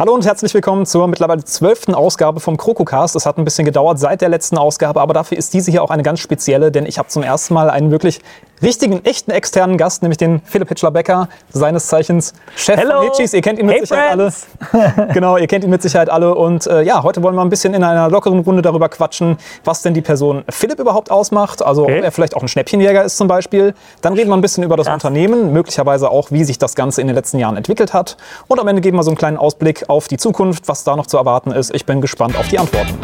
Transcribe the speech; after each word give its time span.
Hallo 0.00 0.14
und 0.14 0.24
herzlich 0.24 0.54
willkommen 0.54 0.86
zur 0.86 1.08
mittlerweile 1.08 1.42
zwölften 1.42 1.92
Ausgabe 1.92 2.38
vom 2.38 2.56
Krokocast. 2.56 3.16
Es 3.16 3.26
hat 3.26 3.36
ein 3.36 3.44
bisschen 3.44 3.64
gedauert 3.64 3.98
seit 3.98 4.20
der 4.20 4.28
letzten 4.28 4.56
Ausgabe, 4.56 5.00
aber 5.00 5.12
dafür 5.12 5.36
ist 5.36 5.52
diese 5.54 5.72
hier 5.72 5.82
auch 5.82 5.90
eine 5.90 6.04
ganz 6.04 6.20
spezielle, 6.20 6.70
denn 6.70 6.86
ich 6.86 7.00
habe 7.00 7.08
zum 7.08 7.24
ersten 7.24 7.52
Mal 7.52 7.68
einen 7.68 7.90
wirklich 7.90 8.20
richtigen, 8.62 9.04
echten 9.04 9.30
externen 9.30 9.76
Gast, 9.76 10.02
nämlich 10.02 10.18
den 10.18 10.40
Philipp 10.44 10.68
Hitchler-Becker, 10.68 11.28
seines 11.50 11.86
Zeichens 11.86 12.32
Chef 12.56 12.76
Hello. 12.78 12.98
von 12.98 13.02
Hitchis. 13.04 13.32
Ihr 13.34 13.40
kennt 13.42 13.58
ihn 13.58 13.66
mit 13.66 13.76
Hey, 13.76 13.80
Sicherheit 13.86 14.12
friends. 14.18 14.46
alle. 14.72 15.08
genau, 15.14 15.36
ihr 15.36 15.46
kennt 15.46 15.64
ihn 15.64 15.70
mit 15.70 15.82
Sicherheit 15.82 16.10
alle. 16.10 16.34
Und 16.34 16.66
äh, 16.66 16.82
ja, 16.82 17.02
heute 17.02 17.22
wollen 17.22 17.34
wir 17.34 17.42
ein 17.42 17.48
bisschen 17.48 17.74
in 17.74 17.84
einer 17.84 18.08
lockeren 18.10 18.40
Runde 18.40 18.62
darüber 18.62 18.88
quatschen, 18.88 19.36
was 19.64 19.82
denn 19.82 19.94
die 19.94 20.00
Person 20.02 20.44
Philipp 20.50 20.78
überhaupt 20.78 21.10
ausmacht. 21.10 21.62
Also 21.62 21.82
Okay. 21.84 21.98
ob 21.98 22.04
er 22.04 22.12
vielleicht 22.12 22.36
auch 22.36 22.42
ein 22.42 22.48
Schnäppchenjäger 22.48 23.04
ist 23.04 23.16
zum 23.16 23.28
Beispiel. 23.28 23.74
Dann 24.02 24.12
reden 24.14 24.30
wir 24.30 24.36
ein 24.36 24.40
bisschen 24.40 24.64
über 24.64 24.76
das 24.76 24.86
Krass. 24.86 24.94
Unternehmen, 24.94 25.52
möglicherweise 25.52 26.10
auch, 26.10 26.30
wie 26.30 26.44
sich 26.44 26.58
das 26.58 26.74
Ganze 26.74 27.00
in 27.00 27.06
den 27.06 27.16
letzten 27.16 27.38
Jahren 27.38 27.56
entwickelt 27.56 27.94
hat. 27.94 28.16
Und 28.48 28.58
am 28.60 28.66
Ende 28.68 28.82
geben 28.82 28.96
wir 28.96 29.02
so 29.04 29.10
einen 29.10 29.16
kleinen 29.18 29.36
Ausblick 29.36 29.84
auf 29.88 30.08
die 30.08 30.16
Zukunft, 30.16 30.68
was 30.68 30.84
da 30.84 30.96
noch 30.96 31.06
zu 31.06 31.16
erwarten 31.16 31.52
ist. 31.52 31.74
Ich 31.74 31.86
bin 31.86 32.00
gespannt 32.00 32.36
auf 32.36 32.48
die 32.48 32.58
Antworten. 32.58 32.98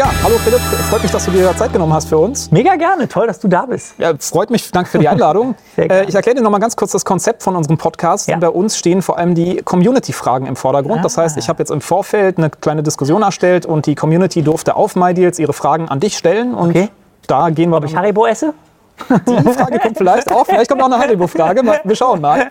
Ja, 0.00 0.10
hallo 0.22 0.38
Philipp, 0.38 0.60
freut 0.88 1.02
mich, 1.02 1.10
dass 1.12 1.26
du 1.26 1.30
dir 1.30 1.54
Zeit 1.54 1.74
genommen 1.74 1.92
hast 1.92 2.08
für 2.08 2.16
uns. 2.16 2.50
Mega 2.50 2.74
gerne, 2.76 3.06
toll, 3.06 3.26
dass 3.26 3.38
du 3.38 3.48
da 3.48 3.66
bist. 3.66 3.96
Ja, 3.98 4.14
freut 4.18 4.48
mich, 4.48 4.70
danke 4.70 4.88
für 4.88 4.98
die 4.98 5.06
Einladung. 5.08 5.56
Äh, 5.76 6.06
ich 6.06 6.14
erkläre 6.14 6.36
dir 6.36 6.42
noch 6.42 6.50
mal 6.50 6.58
ganz 6.58 6.74
kurz 6.74 6.92
das 6.92 7.04
Konzept 7.04 7.42
von 7.42 7.54
unserem 7.54 7.76
Podcast. 7.76 8.26
Ja. 8.26 8.38
Bei 8.38 8.48
uns 8.48 8.78
stehen 8.78 9.02
vor 9.02 9.18
allem 9.18 9.34
die 9.34 9.58
Community-Fragen 9.62 10.46
im 10.46 10.56
Vordergrund. 10.56 11.04
Das 11.04 11.18
Ah. 11.18 11.22
heißt, 11.24 11.36
ich 11.36 11.50
habe 11.50 11.58
jetzt 11.58 11.68
im 11.70 11.82
Vorfeld 11.82 12.38
eine 12.38 12.48
kleine 12.48 12.82
Diskussion 12.82 13.20
erstellt 13.20 13.66
und 13.66 13.84
die 13.84 13.94
Community 13.94 14.40
durfte 14.40 14.74
auf 14.74 14.96
MyDeals 14.96 15.38
ihre 15.38 15.52
Fragen 15.52 15.86
an 15.90 16.00
dich 16.00 16.16
stellen. 16.16 16.54
Und 16.54 16.70
Okay. 16.70 16.88
da 17.26 17.50
gehen 17.50 17.68
wir 17.68 17.76
Ob 17.76 17.84
ich 17.84 17.94
Haribo 17.94 18.24
esse? 18.24 18.54
die 19.26 19.52
Frage 19.52 19.78
kommt 19.80 19.98
vielleicht 19.98 20.32
auch. 20.32 20.46
Vielleicht 20.46 20.70
kommt 20.70 20.82
auch 20.82 20.86
eine 20.86 20.98
Haribo-Frage. 20.98 21.62
Wir 21.84 21.96
schauen 21.96 22.22
mal. 22.22 22.46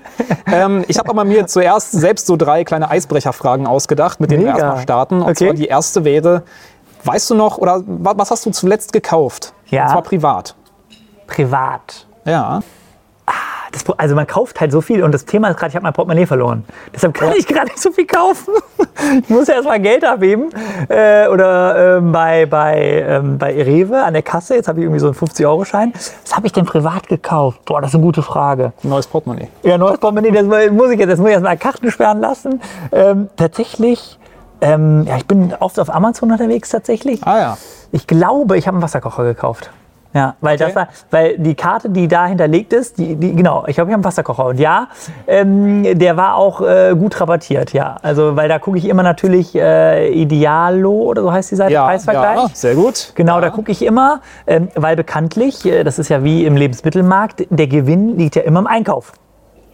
Ähm, 0.51 0.83
ich 0.87 0.99
habe 0.99 1.09
aber 1.09 1.23
mir 1.23 1.47
zuerst 1.47 1.91
selbst 1.93 2.27
so 2.27 2.35
drei 2.37 2.63
kleine 2.63 2.89
Eisbrecherfragen 2.91 3.65
ausgedacht, 3.67 4.19
mit 4.19 4.29
denen 4.31 4.45
wir 4.45 4.53
Mega. 4.53 4.65
erstmal 4.65 4.83
starten. 4.83 5.15
Und 5.21 5.31
Okay. 5.31 5.45
zwar 5.47 5.53
die 5.55 5.67
erste 5.67 6.03
wäre, 6.05 6.43
weißt 7.03 7.29
du 7.31 7.35
noch, 7.35 7.57
oder 7.57 7.81
wa- 7.85 8.13
was 8.15 8.31
hast 8.31 8.45
du 8.45 8.51
zuletzt 8.51 8.93
gekauft? 8.93 9.53
Ja. 9.67 9.83
Und 9.85 9.89
zwar 9.91 10.01
privat. 10.03 10.55
Privat. 11.27 12.05
Ja. 12.25 12.61
Das, 13.71 13.85
also 13.99 14.15
man 14.15 14.25
kauft 14.25 14.59
halt 14.59 14.71
so 14.71 14.81
viel 14.81 15.03
und 15.03 15.11
das 15.13 15.25
Thema 15.25 15.49
ist 15.49 15.57
gerade, 15.57 15.69
ich 15.69 15.75
habe 15.75 15.83
mein 15.83 15.93
Portemonnaie 15.93 16.25
verloren. 16.25 16.65
Deshalb 16.91 17.13
kann 17.13 17.33
ich 17.37 17.45
gerade 17.45 17.67
nicht 17.67 17.79
so 17.79 17.91
viel 17.91 18.07
kaufen. 18.07 18.53
Ich 19.23 19.29
muss 19.29 19.47
ja 19.47 19.53
erstmal 19.55 19.79
Geld 19.79 20.03
abheben. 20.03 20.49
Äh, 20.89 21.27
oder 21.29 21.97
ähm, 21.99 22.11
bei, 22.11 22.45
bei, 22.45 23.05
ähm, 23.07 23.37
bei 23.37 23.53
Rewe 23.63 24.03
an 24.03 24.11
der 24.13 24.23
Kasse, 24.23 24.55
jetzt 24.55 24.67
habe 24.67 24.79
ich 24.79 24.83
irgendwie 24.83 24.99
so 24.99 25.05
einen 25.07 25.15
50-Euro-Schein. 25.15 25.93
Was 25.93 26.35
habe 26.35 26.47
ich 26.47 26.51
denn 26.53 26.65
privat 26.65 27.07
gekauft? 27.07 27.63
Boah, 27.63 27.79
das 27.79 27.91
ist 27.91 27.95
eine 27.95 28.03
gute 28.03 28.21
Frage. 28.21 28.73
Neues 28.83 29.07
Portemonnaie. 29.07 29.47
Ja, 29.63 29.77
neues 29.77 29.99
Portemonnaie, 29.99 30.31
das 30.31 30.45
muss 30.71 30.89
ich 30.91 30.99
jetzt, 30.99 31.09
das 31.11 31.17
muss 31.19 31.27
ich 31.29 31.33
erstmal 31.33 31.57
Karten 31.57 31.89
sperren 31.91 32.19
lassen. 32.19 32.61
Ähm, 32.91 33.29
tatsächlich, 33.37 34.18
ähm, 34.61 35.05
ja, 35.07 35.17
ich 35.17 35.25
bin 35.27 35.53
oft 35.59 35.79
auf 35.79 35.93
Amazon 35.93 36.31
unterwegs 36.31 36.69
tatsächlich. 36.69 37.25
Ah 37.25 37.37
ja. 37.39 37.57
Ich 37.91 38.07
glaube, 38.07 38.57
ich 38.57 38.67
habe 38.67 38.75
einen 38.75 38.83
Wasserkocher 38.83 39.23
gekauft. 39.23 39.71
Ja, 40.11 40.33
weil, 40.41 40.55
Okay. 40.55 40.65
das 40.65 40.75
war, 40.75 40.87
weil 41.11 41.37
die 41.37 41.53
Karte, 41.53 41.87
die 41.91 42.07
da 42.07 42.25
hinterlegt 42.25 42.73
ist, 42.73 42.97
die, 42.97 43.15
die, 43.15 43.35
genau, 43.35 43.65
ich 43.67 43.75
glaube, 43.75 43.91
ich 43.91 43.93
habe 43.93 43.93
einen 43.93 44.03
Wasserkocher. 44.03 44.45
Und 44.47 44.59
ja, 44.59 44.87
ähm, 45.27 45.83
der 45.99 46.17
war 46.17 46.33
auch 46.33 46.61
äh, 46.61 46.95
gut 46.97 47.21
rabattiert, 47.21 47.73
ja. 47.73 47.95
Also, 48.01 48.35
weil 48.35 48.49
da 48.49 48.57
gucke 48.57 48.79
ich 48.79 48.87
immer 48.89 49.03
natürlich 49.03 49.53
äh, 49.53 50.09
Idealo 50.11 50.91
oder 50.91 51.21
so 51.21 51.31
heißt 51.31 51.51
die 51.51 51.55
Seite, 51.55 51.73
Ja, 51.73 51.85
Preisvergleich. 51.85 52.37
ja, 52.39 52.49
sehr 52.53 52.73
gut. 52.73 53.11
Genau, 53.13 53.35
ja. 53.35 53.41
da 53.41 53.49
gucke 53.51 53.71
ich 53.71 53.85
immer, 53.85 54.21
ähm, 54.47 54.69
weil 54.73 54.95
bekanntlich, 54.95 55.63
äh, 55.67 55.83
das 55.83 55.99
ist 55.99 56.09
ja 56.09 56.23
wie 56.23 56.43
im 56.43 56.55
Lebensmittelmarkt, 56.55 57.45
der 57.51 57.67
Gewinn 57.67 58.17
liegt 58.17 58.35
ja 58.35 58.41
immer 58.41 58.61
im 58.61 58.67
Einkauf. 58.67 59.11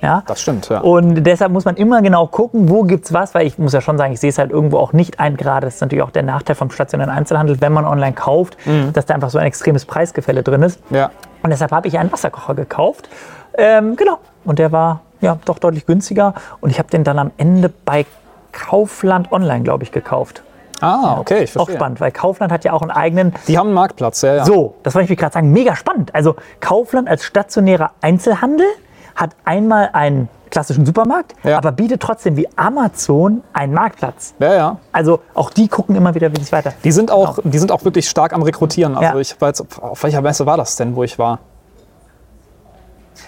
Ja? 0.06 0.24
Das 0.28 0.40
stimmt, 0.40 0.70
ja. 0.70 0.82
Und 0.82 1.24
deshalb 1.24 1.52
muss 1.52 1.66
man 1.66 1.76
immer 1.78 2.04
genau 2.04 2.28
gucken, 2.28 2.70
wo 2.70 2.84
gibt's 2.84 3.12
was, 3.12 3.34
weil 3.34 3.48
ich 3.48 3.58
muss 3.58 3.74
ja 3.74 3.82
schon 3.82 3.98
sagen, 3.98 4.14
ich 4.14 4.20
sehe 4.20 4.30
es 4.30 4.38
halt 4.38 4.52
irgendwo 4.52 4.78
auch 4.78 4.94
nicht 4.94 5.20
ein. 5.20 5.36
Gerade 5.36 5.66
das 5.66 5.76
ist 5.76 5.82
natürlich 5.82 6.04
auch 6.04 6.12
der 6.12 6.22
Nachteil 6.22 6.56
vom 6.56 6.70
stationären 6.70 7.12
Einzelhandel, 7.12 7.60
wenn 7.60 7.74
man 7.74 7.86
online 7.86 8.14
kauft, 8.14 8.56
dass 8.94 9.08
da 9.08 9.16
einfach 9.16 9.32
so 9.32 9.40
ein 9.40 9.48
extremes 9.48 9.86
Preisgefälle 9.86 10.44
drin 10.44 10.62
ist. 10.62 10.80
ja. 10.92 11.10
Und 11.42 11.50
deshalb 11.52 11.72
habe 11.72 11.88
ich 11.88 12.00
einen 12.00 12.12
Wasserkocher 12.12 12.56
gekauft. 12.56 13.08
Ähm, 13.56 13.96
genau. 13.96 14.18
Und 14.46 14.58
der 14.58 14.72
war 14.72 15.02
ja 15.22 15.38
doch 15.46 15.60
deutlich 15.60 15.86
günstiger. 15.86 16.34
Und 16.60 16.72
ich 16.72 16.80
habe 16.80 16.90
den 16.90 17.04
dann 17.04 17.20
am 17.20 17.32
Ende 17.38 17.70
bei 17.70 18.06
Kaufland 18.52 19.32
Online, 19.32 19.64
glaube 19.64 19.84
ich, 19.84 19.92
gekauft. 19.92 20.42
Ah, 20.82 21.18
okay, 21.20 21.44
ich 21.44 21.52
Auch 21.52 21.54
verstehe. 21.54 21.76
spannend, 21.76 22.02
weil 22.02 22.12
Kaufland 22.12 22.52
hat 22.52 22.64
ja 22.64 22.74
auch 22.74 22.82
einen 22.82 22.92
eigenen 22.92 23.34
Die 23.48 23.58
haben 23.58 23.68
einen 23.68 23.76
Marktplatz, 23.76 24.22
ja, 24.24 24.36
ja. 24.36 24.46
so, 24.46 24.76
das 24.84 24.94
wollte 24.94 25.12
ich 25.12 25.18
gerade 25.18 25.34
sagen, 25.34 25.52
mega 25.52 25.76
spannend. 25.76 26.14
Also 26.14 26.36
Kaufland 26.60 27.08
als 27.08 27.24
stationärer 27.24 27.92
Einzelhandel 28.02 28.68
hat 29.16 29.32
einmal 29.46 29.90
einen 29.94 30.30
klassischen 30.52 30.86
Supermarkt, 30.86 31.34
Ja. 31.44 31.58
aber 31.58 31.72
bietet 31.72 32.02
trotzdem 32.02 32.38
wie 32.38 32.48
Amazon 32.56 33.42
einen 33.54 33.74
Marktplatz. 33.74 34.34
Ja, 34.40 34.54
ja. 34.54 34.78
Also 34.92 35.20
auch 35.34 35.50
die 35.50 35.68
gucken 35.68 35.96
immer 35.96 36.16
wieder, 36.16 36.32
wie 36.36 36.40
es 36.42 36.52
weiter. 36.52 36.74
Die 36.84 36.92
sind 36.92 37.12
auch, 37.12 37.40
die 37.44 37.58
sind 37.58 37.72
auch 37.72 37.84
wirklich 37.84 38.10
stark 38.10 38.32
am 38.34 38.42
Rekrutieren. 38.42 38.96
Also 38.96 39.16
Ja. 39.16 39.20
ich 39.20 39.36
jetzt, 39.42 39.66
auf 39.82 40.04
welcher 40.04 40.22
Messe 40.22 40.46
war 40.46 40.58
das 40.58 40.76
denn, 40.76 40.96
wo 40.96 41.04
ich 41.04 41.18
war? 41.20 41.40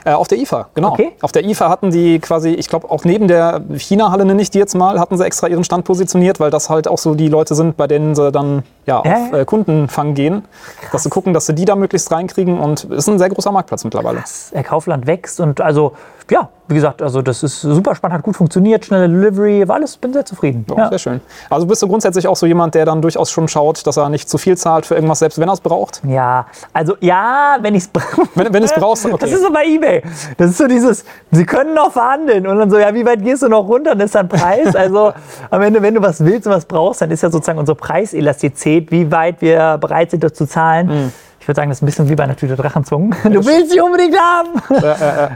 Äh, 0.05 0.13
auf 0.13 0.27
der 0.27 0.37
IFA, 0.37 0.69
genau. 0.73 0.91
Okay. 0.91 1.13
Auf 1.21 1.31
der 1.31 1.43
IFA 1.43 1.69
hatten 1.69 1.91
die 1.91 2.19
quasi, 2.19 2.49
ich 2.51 2.69
glaube 2.69 2.89
auch 2.89 3.03
neben 3.03 3.27
der 3.27 3.61
China-Halle 3.77 4.25
nenne 4.25 4.41
ich 4.41 4.49
die 4.49 4.59
jetzt 4.59 4.75
mal, 4.75 4.99
hatten 4.99 5.17
sie 5.17 5.25
extra 5.25 5.47
ihren 5.47 5.63
Stand 5.63 5.85
positioniert, 5.85 6.39
weil 6.39 6.51
das 6.51 6.69
halt 6.69 6.87
auch 6.87 6.97
so 6.97 7.15
die 7.15 7.27
Leute 7.29 7.55
sind, 7.55 7.77
bei 7.77 7.87
denen 7.87 8.15
sie 8.15 8.31
dann 8.31 8.63
ja, 8.87 8.99
auf 8.99 9.33
äh, 9.33 9.45
Kundenfang 9.45 10.13
gehen. 10.15 10.45
Dass 10.91 11.03
sie 11.03 11.09
gucken, 11.09 11.33
dass 11.33 11.45
sie 11.45 11.53
die 11.53 11.65
da 11.65 11.75
möglichst 11.75 12.11
reinkriegen 12.11 12.59
und 12.59 12.85
ist 12.85 13.07
ein 13.07 13.19
sehr 13.19 13.29
großer 13.29 13.51
Marktplatz 13.51 13.83
mittlerweile. 13.83 14.23
Herr 14.53 14.63
Kaufland 14.63 15.05
wächst 15.05 15.39
und 15.39 15.61
also, 15.61 15.93
ja, 16.31 16.49
wie 16.69 16.75
gesagt, 16.75 17.01
also 17.01 17.21
das 17.21 17.43
ist 17.43 17.61
super 17.61 17.95
spannend, 17.95 18.17
hat 18.17 18.23
gut 18.23 18.35
funktioniert, 18.35 18.85
schnelle 18.85 19.07
Delivery, 19.07 19.67
war 19.67 19.75
alles, 19.75 19.95
bin 19.97 20.11
sehr 20.11 20.25
zufrieden. 20.25 20.65
Ja, 20.69 20.77
Ja. 20.77 20.89
Sehr 20.89 20.99
schön. 20.99 21.21
Also 21.49 21.65
bist 21.65 21.81
du 21.81 21.87
grundsätzlich 21.87 22.27
auch 22.27 22.35
so 22.35 22.45
jemand, 22.45 22.75
der 22.75 22.85
dann 22.85 23.01
durchaus 23.01 23.31
schon 23.31 23.47
schaut, 23.47 23.85
dass 23.87 23.97
er 23.97 24.09
nicht 24.09 24.29
zu 24.29 24.37
viel 24.37 24.57
zahlt 24.57 24.85
für 24.85 24.95
irgendwas, 24.95 25.19
selbst 25.19 25.39
wenn 25.39 25.47
er 25.47 25.53
es 25.53 25.61
braucht? 25.61 26.01
ja, 26.05 26.45
also 26.73 26.95
ja, 26.99 27.57
wenn 27.61 27.75
ich 27.75 27.83
es 27.83 27.87
brauche. 27.89 28.27
Wenn, 28.35 28.53
wenn 28.53 28.63
es 28.63 28.73
brauchst, 28.75 29.05
okay. 29.05 29.17
Das 29.19 29.31
ist 29.31 29.41
so 29.41 29.51
bei 29.51 29.65
eBay. 29.65 30.01
Das 30.37 30.51
ist 30.51 30.57
so 30.57 30.67
dieses, 30.67 31.05
sie 31.31 31.45
können 31.45 31.73
noch 31.73 31.91
verhandeln. 31.91 32.47
Und 32.47 32.57
dann 32.57 32.69
so, 32.69 32.77
ja, 32.77 32.93
wie 32.93 33.05
weit 33.05 33.23
gehst 33.23 33.43
du 33.43 33.49
noch 33.49 33.67
runter? 33.67 33.91
Dann 33.91 34.05
ist 34.05 34.15
dann 34.15 34.27
Preis. 34.27 34.75
Also 34.75 35.13
am 35.49 35.61
Ende, 35.61 35.81
wenn 35.81 35.93
du 35.93 36.01
was 36.01 36.23
willst 36.23 36.47
und 36.47 36.53
was 36.53 36.65
brauchst, 36.65 37.01
dann 37.01 37.11
ist 37.11 37.23
ja 37.23 37.29
sozusagen 37.29 37.59
unsere 37.59 37.75
Preiselastizität, 37.75 38.76
wie 38.89 39.11
weit 39.11 39.41
wir 39.41 39.77
bereit 39.79 40.11
sind, 40.11 40.23
das 40.23 40.33
zu 40.33 40.45
zahlen. 40.45 40.87
Mhm. 40.87 41.11
Ich 41.47 41.49
würde 41.49 41.61
sagen, 41.61 41.69
das 41.69 41.77
ist 41.77 41.83
ein 41.83 41.85
bisschen 41.85 42.09
wie 42.09 42.15
bei 42.15 42.25
einer 42.25 42.35
Tüte 42.35 42.57
Drachenzungen. 42.57 43.15
Du 43.23 43.45
willst 43.45 43.71
sie 43.71 43.79
unbedingt 43.79 44.17
haben. 44.19 44.49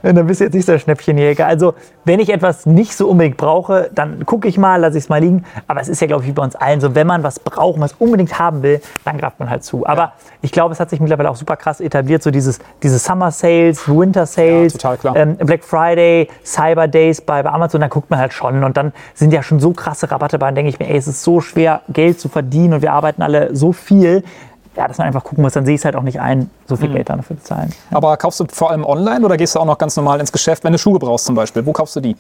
Und 0.03 0.15
dann 0.17 0.27
bist 0.27 0.41
du 0.41 0.43
jetzt 0.43 0.53
nicht 0.53 0.65
so 0.65 0.73
der 0.73 0.79
Schnäppchenjäger. 0.79 1.47
Also, 1.47 1.73
wenn 2.03 2.19
ich 2.19 2.27
etwas 2.27 2.65
nicht 2.65 2.97
so 2.97 3.07
unbedingt 3.07 3.37
brauche, 3.37 3.89
dann 3.95 4.25
gucke 4.25 4.49
ich 4.49 4.57
mal, 4.57 4.75
lasse 4.75 4.97
ich 4.97 5.05
es 5.05 5.09
mal 5.09 5.21
liegen. 5.21 5.45
Aber 5.67 5.79
es 5.79 5.87
ist 5.87 6.01
ja, 6.01 6.07
glaube 6.07 6.23
ich, 6.23 6.27
wie 6.27 6.33
bei 6.33 6.43
uns 6.43 6.57
allen 6.57 6.81
so, 6.81 6.95
wenn 6.95 7.07
man 7.07 7.23
was 7.23 7.39
braucht, 7.39 7.79
was 7.79 7.93
unbedingt 7.93 8.37
haben 8.37 8.61
will, 8.61 8.81
dann 9.05 9.19
greift 9.19 9.39
man 9.39 9.49
halt 9.49 9.63
zu. 9.63 9.87
Aber 9.87 10.11
ich 10.41 10.51
glaube, 10.51 10.73
es 10.73 10.81
hat 10.81 10.89
sich 10.89 10.99
mittlerweile 10.99 11.29
auch 11.29 11.37
super 11.37 11.55
krass 11.55 11.79
etabliert, 11.79 12.23
so 12.23 12.29
dieses, 12.29 12.59
diese 12.83 12.99
Summer 12.99 13.31
Sales, 13.31 13.87
Winter 13.87 14.25
Sales, 14.25 14.73
Ja, 14.83 15.15
ähm, 15.15 15.37
Black 15.37 15.63
Friday, 15.63 16.27
Cyber 16.43 16.89
Days 16.89 17.21
bei, 17.21 17.41
bei 17.41 17.49
Amazon, 17.49 17.79
da 17.79 17.87
guckt 17.87 18.09
man 18.09 18.19
halt 18.19 18.33
schon. 18.33 18.65
Und 18.65 18.75
dann 18.75 18.91
sind 19.13 19.31
ja 19.31 19.43
schon 19.43 19.61
so 19.61 19.71
krasse 19.71 20.11
Rabatte 20.11 20.37
bei, 20.39 20.47
dann 20.47 20.55
denke 20.55 20.71
ich 20.71 20.77
mir, 20.77 20.89
ey, 20.89 20.97
es 20.97 21.07
ist 21.07 21.23
so 21.23 21.39
schwer, 21.39 21.83
Geld 21.87 22.19
zu 22.19 22.27
verdienen 22.27 22.73
und 22.73 22.81
wir 22.81 22.91
arbeiten 22.91 23.21
alle 23.21 23.55
so 23.55 23.71
viel. 23.71 24.25
Ja, 24.75 24.87
dass 24.87 24.97
man 24.97 25.07
einfach 25.07 25.23
gucken 25.23 25.43
muss, 25.43 25.53
dann 25.53 25.65
sehe 25.65 25.75
ich 25.75 25.81
es 25.81 25.85
halt 25.85 25.95
auch 25.97 26.03
nicht 26.03 26.19
ein, 26.21 26.49
so 26.65 26.75
Mhm. 26.75 26.79
viel 26.79 26.93
Geld 26.93 27.09
dafür 27.09 27.37
zu 27.37 27.43
zahlen. 27.43 27.73
Aber 27.91 28.15
kaufst 28.17 28.39
du 28.39 28.45
vor 28.51 28.71
allem 28.71 28.85
online 28.85 29.25
oder 29.25 29.35
gehst 29.37 29.55
du 29.55 29.59
auch 29.59 29.65
noch 29.65 29.77
ganz 29.77 29.95
normal 29.97 30.19
ins 30.21 30.31
Geschäft, 30.31 30.63
wenn 30.63 30.71
du 30.71 30.79
Schuhe 30.79 30.97
brauchst 30.97 31.25
zum 31.25 31.35
Beispiel? 31.35 31.65
Wo 31.65 31.73
kaufst 31.73 31.95
du 31.97 31.99
die? 31.99 32.15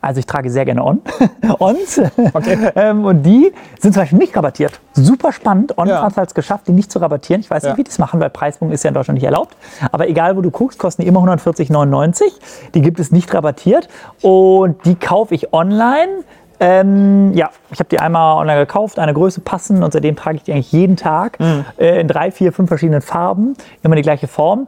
Also 0.00 0.20
ich 0.20 0.26
trage 0.26 0.48
sehr 0.48 0.64
gerne 0.64 0.84
On. 0.84 1.00
Ons. 1.58 1.98
Okay. 2.32 2.70
ähm, 2.76 3.04
und 3.04 3.22
die 3.24 3.52
sind 3.80 3.94
zum 3.94 4.02
Beispiel 4.02 4.18
nicht 4.18 4.36
rabattiert. 4.36 4.78
Super 4.92 5.32
spannend. 5.32 5.76
On 5.76 5.88
Ja. 5.88 6.02
hat 6.02 6.16
es 6.28 6.34
geschafft, 6.34 6.68
die 6.68 6.72
nicht 6.72 6.92
zu 6.92 7.00
rabattieren. 7.00 7.40
Ich 7.40 7.50
weiß 7.50 7.64
Ja. 7.64 7.70
nicht, 7.70 7.78
wie 7.78 7.82
die 7.84 7.88
das 7.90 7.98
machen, 7.98 8.20
weil 8.20 8.30
Preispunkt 8.30 8.72
ist 8.72 8.84
ja 8.84 8.88
in 8.88 8.94
Deutschland 8.94 9.16
nicht 9.16 9.24
erlaubt. 9.24 9.56
Aber 9.90 10.08
egal, 10.08 10.36
wo 10.36 10.40
du 10.40 10.52
guckst, 10.52 10.78
kosten 10.78 11.02
die 11.02 11.08
immer 11.08 11.20
140,99. 11.20 12.32
Die 12.74 12.82
gibt 12.82 13.00
es 13.00 13.10
nicht 13.10 13.32
rabattiert. 13.34 13.88
Und 14.22 14.84
die 14.84 14.94
kaufe 14.94 15.34
ich 15.34 15.52
online. 15.52 16.22
Ähm, 16.60 17.32
ja, 17.34 17.50
ich 17.70 17.78
habe 17.78 17.88
die 17.88 18.00
einmal 18.00 18.36
online 18.36 18.60
gekauft, 18.60 18.98
eine 18.98 19.14
Größe 19.14 19.40
passen 19.40 19.82
und 19.82 19.92
seitdem 19.92 20.16
trage 20.16 20.36
ich 20.38 20.42
die 20.42 20.52
eigentlich 20.52 20.72
jeden 20.72 20.96
Tag 20.96 21.38
Mhm. 21.38 21.64
äh, 21.78 22.00
in 22.00 22.08
drei, 22.08 22.30
vier, 22.30 22.52
fünf 22.52 22.68
verschiedenen 22.68 23.00
Farben, 23.00 23.54
immer 23.82 23.94
die 23.94 24.02
gleiche 24.02 24.26
Form. 24.26 24.66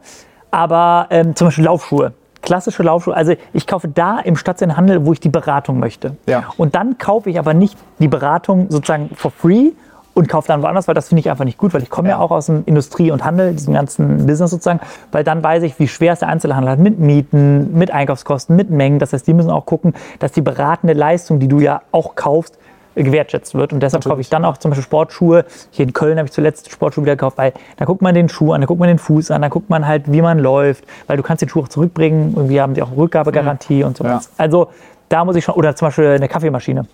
Aber 0.50 1.06
ähm, 1.10 1.34
zum 1.36 1.48
Beispiel 1.48 1.64
Laufschuhe. 1.64 2.12
Klassische 2.42 2.82
Laufschuhe, 2.82 3.14
also 3.14 3.34
ich 3.52 3.66
kaufe 3.66 3.86
da 3.88 4.18
im 4.18 4.34
stationären 4.36 4.78
Handel, 4.78 5.04
wo 5.04 5.12
ich 5.12 5.20
die 5.20 5.28
Beratung 5.28 5.78
möchte. 5.78 6.16
Ja. 6.26 6.44
Und 6.56 6.74
dann 6.74 6.96
kaufe 6.96 7.28
ich 7.28 7.38
aber 7.38 7.52
nicht 7.54 7.76
die 7.98 8.08
Beratung 8.08 8.66
sozusagen 8.70 9.10
for 9.14 9.30
free 9.30 9.72
und 10.14 10.28
kaufe 10.28 10.48
dann 10.48 10.62
woanders, 10.62 10.88
weil 10.88 10.94
das 10.94 11.08
finde 11.08 11.20
ich 11.20 11.30
einfach 11.30 11.44
nicht 11.44 11.56
gut, 11.58 11.72
weil 11.72 11.82
ich 11.82 11.90
komme 11.90 12.08
ja. 12.08 12.16
Ja. 12.16 12.20
auch 12.20 12.30
aus 12.30 12.46
dem 12.46 12.62
Industrie 12.66 13.10
und 13.10 13.24
Handel, 13.24 13.52
diesem 13.52 13.74
ganzen 13.74 14.26
Business 14.26 14.50
sozusagen, 14.50 14.80
weil 15.12 15.24
dann 15.24 15.42
weiß 15.42 15.62
ich, 15.62 15.78
wie 15.78 15.88
schwer 15.88 16.12
es 16.14 16.18
der 16.18 16.28
Einzelhandel 16.28 16.70
hat 16.72 16.78
mit 16.78 16.98
Mieten, 16.98 17.76
mit 17.78 17.90
Einkaufskosten, 17.90 18.56
mit 18.56 18.70
Mengen. 18.70 18.98
Das 18.98 19.12
heißt, 19.12 19.26
die 19.26 19.34
müssen 19.34 19.50
auch 19.50 19.66
gucken, 19.66 19.94
dass 20.18 20.32
die 20.32 20.40
beratende 20.42 20.94
Leistung, 20.94 21.38
die 21.38 21.48
du 21.48 21.60
ja 21.60 21.82
auch 21.92 22.16
kaufst, 22.16 22.58
gewertschätzt 22.96 23.54
wird. 23.54 23.72
Und 23.72 23.82
deshalb 23.84 24.04
kaufe 24.04 24.20
ich 24.20 24.28
dann 24.30 24.44
auch 24.44 24.56
zum 24.58 24.72
Beispiel 24.72 24.82
Sportschuhe. 24.84 25.44
Hier 25.70 25.86
in 25.86 25.92
Köln 25.92 26.18
habe 26.18 26.26
ich 26.26 26.32
zuletzt 26.32 26.70
Sportschuhe 26.72 27.04
wieder 27.04 27.14
gekauft, 27.14 27.38
weil 27.38 27.52
da 27.76 27.84
guckt 27.84 28.02
man 28.02 28.14
den 28.14 28.28
Schuh 28.28 28.52
an, 28.52 28.60
da 28.60 28.66
guckt 28.66 28.80
man 28.80 28.88
den 28.88 28.98
Fuß 28.98 29.30
an, 29.30 29.42
da 29.42 29.48
guckt 29.48 29.70
man 29.70 29.86
halt, 29.86 30.10
wie 30.12 30.20
man 30.20 30.40
läuft, 30.40 30.84
weil 31.06 31.16
du 31.16 31.22
kannst 31.22 31.40
den 31.40 31.48
Schuh 31.48 31.60
auch 31.62 31.68
zurückbringen. 31.68 32.32
Irgendwie 32.34 32.60
haben 32.60 32.74
sie 32.74 32.82
auch 32.82 32.94
Rückgabegarantie 32.96 33.84
und 33.84 33.96
so 33.96 34.04
Ja. 34.04 34.16
was. 34.16 34.30
Also 34.36 34.68
da 35.08 35.24
muss 35.24 35.36
ich 35.36 35.44
schon, 35.44 35.54
oder 35.54 35.74
zum 35.76 35.86
Beispiel 35.86 36.06
eine 36.08 36.28
Kaffeemaschine. 36.28 36.84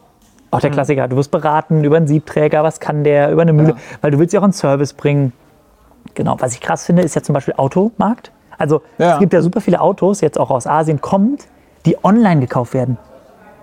Auch 0.51 0.61
der 0.61 0.71
Klassiker. 0.71 1.09
Du 1.09 1.17
wirst 1.17 1.31
beraten 1.31 1.83
über 1.85 1.97
einen 1.97 2.07
Siebträger, 2.07 2.63
was 2.63 2.81
kann 2.81 3.05
der, 3.05 3.31
über 3.33 3.43
eine 3.43 3.53
Mühle, 3.53 3.71
Ja. 3.71 3.77
weil 4.01 4.11
du 4.13 4.19
willst 4.19 4.33
ja 4.33 4.41
auch 4.41 4.45
einen 4.45 4.53
Service 4.53 4.93
bringen. 4.93 5.33
Genau, 6.15 6.37
was 6.39 6.55
ich 6.55 6.61
krass 6.61 6.85
finde, 6.87 7.03
ist 7.03 7.15
ja 7.15 7.23
zum 7.23 7.33
Beispiel 7.35 7.55
Automarkt. 7.57 8.31
Also 8.59 8.83
Ja. 8.99 9.15
es 9.15 9.19
gibt 9.19 9.33
ja 9.33 9.43
super 9.43 9.61
viele 9.61 9.81
Autos, 9.81 10.21
jetzt 10.21 10.39
auch 10.39 10.51
aus 10.51 10.67
Asien 10.67 11.01
kommt, 11.01 11.47
die 11.85 12.03
online 12.05 12.41
gekauft 12.41 12.75
werden. 12.75 12.97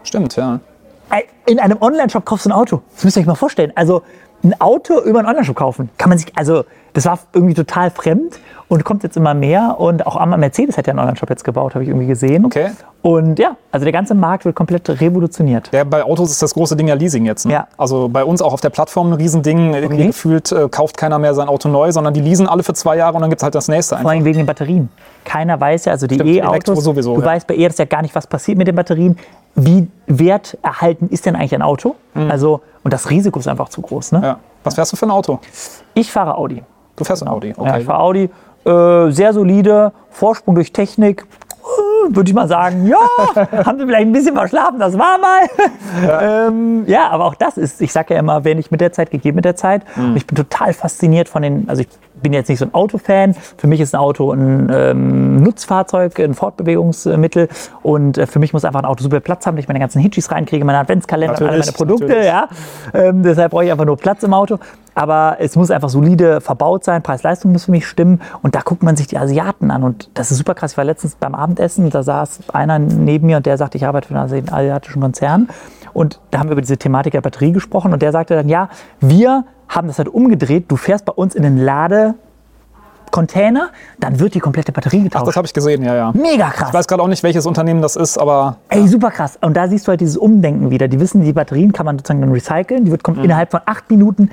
Stimmt, 0.03 0.35
ja. 0.35 0.59
In 1.45 1.59
einem 1.59 1.77
Online-Shop 1.81 2.25
kaufst 2.25 2.45
du 2.45 2.49
ein 2.49 2.53
Auto. 2.53 2.81
Das 2.95 3.03
müsst 3.03 3.17
ihr 3.17 3.21
euch 3.21 3.27
mal 3.27 3.35
vorstellen. 3.35 3.71
Also 3.75 4.01
ein 4.43 4.59
Auto 4.59 4.99
über 5.01 5.19
einen 5.19 5.27
Online-Shop 5.27 5.55
kaufen. 5.55 5.89
Kann 5.97 6.09
man 6.09 6.17
sich, 6.17 6.31
also 6.35 6.65
das 6.93 7.05
war 7.05 7.19
irgendwie 7.33 7.53
total 7.53 7.89
fremd 7.89 8.39
und 8.67 8.83
kommt 8.83 9.03
jetzt 9.03 9.17
immer 9.17 9.33
mehr. 9.33 9.75
Und 9.79 10.05
auch 10.05 10.15
einmal 10.15 10.37
Mercedes 10.37 10.77
hat 10.77 10.87
ja 10.87 10.91
einen 10.91 10.99
Online-Shop 10.99 11.29
jetzt 11.29 11.43
gebaut, 11.43 11.75
habe 11.75 11.83
ich 11.83 11.89
irgendwie 11.89 12.07
gesehen. 12.07 12.45
Okay. 12.45 12.71
Und 13.01 13.39
ja, 13.39 13.57
also 13.71 13.83
der 13.83 13.91
ganze 13.91 14.15
Markt 14.15 14.45
wird 14.45 14.55
komplett 14.55 14.89
revolutioniert. 14.89 15.69
Ja, 15.73 15.83
bei 15.83 16.03
Autos 16.03 16.31
ist 16.31 16.41
das 16.41 16.53
große 16.53 16.75
Ding 16.75 16.87
ja 16.87 16.95
Leasing 16.95 17.25
jetzt. 17.25 17.45
Ne? 17.45 17.53
Ja. 17.53 17.67
Also 17.77 18.09
bei 18.09 18.23
uns 18.23 18.41
auch 18.41 18.53
auf 18.53 18.61
der 18.61 18.69
Plattform 18.69 19.11
ein 19.11 19.13
Riesending. 19.13 19.75
Okay. 19.75 20.07
gefühlt 20.07 20.51
äh, 20.51 20.69
kauft 20.69 20.97
keiner 20.97 21.19
mehr 21.19 21.33
sein 21.33 21.47
Auto 21.47 21.67
neu, 21.67 21.91
sondern 21.91 22.13
die 22.13 22.21
leasen 22.21 22.47
alle 22.47 22.63
für 22.63 22.73
zwei 22.73 22.97
Jahre 22.97 23.15
und 23.15 23.21
dann 23.21 23.29
gibt 23.29 23.41
es 23.41 23.43
halt 23.43 23.55
das 23.55 23.67
nächste 23.67 23.95
Vor 23.95 23.99
einfach. 23.99 24.11
allem 24.11 24.25
wegen 24.25 24.37
den 24.37 24.45
Batterien. 24.45 24.89
Keiner 25.25 25.59
weiß 25.59 25.85
ja, 25.85 25.93
also 25.93 26.07
die 26.07 26.17
E-Autos, 26.37 26.83
sowieso, 26.83 27.15
du 27.15 27.21
ja. 27.21 27.27
weißt 27.27 27.47
bei 27.47 27.55
E, 27.55 27.67
das 27.67 27.77
ja 27.77 27.85
gar 27.85 28.01
nicht, 28.01 28.13
was 28.15 28.27
passiert 28.27 28.57
mit 28.57 28.67
den 28.67 28.75
Batterien. 28.75 29.17
Wie 29.55 29.87
werterhalten 30.07 31.09
ist 31.09 31.25
denn 31.25 31.35
eigentlich 31.35 31.53
ein 31.55 31.61
Auto? 31.61 31.95
Also, 32.15 32.61
und 32.83 32.91
das 32.93 33.09
Risiko 33.09 33.39
ist 33.39 33.47
einfach 33.47 33.69
zu 33.69 33.81
groß. 33.81 34.13
Ne? 34.13 34.17
Mhm. 34.19 34.23
Ja. 34.25 34.39
Was 34.63 34.75
fährst 34.75 34.93
du 34.93 34.97
für 34.97 35.05
ein 35.05 35.11
Auto? 35.11 35.39
Ich 35.93 36.11
fahre 36.11 36.35
Audi. 36.37 36.63
Du 36.95 37.03
fährst 37.03 37.21
ein 37.23 37.27
Audi, 37.29 37.49
Ja, 37.49 37.55
okay. 37.57 37.79
ich 37.79 37.85
fahre 37.85 37.99
Audi. 37.99 38.29
Äh, 38.65 39.11
sehr 39.11 39.33
solide, 39.33 39.91
Vorsprung 40.09 40.55
durch 40.55 40.71
Technik. 40.71 41.25
Würde 42.09 42.29
ich 42.29 42.33
mal 42.33 42.47
sagen, 42.47 42.85
ja, 42.85 42.97
haben 43.65 43.79
sie 43.79 43.85
vielleicht 43.85 44.07
ein 44.07 44.11
bisschen 44.11 44.35
verschlafen, 44.35 44.79
das 44.79 44.97
war 44.97 45.17
mal. 45.17 45.47
Ja, 46.05 46.47
ähm, 46.47 46.83
ja 46.87 47.09
aber 47.09 47.25
auch 47.25 47.35
das 47.35 47.57
ist, 47.57 47.81
ich 47.81 47.91
sage 47.91 48.13
ja 48.13 48.19
immer, 48.19 48.43
wenn 48.43 48.59
ich 48.59 48.71
mit 48.71 48.81
der 48.81 48.91
Zeit 48.91 49.11
gegeben 49.11 49.35
mit 49.35 49.45
der 49.45 49.55
Zeit. 49.55 49.83
Mhm. 49.95 50.15
Ich 50.15 50.27
bin 50.27 50.35
total 50.35 50.73
fasziniert 50.73 51.29
von 51.29 51.41
den, 51.41 51.69
also 51.69 51.81
ich 51.81 51.87
bin 52.23 52.33
jetzt 52.33 52.47
nicht 52.47 52.59
so 52.59 52.65
ein 52.65 52.73
Autofan. 52.73 53.35
Für 53.57 53.67
mich 53.67 53.81
ist 53.81 53.93
ein 53.93 53.99
Auto 53.99 54.31
ein 54.31 54.71
ähm, 54.73 55.43
Nutzfahrzeug, 55.43 56.19
ein 56.19 56.33
Fortbewegungsmittel. 56.33 57.49
Und 57.83 58.17
äh, 58.17 58.25
für 58.25 58.39
mich 58.39 58.53
muss 58.53 58.65
einfach 58.65 58.79
ein 58.79 58.85
Auto 58.85 59.03
super 59.03 59.19
Platz 59.19 59.45
haben, 59.45 59.55
dass 59.55 59.63
ich 59.63 59.67
meine 59.67 59.79
ganzen 59.79 60.01
Hitchis 60.01 60.31
reinkriege, 60.31 60.65
meine 60.65 60.79
Adventskalender, 60.79 61.39
alle 61.41 61.59
meine 61.59 61.71
Produkte. 61.71 62.23
Ja. 62.23 62.47
Ähm, 62.93 63.21
deshalb 63.21 63.51
brauche 63.51 63.65
ich 63.65 63.71
einfach 63.71 63.85
nur 63.85 63.97
Platz 63.97 64.23
im 64.23 64.33
Auto. 64.33 64.57
Aber 64.95 65.37
es 65.39 65.55
muss 65.55 65.71
einfach 65.71 65.89
solide 65.89 66.41
verbaut 66.41 66.83
sein. 66.83 67.01
Preis-Leistung 67.01 67.51
muss 67.51 67.65
für 67.65 67.71
mich 67.71 67.87
stimmen. 67.87 68.21
Und 68.41 68.55
da 68.55 68.61
guckt 68.61 68.83
man 68.83 68.95
sich 68.95 69.07
die 69.07 69.17
Asiaten 69.17 69.71
an. 69.71 69.83
Und 69.83 70.09
das 70.13 70.31
ist 70.31 70.37
super 70.37 70.53
krass. 70.55 70.73
Ich 70.73 70.77
war 70.77 70.85
letztens 70.85 71.15
beim 71.15 71.35
Abendessen, 71.35 71.89
da 71.89 72.03
saß 72.03 72.39
einer 72.53 72.79
neben 72.79 73.27
mir 73.27 73.37
und 73.37 73.45
der 73.45 73.57
sagte, 73.57 73.77
ich 73.77 73.85
arbeite 73.85 74.07
für 74.09 74.19
einen 74.19 74.49
asiatischen 74.51 75.01
Konzern. 75.01 75.49
Und 75.93 76.19
da 76.31 76.39
haben 76.39 76.47
wir 76.49 76.53
über 76.53 76.61
diese 76.61 76.77
Thematik 76.77 77.13
der 77.13 77.21
Batterie 77.21 77.51
gesprochen. 77.51 77.93
Und 77.93 78.01
der 78.01 78.11
sagte 78.11 78.35
dann, 78.35 78.49
ja, 78.49 78.69
wir 78.99 79.45
haben 79.67 79.87
das 79.87 79.97
halt 79.97 80.09
umgedreht. 80.09 80.65
Du 80.69 80.75
fährst 80.75 81.05
bei 81.05 81.13
uns 81.13 81.35
in 81.35 81.43
den 81.43 81.57
Ladecontainer, 81.57 82.15
dann 83.99 84.19
wird 84.19 84.33
die 84.35 84.39
komplette 84.39 84.71
Batterie 84.71 84.99
Ach, 85.01 85.03
getauscht. 85.05 85.27
das 85.27 85.35
habe 85.37 85.47
ich 85.47 85.53
gesehen, 85.53 85.83
ja, 85.83 85.95
ja. 85.95 86.11
Mega 86.13 86.49
krass. 86.49 86.69
Ich 86.69 86.73
weiß 86.73 86.87
gerade 86.87 87.01
auch 87.03 87.07
nicht, 87.07 87.23
welches 87.23 87.45
Unternehmen 87.45 87.81
das 87.81 87.95
ist, 87.95 88.17
aber 88.17 88.57
Ey, 88.69 88.87
super 88.87 89.11
krass. 89.11 89.37
Und 89.41 89.55
da 89.55 89.67
siehst 89.67 89.87
du 89.87 89.89
halt 89.91 90.01
dieses 90.01 90.17
Umdenken 90.17 90.69
wieder. 90.71 90.87
Die 90.87 90.99
wissen, 90.99 91.23
die 91.23 91.33
Batterien 91.33 91.71
kann 91.73 91.85
man 91.85 91.97
sozusagen 91.97 92.21
dann 92.21 92.31
recyceln. 92.31 92.85
Die 92.85 92.91
wird 92.91 93.01
Mhm. 93.01 93.03
kommt 93.03 93.23
innerhalb 93.23 93.51
von 93.51 93.61
acht 93.65 93.89
Minuten 93.89 94.29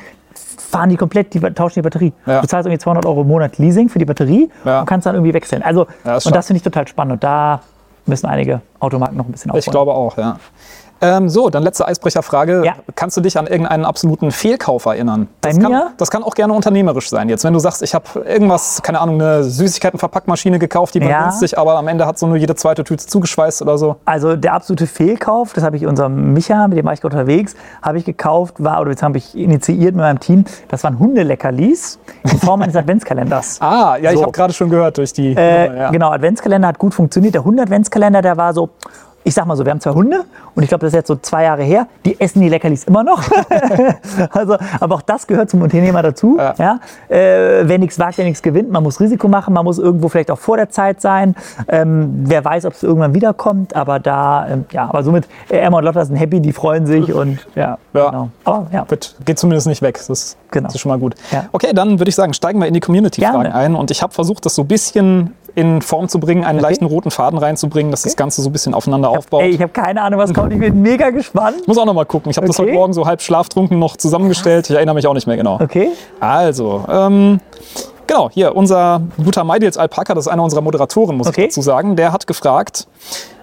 fahren 0.70 0.88
die 0.88 0.96
komplett, 0.96 1.34
die 1.34 1.40
tauschen 1.40 1.74
die 1.74 1.82
Batterie. 1.82 2.12
Ja. 2.26 2.40
Du 2.40 2.46
zahlst 2.46 2.66
irgendwie 2.66 2.78
200 2.78 3.04
Euro 3.06 3.22
im 3.22 3.28
Monat 3.28 3.58
Leasing 3.58 3.88
für 3.88 3.98
die 3.98 4.04
Batterie 4.04 4.50
Ja. 4.64 4.80
und 4.80 4.86
kannst 4.86 5.06
dann 5.06 5.14
irgendwie 5.14 5.34
wechseln. 5.34 5.62
Also, 5.62 5.86
Ja, 6.04 6.14
und 6.14 6.34
das 6.34 6.46
finde 6.46 6.58
ich 6.58 6.62
total 6.62 6.86
spannend. 6.88 7.14
Und 7.14 7.24
da 7.24 7.60
müssen 8.06 8.26
einige 8.26 8.60
Automarken 8.78 9.16
noch 9.16 9.26
ein 9.26 9.32
bisschen 9.32 9.50
aufholen. 9.50 9.60
ich 9.66 9.70
glaube 9.70 9.92
auch, 9.92 10.16
ja. 10.16 10.38
Ähm, 11.02 11.28
so, 11.30 11.48
dann 11.50 11.62
letzte 11.62 11.86
Eisbrecherfrage. 11.86 12.62
Ja. 12.64 12.74
Kannst 12.94 13.16
du 13.16 13.20
dich 13.22 13.38
an 13.38 13.46
irgendeinen 13.46 13.84
absoluten 13.84 14.30
Fehlkauf 14.30 14.84
erinnern? 14.84 15.28
Bei 15.40 15.50
das 15.50 15.58
Kann, 15.58 15.72
mir? 15.72 15.90
das 15.96 16.10
kann 16.10 16.22
auch 16.22 16.34
gerne 16.34 16.52
unternehmerisch 16.52 17.08
sein. 17.08 17.28
Jetzt, 17.28 17.42
wenn 17.44 17.52
du 17.54 17.58
sagst, 17.58 17.82
ich 17.82 17.94
habe 17.94 18.04
irgendwas, 18.26 18.82
keine 18.82 19.00
Ahnung, 19.00 19.20
eine 19.20 19.42
Süßigkeitenverpackmaschine 19.44 20.58
gekauft, 20.58 20.94
die 20.94 21.00
war 21.00 21.08
Ja. 21.08 21.22
günstig, 21.24 21.56
aber 21.58 21.76
am 21.78 21.88
Ende 21.88 22.06
hat 22.06 22.18
so 22.18 22.26
nur 22.26 22.36
jede 22.36 22.54
zweite 22.54 22.84
Tüte 22.84 23.06
zugeschweißt 23.06 23.62
oder 23.62 23.78
so. 23.78 23.96
Also 24.04 24.36
der 24.36 24.52
absolute 24.52 24.86
Fehlkauf, 24.86 25.52
das 25.54 25.64
habe 25.64 25.76
ich 25.76 25.86
unserem 25.86 26.32
Micha, 26.34 26.68
mit 26.68 26.76
dem 26.78 26.84
war 26.86 26.92
ich 26.92 27.00
gerade 27.00 27.16
unterwegs, 27.16 27.54
habe 27.82 27.98
ich 27.98 28.04
gekauft, 28.04 28.54
war, 28.62 28.80
oder 28.80 28.90
jetzt 28.90 29.02
habe 29.02 29.16
ich 29.18 29.34
initiiert 29.36 29.94
mit 29.94 30.02
meinem 30.02 30.20
Team, 30.20 30.44
das 30.68 30.84
waren 30.84 30.98
Hundeleckerlis 30.98 31.98
in 32.24 32.38
Form 32.38 32.62
eines 32.62 32.76
Adventskalenders. 32.80 33.58
Ah, 33.60 33.96
ja, 34.00 34.10
ich 34.10 34.16
So. 34.16 34.22
habe 34.24 34.32
gerade 34.32 34.52
schon 34.52 34.68
gehört 34.70 34.98
durch 34.98 35.12
die. 35.12 35.34
Äh, 35.34 35.76
ja. 35.76 35.90
Genau, 35.90 36.10
Adventskalender 36.10 36.68
hat 36.68 36.78
gut 36.78 36.92
funktioniert. 36.94 37.34
Der 37.34 37.44
Hunde-Adventskalender, 37.44 38.20
der 38.22 38.36
war 38.36 38.52
so, 38.52 38.70
ich 39.22 39.34
sag 39.34 39.46
mal 39.46 39.56
so, 39.56 39.64
wir 39.64 39.70
haben 39.70 39.80
zwei 39.80 39.90
Hunde 39.92 40.24
und 40.54 40.62
ich 40.62 40.68
glaube, 40.68 40.80
das 40.82 40.88
ist 40.92 40.96
jetzt 40.96 41.08
so 41.08 41.16
zwei 41.16 41.44
Jahre 41.44 41.62
her. 41.62 41.86
Die 42.04 42.18
essen 42.20 42.40
die 42.40 42.48
Leckerlis 42.48 42.84
immer 42.84 43.04
noch. 43.04 43.22
also, 44.32 44.56
aber 44.80 44.94
auch 44.94 45.02
das 45.02 45.26
gehört 45.26 45.50
zum 45.50 45.62
Unternehmer 45.62 46.02
dazu. 46.02 46.36
Ja. 46.38 46.54
Ja. 46.58 46.80
Äh, 47.08 47.68
wer 47.68 47.78
nichts 47.78 47.98
wagt, 47.98 48.18
der 48.18 48.24
nichts 48.24 48.42
gewinnt. 48.42 48.70
Man 48.70 48.82
muss 48.82 49.00
Risiko 49.00 49.28
machen, 49.28 49.54
man 49.54 49.64
muss 49.64 49.78
irgendwo 49.78 50.08
vielleicht 50.08 50.30
auch 50.30 50.38
vor 50.38 50.56
der 50.56 50.70
Zeit 50.70 51.00
sein. 51.00 51.34
Ähm, 51.68 52.24
wer 52.26 52.44
weiß, 52.44 52.64
ob 52.64 52.72
es 52.74 52.82
irgendwann 52.82 53.14
wiederkommt, 53.14 53.76
aber 53.76 53.98
da, 53.98 54.48
ähm, 54.48 54.64
ja, 54.72 54.84
aber 54.88 55.02
somit, 55.02 55.26
äh, 55.48 55.58
Emma 55.58 55.78
und 55.78 55.84
Lotta 55.84 56.04
sind 56.04 56.16
happy, 56.16 56.40
die 56.40 56.52
freuen 56.52 56.86
sich 56.86 57.12
und 57.12 57.46
ja, 57.54 57.78
Ja. 57.92 58.10
genau. 58.10 58.28
Aber 58.44 58.66
ja, 58.72 58.84
Wird, 58.88 59.16
geht 59.24 59.38
zumindest 59.38 59.66
nicht 59.66 59.82
weg. 59.82 60.00
Das, 60.08 60.36
Genau. 60.52 60.66
das 60.66 60.74
ist 60.74 60.80
schon 60.80 60.90
mal 60.90 60.98
gut. 60.98 61.14
Ja. 61.30 61.44
Okay, 61.52 61.68
dann 61.72 62.00
würde 62.00 62.08
ich 62.08 62.16
sagen, 62.16 62.32
steigen 62.34 62.58
wir 62.60 62.66
in 62.66 62.74
die 62.74 62.80
Community-Fragen 62.80 63.52
ein. 63.52 63.74
Und 63.76 63.92
ich 63.92 64.02
habe 64.02 64.12
versucht, 64.12 64.44
das 64.46 64.56
so 64.56 64.62
ein 64.62 64.68
bisschen 64.68 65.34
in 65.54 65.82
Form 65.82 66.08
zu 66.08 66.18
bringen, 66.20 66.44
einen 66.44 66.58
leichten 66.60 66.84
roten 66.84 67.10
Faden 67.10 67.38
reinzubringen, 67.38 67.90
dass 67.90 68.02
das 68.02 68.16
Ganze 68.16 68.42
so 68.42 68.48
ein 68.50 68.52
bisschen 68.52 68.74
aufeinander 68.74 69.10
aufbaut. 69.10 69.42
ey, 69.42 69.50
ich 69.50 69.60
habe 69.62 69.72
keine 69.72 70.02
Ahnung, 70.02 70.18
was 70.20 70.32
kommt. 70.34 70.52
Ich 70.52 70.58
bin 70.58 70.82
mega 70.82 71.10
gespannt. 71.10 71.66
muss 71.66 71.78
auch 71.78 71.84
noch 71.86 71.94
mal 71.94 72.04
gucken. 72.06 72.30
Ich 72.30 72.36
habe 72.36 72.46
das 72.46 72.58
Okay. 72.58 72.68
heute 72.68 72.74
Morgen 72.78 72.92
so 72.92 73.06
halb 73.06 73.20
schlaftrunken 73.22 73.78
noch 73.78 73.96
zusammengestellt. 73.96 74.68
Ich 74.70 74.76
erinnere 74.76 74.94
mich 74.94 75.06
auch 75.06 75.14
nicht 75.14 75.26
mehr 75.26 75.36
genau. 75.36 75.58
Okay. 75.60 75.88
Also, 76.20 76.84
ähm, 76.90 77.40
genau, 78.06 78.30
hier, 78.30 78.54
unser 78.56 79.00
guter 79.22 79.44
Maidils 79.44 79.76
Alpaka, 79.76 80.14
das 80.14 80.26
ist 80.26 80.32
einer 80.32 80.42
unserer 80.42 80.60
Moderatoren, 80.62 81.16
muss 81.16 81.28
Okay. 81.28 81.42
ich 81.42 81.48
dazu 81.48 81.62
sagen, 81.62 81.96
der 81.96 82.12
hat 82.12 82.26
gefragt, 82.26 82.86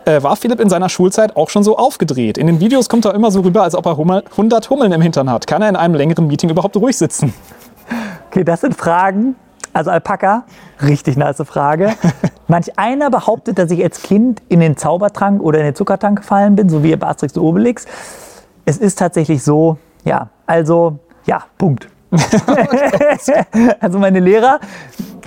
äh, 0.06 0.24
war 0.24 0.36
Philipp 0.38 0.59
in 0.62 0.69
seiner 0.69 0.88
Schulzeit 0.89 1.36
auch 1.36 1.50
schon 1.50 1.63
so 1.63 1.77
aufgedreht? 1.77 2.38
In 2.38 2.48
den 2.48 2.59
Videos 2.59 2.88
kommt 2.89 3.06
er 3.06 3.13
immer 3.13 3.30
so 3.31 3.42
rüber, 3.42 3.63
als 3.63 3.75
ob 3.75 3.86
er 3.86 3.98
Hummel, 3.98 4.24
100 4.31 4.69
Hummeln 4.69 4.92
im 4.94 5.01
Hintern 5.01 5.30
hat. 5.30 5.48
Kann 5.48 5.62
er 5.62 5.69
in 5.69 5.75
einem 5.75 5.95
längeren 5.95 6.27
Meeting 6.27 6.50
überhaupt 6.50 6.77
ruhig 6.77 6.95
sitzen? 6.98 7.33
Okay, 8.30 8.44
das 8.44 8.62
sind 8.62 8.75
Fragen. 8.75 9.36
Also 9.78 9.92
Alpaka, 9.92 10.44
richtig 10.82 11.18
nice 11.18 11.44
Frage. 11.46 11.94
Manch 12.48 12.80
einer 12.80 13.12
behauptet, 13.12 13.60
dass 13.60 13.70
ich 13.70 13.84
als 13.84 14.02
Kind 14.02 14.42
in 14.50 14.60
den 14.60 14.76
Zaubertrank 14.76 15.40
oder 15.40 15.60
in 15.60 15.66
den 15.66 15.76
Zuckertank 15.76 16.18
gefallen 16.18 16.56
bin, 16.56 16.68
so 16.68 16.84
wie 16.84 16.96
bei 16.96 17.06
Asterix 17.06 17.38
und 17.38 17.44
Obelix. 17.44 17.86
Es 18.66 18.78
ist 18.78 18.98
tatsächlich 18.98 19.44
so, 19.44 19.78
ja, 20.04 20.30
also, 20.48 20.98
ja, 21.28 21.44
Punkt. 21.60 21.90
also 23.80 24.00
meine 24.00 24.19
Lehrer, 24.19 24.60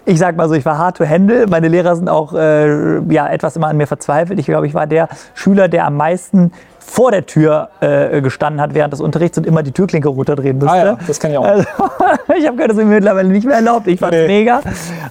ich 0.05 0.19
sag 0.19 0.37
mal 0.37 0.49
so, 0.49 0.57
ich 0.57 0.65
war 0.65 0.79
hard 0.79 0.97
to 0.97 1.07
handle. 1.07 1.47
Meine 1.47 1.69
Lehrer 1.69 1.95
sind 1.95 2.09
auch 2.09 2.33
äh, 2.33 2.99
ja, 3.13 3.29
etwas 3.29 3.55
immer 3.55 3.69
an 3.69 3.77
mir 3.77 3.87
verzweifelt. 3.87 4.41
Ich 4.41 4.47
glaube, 4.47 4.67
ich 4.67 4.75
war 4.75 4.89
der 4.89 5.09
Schüler, 5.35 5.69
der 5.69 5.87
am 5.87 5.97
meisten 5.97 6.51
vor 6.91 7.13
der 7.13 7.25
Tür 7.25 7.69
äh, 7.81 8.21
gestanden 8.21 8.61
hat 8.61 8.75
während 8.75 8.93
des 8.93 9.01
Unterrichts 9.01 9.39
und 9.39 9.47
immer 9.47 9.63
die 9.63 9.71
Türklinke 9.71 10.09
runterdrehen 10.09 10.59
musste. 10.59 10.73
Ah 10.73 10.85
ja, 10.87 10.99
das 11.07 11.21
kann 11.21 11.31
ich 11.31 11.39
auch. 11.39 11.45
Also, 11.45 11.63
ich 12.37 12.45
habe 12.47 12.57
gehört, 12.57 12.71
das 12.73 12.79
ist 12.79 12.85
mir 12.85 12.97
mittlerweile 12.97 13.29
nicht 13.29 13.47
mehr 13.47 13.55
erlaubt. 13.55 13.87
Ich 13.87 14.01
fand 14.01 14.13
es 14.13 14.23
Nee. 14.27 14.41
mega. 14.41 14.61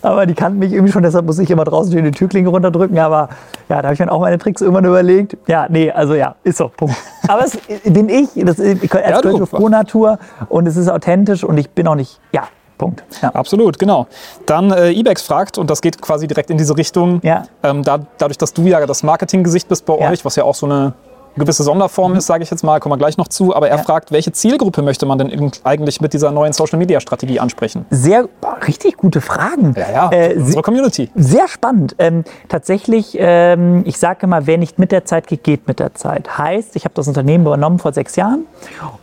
Aber 0.02 0.26
die 0.26 0.34
kannten 0.34 0.60
mich 0.60 0.74
irgendwie 0.74 0.92
schon, 0.92 1.04
deshalb 1.04 1.26
muss 1.26 1.40
ich 1.40 1.50
immer 1.50 1.64
draußen 1.64 1.90
stehen, 1.94 2.04
die 2.04 2.12
Türklinke 2.12 2.50
runterdrücken. 2.50 3.00
Aber 3.00 3.30
ja, 3.70 3.78
da 3.82 3.84
habe 3.88 3.94
ich 3.94 4.00
mir 4.02 4.12
auch 4.12 4.20
meine 4.20 4.38
Tricks 4.38 4.62
irgendwann 4.62 4.84
überlegt. 4.84 5.38
Ja, 5.48 5.68
nee, 5.70 5.90
also 5.90 6.16
ja, 6.16 6.36
ist 6.44 6.58
so, 6.58 6.68
Punkt. 6.68 6.96
Aber 7.30 7.46
es 7.46 7.58
bin 7.86 8.10
ich, 8.10 8.28
das 8.36 8.60
ist, 8.60 8.84
ich 8.84 8.94
Ja, 8.94 9.22
du. 9.22 9.30
gehört 9.30 9.42
auf 9.44 9.52
Pro-Natur 9.52 10.20
und 10.50 10.68
es 10.68 10.76
ist 10.76 10.90
authentisch 10.90 11.46
und 11.46 11.58
ich 11.58 11.70
bin 11.70 11.88
auch 11.88 11.96
nicht, 11.96 12.20
ja, 12.34 12.44
Punkt. 12.78 13.04
Ja. 13.22 13.30
Absolut, 13.30 13.80
genau. 13.80 14.08
Dann 14.46 14.72
äh, 14.72 14.92
Ibex 14.92 15.22
fragt, 15.22 15.58
und 15.58 15.70
das 15.70 15.82
geht 15.82 16.02
quasi 16.02 16.28
direkt 16.28 16.50
in 16.50 16.58
diese 16.58 16.76
Richtung, 16.78 17.20
Ja. 17.24 17.44
ähm, 17.64 17.84
da, 17.84 18.00
dadurch, 18.18 18.38
dass 18.38 18.54
du 18.54 18.64
ja 18.64 18.86
das 18.86 19.02
Marketinggesicht 19.04 19.68
bist 19.70 19.86
bei 19.86 19.98
Ja. 19.98 20.10
euch, 20.10 20.24
was 20.26 20.36
ja 20.36 20.44
auch 20.44 20.56
so 20.56 20.66
eine 20.66 20.94
gewisse 21.36 21.64
Sonderform 21.64 22.16
ist, 22.16 22.26
sage 22.28 22.44
ich 22.44 22.52
jetzt 22.52 22.64
mal, 22.64 22.80
kommen 22.80 22.94
wir 22.94 22.98
gleich 22.98 23.18
noch 23.18 23.28
zu, 23.28 23.56
aber 23.56 23.70
er 23.70 23.78
Ja. 23.78 23.84
fragt, 23.84 24.12
welche 24.12 24.32
Zielgruppe 24.32 24.82
möchte 24.82 25.06
man 25.06 25.18
denn 25.18 25.52
eigentlich 25.64 26.02
mit 26.02 26.14
dieser 26.14 26.32
neuen 26.32 26.52
Social-Media-Strategie 26.54 27.40
ansprechen? 27.40 27.86
Sehr, 27.90 28.28
boah, 28.42 28.58
richtig 28.68 28.98
gute 28.98 29.22
Fragen. 29.22 29.74
Ja, 29.78 29.92
ja, 29.92 30.12
Äh, 30.12 30.36
unsere 30.36 30.62
Community. 30.62 31.10
Sehr 31.16 31.48
spannend. 31.48 31.96
Ähm, 32.00 32.24
tatsächlich, 32.50 33.16
ähm, 33.20 33.84
ich 33.86 33.98
sage 34.00 34.20
immer, 34.24 34.48
wer 34.48 34.58
nicht 34.58 34.80
mit 34.80 34.92
der 34.92 35.06
Zeit 35.06 35.28
geht, 35.28 35.44
geht 35.44 35.68
mit 35.68 35.80
der 35.80 35.94
Zeit. 35.96 36.38
Heißt, 36.38 36.76
ich 36.76 36.84
habe 36.86 36.94
das 36.96 37.08
Unternehmen 37.08 37.46
übernommen 37.46 37.80
vor 37.80 37.94
sechs 37.94 38.16
Jahren 38.16 38.46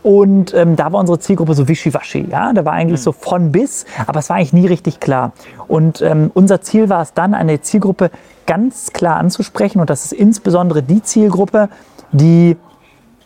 und 0.03 0.53
ähm, 0.53 0.75
da 0.75 0.91
war 0.91 0.99
unsere 0.99 1.19
Zielgruppe 1.19 1.53
so 1.53 1.67
wischiwaschi. 1.67 2.27
Ja? 2.29 2.53
Da 2.53 2.65
war 2.65 2.73
eigentlich 2.73 3.01
so 3.01 3.11
von 3.11 3.51
bis, 3.51 3.85
aber 4.05 4.19
es 4.19 4.29
war 4.29 4.37
eigentlich 4.37 4.53
nie 4.53 4.67
richtig 4.67 4.99
klar. 4.99 5.31
Und 5.67 6.01
ähm, 6.01 6.31
unser 6.33 6.61
Ziel 6.61 6.89
war 6.89 7.01
es 7.01 7.13
dann, 7.13 7.33
eine 7.33 7.61
Zielgruppe 7.61 8.11
ganz 8.45 8.93
klar 8.93 9.17
anzusprechen 9.17 9.79
und 9.81 9.89
das 9.89 10.05
ist 10.05 10.13
insbesondere 10.13 10.81
die 10.81 11.03
Zielgruppe, 11.03 11.67
die 12.11 12.57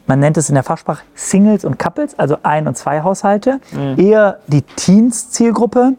man 0.07 0.19
nennt 0.19 0.35
es 0.35 0.49
in 0.49 0.55
der 0.55 0.63
Fachsprache 0.63 1.03
Singles 1.15 1.63
und 1.63 1.79
Couples, 1.79 2.19
also 2.19 2.35
Ein- 2.43 2.67
und 2.67 2.75
Zwei-Haushalte, 2.75 3.61
eher 3.95 4.39
die 4.47 4.61
Teens-Zielgruppe, 4.63 5.93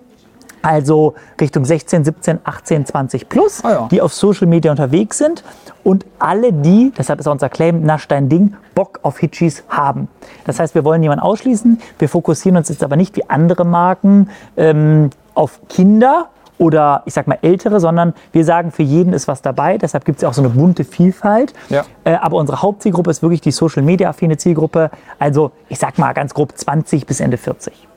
Also 0.61 1.15
Richtung 1.41 1.65
16, 1.65 2.05
17, 2.05 2.39
18, 2.45 2.87
20 2.87 3.29
plus, 3.29 3.65
Ah 3.65 3.71
ja. 3.71 3.89
die 3.91 4.01
auf 4.03 4.13
Social 4.13 4.47
Media 4.47 4.71
unterwegs 4.71 5.19
sind 5.19 5.43
und 5.83 6.05
alle 6.19 6.53
die, 6.53 6.93
deshalb 6.97 7.21
ist 7.21 7.27
auch 7.27 7.33
unser 7.33 7.49
Claim, 7.49 7.83
Nasch 7.83 8.07
dein 8.07 8.29
Ding, 8.29 8.55
Bock 8.75 9.01
auf 9.03 9.19
Hitchis 9.19 9.65
haben. 9.69 10.09
Das 10.45 10.61
heißt, 10.61 10.75
wir 10.75 10.85
wollen 10.85 11.01
niemanden 11.01 11.23
ausschließen, 11.25 11.81
wir 11.99 12.09
fokussieren 12.09 12.57
uns 12.57 12.69
jetzt 12.69 12.85
aber 12.85 12.97
nicht 12.97 13.17
wie 13.17 13.29
andere 13.31 13.65
Marken 13.65 14.29
ähm, 14.57 15.11
auf 15.35 15.61
Kinder 15.69 16.29
oder 16.63 17.03
ich 17.07 17.15
sag 17.15 17.27
mal 17.27 17.39
ältere, 17.43 17.81
sondern 17.81 18.15
wir 18.31 18.45
sagen, 18.45 18.71
für 18.71 18.85
jeden 18.85 19.13
ist 19.13 19.27
was 19.27 19.43
dabei. 19.43 19.79
Deshalb 19.79 20.05
gibt 20.05 20.19
es 20.19 20.23
ja 20.23 20.29
auch 20.29 20.33
so 20.33 20.43
eine 20.43 20.51
bunte 20.51 20.85
Vielfalt. 20.85 21.53
Ja. 21.71 21.85
Äh, 22.05 22.15
aber 22.15 22.37
unsere 22.37 22.63
Hauptzielgruppe 22.63 23.11
ist 23.11 23.21
wirklich 23.21 23.41
die 23.41 23.51
Social 23.51 23.83
Media 23.83 24.09
affine 24.09 24.37
Zielgruppe. 24.37 24.91
Also 25.19 25.51
ich 25.69 25.81
sag 25.81 25.99
mal 25.99 26.13
ganz 26.13 26.35
grob 26.35 26.57
20 26.57 27.05
bis 27.05 27.19
Ende 27.19 27.37
40. 27.37 27.89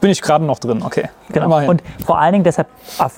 Bin 0.00 0.10
ich 0.12 0.22
gerade 0.22 0.44
noch 0.44 0.60
drin, 0.60 0.80
okay. 0.86 1.08
Genau. 1.30 1.46
Immerhin. 1.46 1.70
Und 1.70 1.82
vor 2.06 2.20
allen 2.20 2.34
Dingen 2.34 2.44
deshalb 2.44 2.68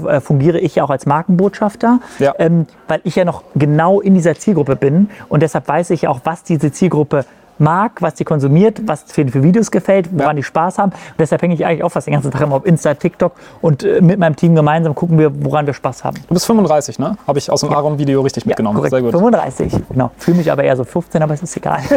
äh, 0.06 0.18
fungiere 0.20 0.58
ich 0.58 0.76
ja 0.76 0.84
auch 0.84 0.88
als 0.88 1.04
Markenbotschafter, 1.04 1.98
Ja. 2.18 2.32
ähm, 2.38 2.66
weil 2.88 3.02
ich 3.04 3.16
ja 3.16 3.26
noch 3.26 3.42
genau 3.54 4.00
in 4.00 4.14
dieser 4.14 4.34
Zielgruppe 4.36 4.76
bin 4.76 5.10
und 5.28 5.42
deshalb 5.42 5.68
weiß 5.68 5.90
ich 5.90 6.02
ja 6.02 6.08
auch, 6.08 6.20
was 6.24 6.42
diese 6.42 6.72
Zielgruppe 6.72 7.26
mag, 7.60 8.00
was 8.00 8.14
die 8.14 8.24
konsumiert, 8.24 8.80
was 8.86 9.04
für, 9.06 9.26
für 9.28 9.42
Videos 9.42 9.70
gefällt, 9.70 10.08
woran 10.12 10.28
Ja. 10.36 10.40
die 10.40 10.42
Spaß 10.42 10.78
haben. 10.78 10.92
Und 10.92 11.14
deshalb 11.18 11.42
hänge 11.42 11.54
ich 11.54 11.64
eigentlich 11.64 11.84
auch 11.84 11.90
fast 11.90 12.06
den 12.06 12.14
ganzen 12.14 12.30
Tag 12.30 12.40
immer 12.42 12.56
auf 12.56 12.66
Insta, 12.66 12.94
TikTok 12.94 13.32
und 13.60 13.84
äh, 13.84 14.00
mit 14.00 14.18
meinem 14.18 14.36
Team 14.36 14.54
gemeinsam 14.54 14.94
gucken 14.94 15.18
wir, 15.18 15.30
woran 15.44 15.66
wir 15.66 15.74
Spaß 15.74 16.04
haben. 16.04 16.16
du 16.26 16.34
bist 16.34 16.46
35, 16.46 16.98
ne? 16.98 17.16
Habe 17.26 17.38
ich 17.38 17.50
aus 17.50 17.60
dem 17.60 17.72
Aaron-Video 17.72 18.20
richtig 18.22 18.46
mitgenommen. 18.46 18.76
korrekt. 18.76 18.92
Sehr 18.92 19.02
gut. 19.02 19.12
35. 19.12 19.72
Genau. 19.90 20.10
Fühle 20.16 20.38
mich 20.38 20.50
aber 20.50 20.64
eher 20.64 20.76
so 20.76 20.84
15, 20.84 21.22
aber 21.22 21.34
es 21.34 21.42
ist 21.42 21.56
egal. 21.56 21.80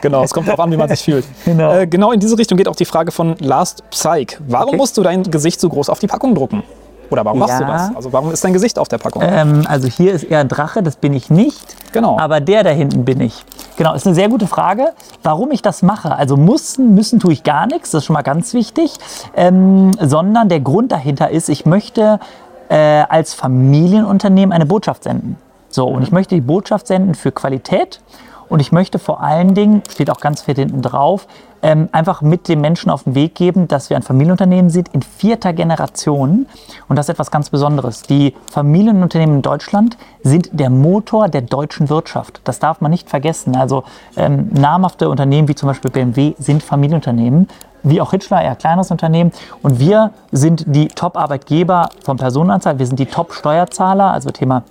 Genau, 0.00 0.22
es 0.22 0.32
kommt 0.34 0.46
darauf 0.48 0.60
an, 0.60 0.70
wie 0.70 0.76
man 0.76 0.88
sich 0.88 1.02
fühlt. 1.04 1.24
Genau. 1.44 1.72
Äh, 1.74 1.86
genau 1.86 2.12
in 2.12 2.20
diese 2.20 2.36
Richtung 2.36 2.58
geht 2.58 2.68
auch 2.68 2.76
die 2.76 2.84
Frage 2.84 3.10
von 3.10 3.36
Last 3.38 3.82
Psych. 3.90 4.38
Warum 4.46 4.68
Okay. 4.68 4.76
musst 4.76 4.96
du 4.98 5.02
dein 5.02 5.22
Gesicht 5.22 5.60
so 5.60 5.68
groß 5.68 5.88
auf 5.88 5.98
die 5.98 6.06
Packung 6.06 6.34
drucken? 6.34 6.62
Oder 7.10 7.24
warum 7.24 7.38
machst 7.38 7.58
du 7.60 7.64
Ja. 7.64 7.70
das? 7.72 7.96
Also 7.96 8.12
warum 8.12 8.32
ist 8.32 8.42
dein 8.44 8.52
Gesicht 8.52 8.78
auf 8.78 8.88
der 8.88 8.98
Packung? 8.98 9.22
Ähm, 9.24 9.64
also 9.68 9.88
hier 9.88 10.12
ist 10.12 10.24
eher 10.24 10.40
ein 10.40 10.48
Drache, 10.48 10.82
das 10.82 10.96
bin 10.96 11.12
ich 11.12 11.30
nicht. 11.30 11.76
Genau. 11.92 12.18
Aber 12.18 12.40
der 12.40 12.62
da 12.64 12.70
hinten 12.70 13.04
bin 13.04 13.20
ich. 13.20 13.44
Genau, 13.76 13.94
ist 13.94 14.06
eine 14.06 14.14
sehr 14.14 14.28
gute 14.28 14.46
Frage, 14.46 14.92
warum 15.22 15.50
ich 15.50 15.62
das 15.62 15.82
mache. 15.82 16.14
Also 16.14 16.36
müssen, 16.36 16.94
müssen 16.94 17.20
tue 17.20 17.32
ich 17.32 17.42
gar 17.42 17.66
nichts, 17.66 17.90
das 17.90 18.02
ist 18.02 18.06
schon 18.06 18.14
mal 18.14 18.22
ganz 18.22 18.54
wichtig. 18.54 18.94
Ähm, 19.36 19.90
sondern 20.00 20.48
der 20.48 20.60
Grund 20.60 20.92
dahinter 20.92 21.30
ist, 21.30 21.48
ich 21.48 21.66
möchte 21.66 22.20
äh, 22.68 22.76
als 23.08 23.34
Familienunternehmen 23.34 24.52
eine 24.52 24.66
Botschaft 24.66 25.04
senden. 25.04 25.36
So, 25.68 25.86
und 25.88 26.02
ich 26.02 26.12
möchte 26.12 26.34
die 26.36 26.40
Botschaft 26.40 26.86
senden 26.86 27.14
für 27.14 27.32
Qualität. 27.32 28.00
Und 28.48 28.60
ich 28.60 28.72
möchte 28.72 28.98
vor 28.98 29.20
allen 29.20 29.54
Dingen, 29.54 29.82
steht 29.90 30.10
auch 30.10 30.20
ganz 30.20 30.42
fett 30.42 30.58
hinten 30.58 30.82
drauf, 30.82 31.26
ähm, 31.64 31.88
einfach 31.92 32.20
mit 32.20 32.46
den 32.48 32.60
Menschen 32.60 32.90
auf 32.90 33.04
den 33.04 33.14
Weg 33.14 33.34
geben, 33.34 33.68
dass 33.68 33.88
wir 33.88 33.96
ein 33.96 34.02
Familienunternehmen 34.02 34.70
sind 34.70 34.88
in 34.88 35.00
vierter 35.00 35.54
Generation. 35.54 36.46
Und 36.88 36.96
das 36.96 37.06
ist 37.06 37.14
etwas 37.14 37.30
ganz 37.30 37.48
Besonderes. 37.48 38.02
Die 38.02 38.34
Familienunternehmen 38.52 39.36
in 39.36 39.42
Deutschland 39.42 39.96
sind 40.22 40.50
der 40.52 40.68
Motor 40.68 41.28
der 41.28 41.40
deutschen 41.40 41.88
Wirtschaft. 41.88 42.42
Das 42.44 42.58
darf 42.58 42.82
man 42.82 42.90
nicht 42.90 43.08
vergessen. 43.08 43.56
Also 43.56 43.84
ähm, 44.16 44.50
namhafte 44.52 45.08
Unternehmen 45.08 45.48
wie 45.48 45.54
zum 45.54 45.68
Beispiel 45.68 45.90
BMW 45.90 46.34
sind 46.38 46.62
Familienunternehmen. 46.62 47.48
Wie 47.82 48.00
auch 48.00 48.10
Hitchler, 48.10 48.42
eher 48.42 48.56
kleines 48.56 48.90
Unternehmen. 48.90 49.32
Und 49.62 49.78
wir 49.78 50.10
sind 50.32 50.64
die 50.66 50.88
Top-Arbeitgeber 50.88 51.88
von 52.02 52.18
Personenanzahl. 52.18 52.78
Wir 52.78 52.86
sind 52.86 52.98
die 52.98 53.06
Top-Steuerzahler, 53.06 54.10
also 54.10 54.30
Thema 54.30 54.64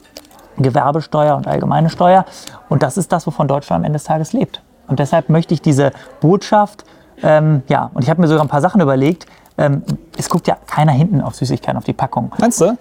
Gewerbesteuer 0.57 1.35
und 1.35 1.47
allgemeine 1.47 1.89
Steuer. 1.89 2.25
Und 2.69 2.83
das 2.83 2.97
ist 2.97 3.11
das, 3.11 3.25
wovon 3.27 3.47
Deutschland 3.47 3.81
am 3.81 3.85
Ende 3.85 3.97
des 3.97 4.05
Tages 4.05 4.33
lebt. 4.33 4.61
Und 4.87 4.99
deshalb 4.99 5.29
möchte 5.29 5.53
ich 5.53 5.61
diese 5.61 5.91
Botschaft, 6.21 6.83
ähm, 7.21 7.63
ja, 7.67 7.89
und 7.93 8.03
ich 8.03 8.09
habe 8.09 8.21
mir 8.21 8.27
sogar 8.27 8.43
ein 8.43 8.49
paar 8.49 8.61
Sachen 8.61 8.81
überlegt. 8.81 9.25
Ähm, 9.57 9.83
es 10.17 10.29
guckt 10.29 10.47
ja 10.47 10.57
keiner 10.67 10.91
hinten 10.91 11.21
auf 11.21 11.35
Süßigkeiten, 11.35 11.77
auf 11.77 11.83
die 11.83 11.93
Packung. 11.93 12.31
Meinst 12.39 12.59
du? 12.59 12.75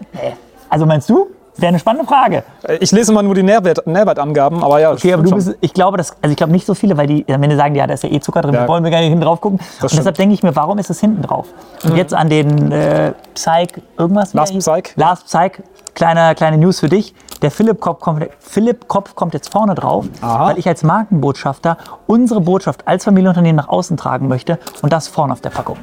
Also 0.68 0.86
meinst 0.86 1.08
du? 1.10 1.28
Wäre 1.58 1.68
eine 1.68 1.78
spannende 1.78 2.06
Frage. 2.08 2.44
Äh, 2.66 2.76
Ich 2.80 2.92
lese 2.92 3.12
immer 3.12 3.22
nur 3.22 3.34
die 3.34 3.42
Nährwert, 3.42 3.86
Nährwertangaben, 3.86 4.64
aber 4.64 4.80
ja. 4.80 4.90
Okay, 4.90 5.12
aber 5.12 5.22
du 5.22 5.32
bist, 5.34 5.54
ich 5.60 5.74
glaube, 5.74 5.98
das, 5.98 6.16
also 6.22 6.30
ich 6.32 6.36
glaube 6.38 6.50
nicht 6.50 6.64
so 6.66 6.72
viele, 6.74 6.96
weil 6.96 7.06
die 7.06 7.26
am 7.30 7.42
Ende 7.42 7.56
sagen, 7.56 7.74
ja, 7.74 7.86
da 7.86 7.92
ist 7.92 8.02
ja 8.04 8.10
eh 8.10 8.20
Zucker 8.20 8.40
drin, 8.40 8.54
Ja. 8.54 8.62
wir 8.62 8.68
wollen 8.68 8.82
wir 8.82 8.90
gar 8.90 9.00
nicht 9.00 9.10
hinten 9.10 9.22
drauf 9.22 9.42
gucken. 9.42 9.60
Und 9.82 9.92
deshalb 9.92 10.16
denke 10.16 10.34
ich 10.34 10.42
mir, 10.42 10.56
warum 10.56 10.78
ist 10.78 10.88
es 10.88 10.98
hinten 10.98 11.20
drauf? 11.20 11.48
Und 11.84 11.94
jetzt 11.94 12.14
an 12.14 12.30
den 12.30 12.72
äh, 12.72 13.12
Psych, 13.34 13.68
irgendwas? 13.98 14.32
Last? 14.32 14.58
Psych. 14.58 14.94
Last 14.96 15.26
Psych, 15.26 15.62
kleine, 15.94 16.34
kleine 16.34 16.58
News 16.58 16.80
für 16.80 16.88
dich. 16.88 17.14
Der 17.42 17.50
Philipp 17.50 17.80
Kopf 17.80 18.00
kommt, 18.00 18.26
Philipp 18.38 18.88
Kopf 18.88 19.14
kommt 19.14 19.34
jetzt 19.34 19.52
vorne 19.52 19.74
drauf, 19.74 20.06
Aha. 20.20 20.46
weil 20.46 20.58
ich 20.58 20.68
als 20.68 20.82
Markenbotschafter 20.84 21.76
unsere 22.06 22.40
Botschaft 22.40 22.86
als 22.86 23.04
Familienunternehmen 23.04 23.56
nach 23.56 23.68
außen 23.68 23.96
tragen 23.96 24.28
möchte 24.28 24.58
und 24.82 24.92
das 24.92 25.08
vorne 25.08 25.32
auf 25.32 25.40
der 25.40 25.50
Packung. 25.50 25.78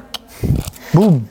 Boom. 0.92 1.28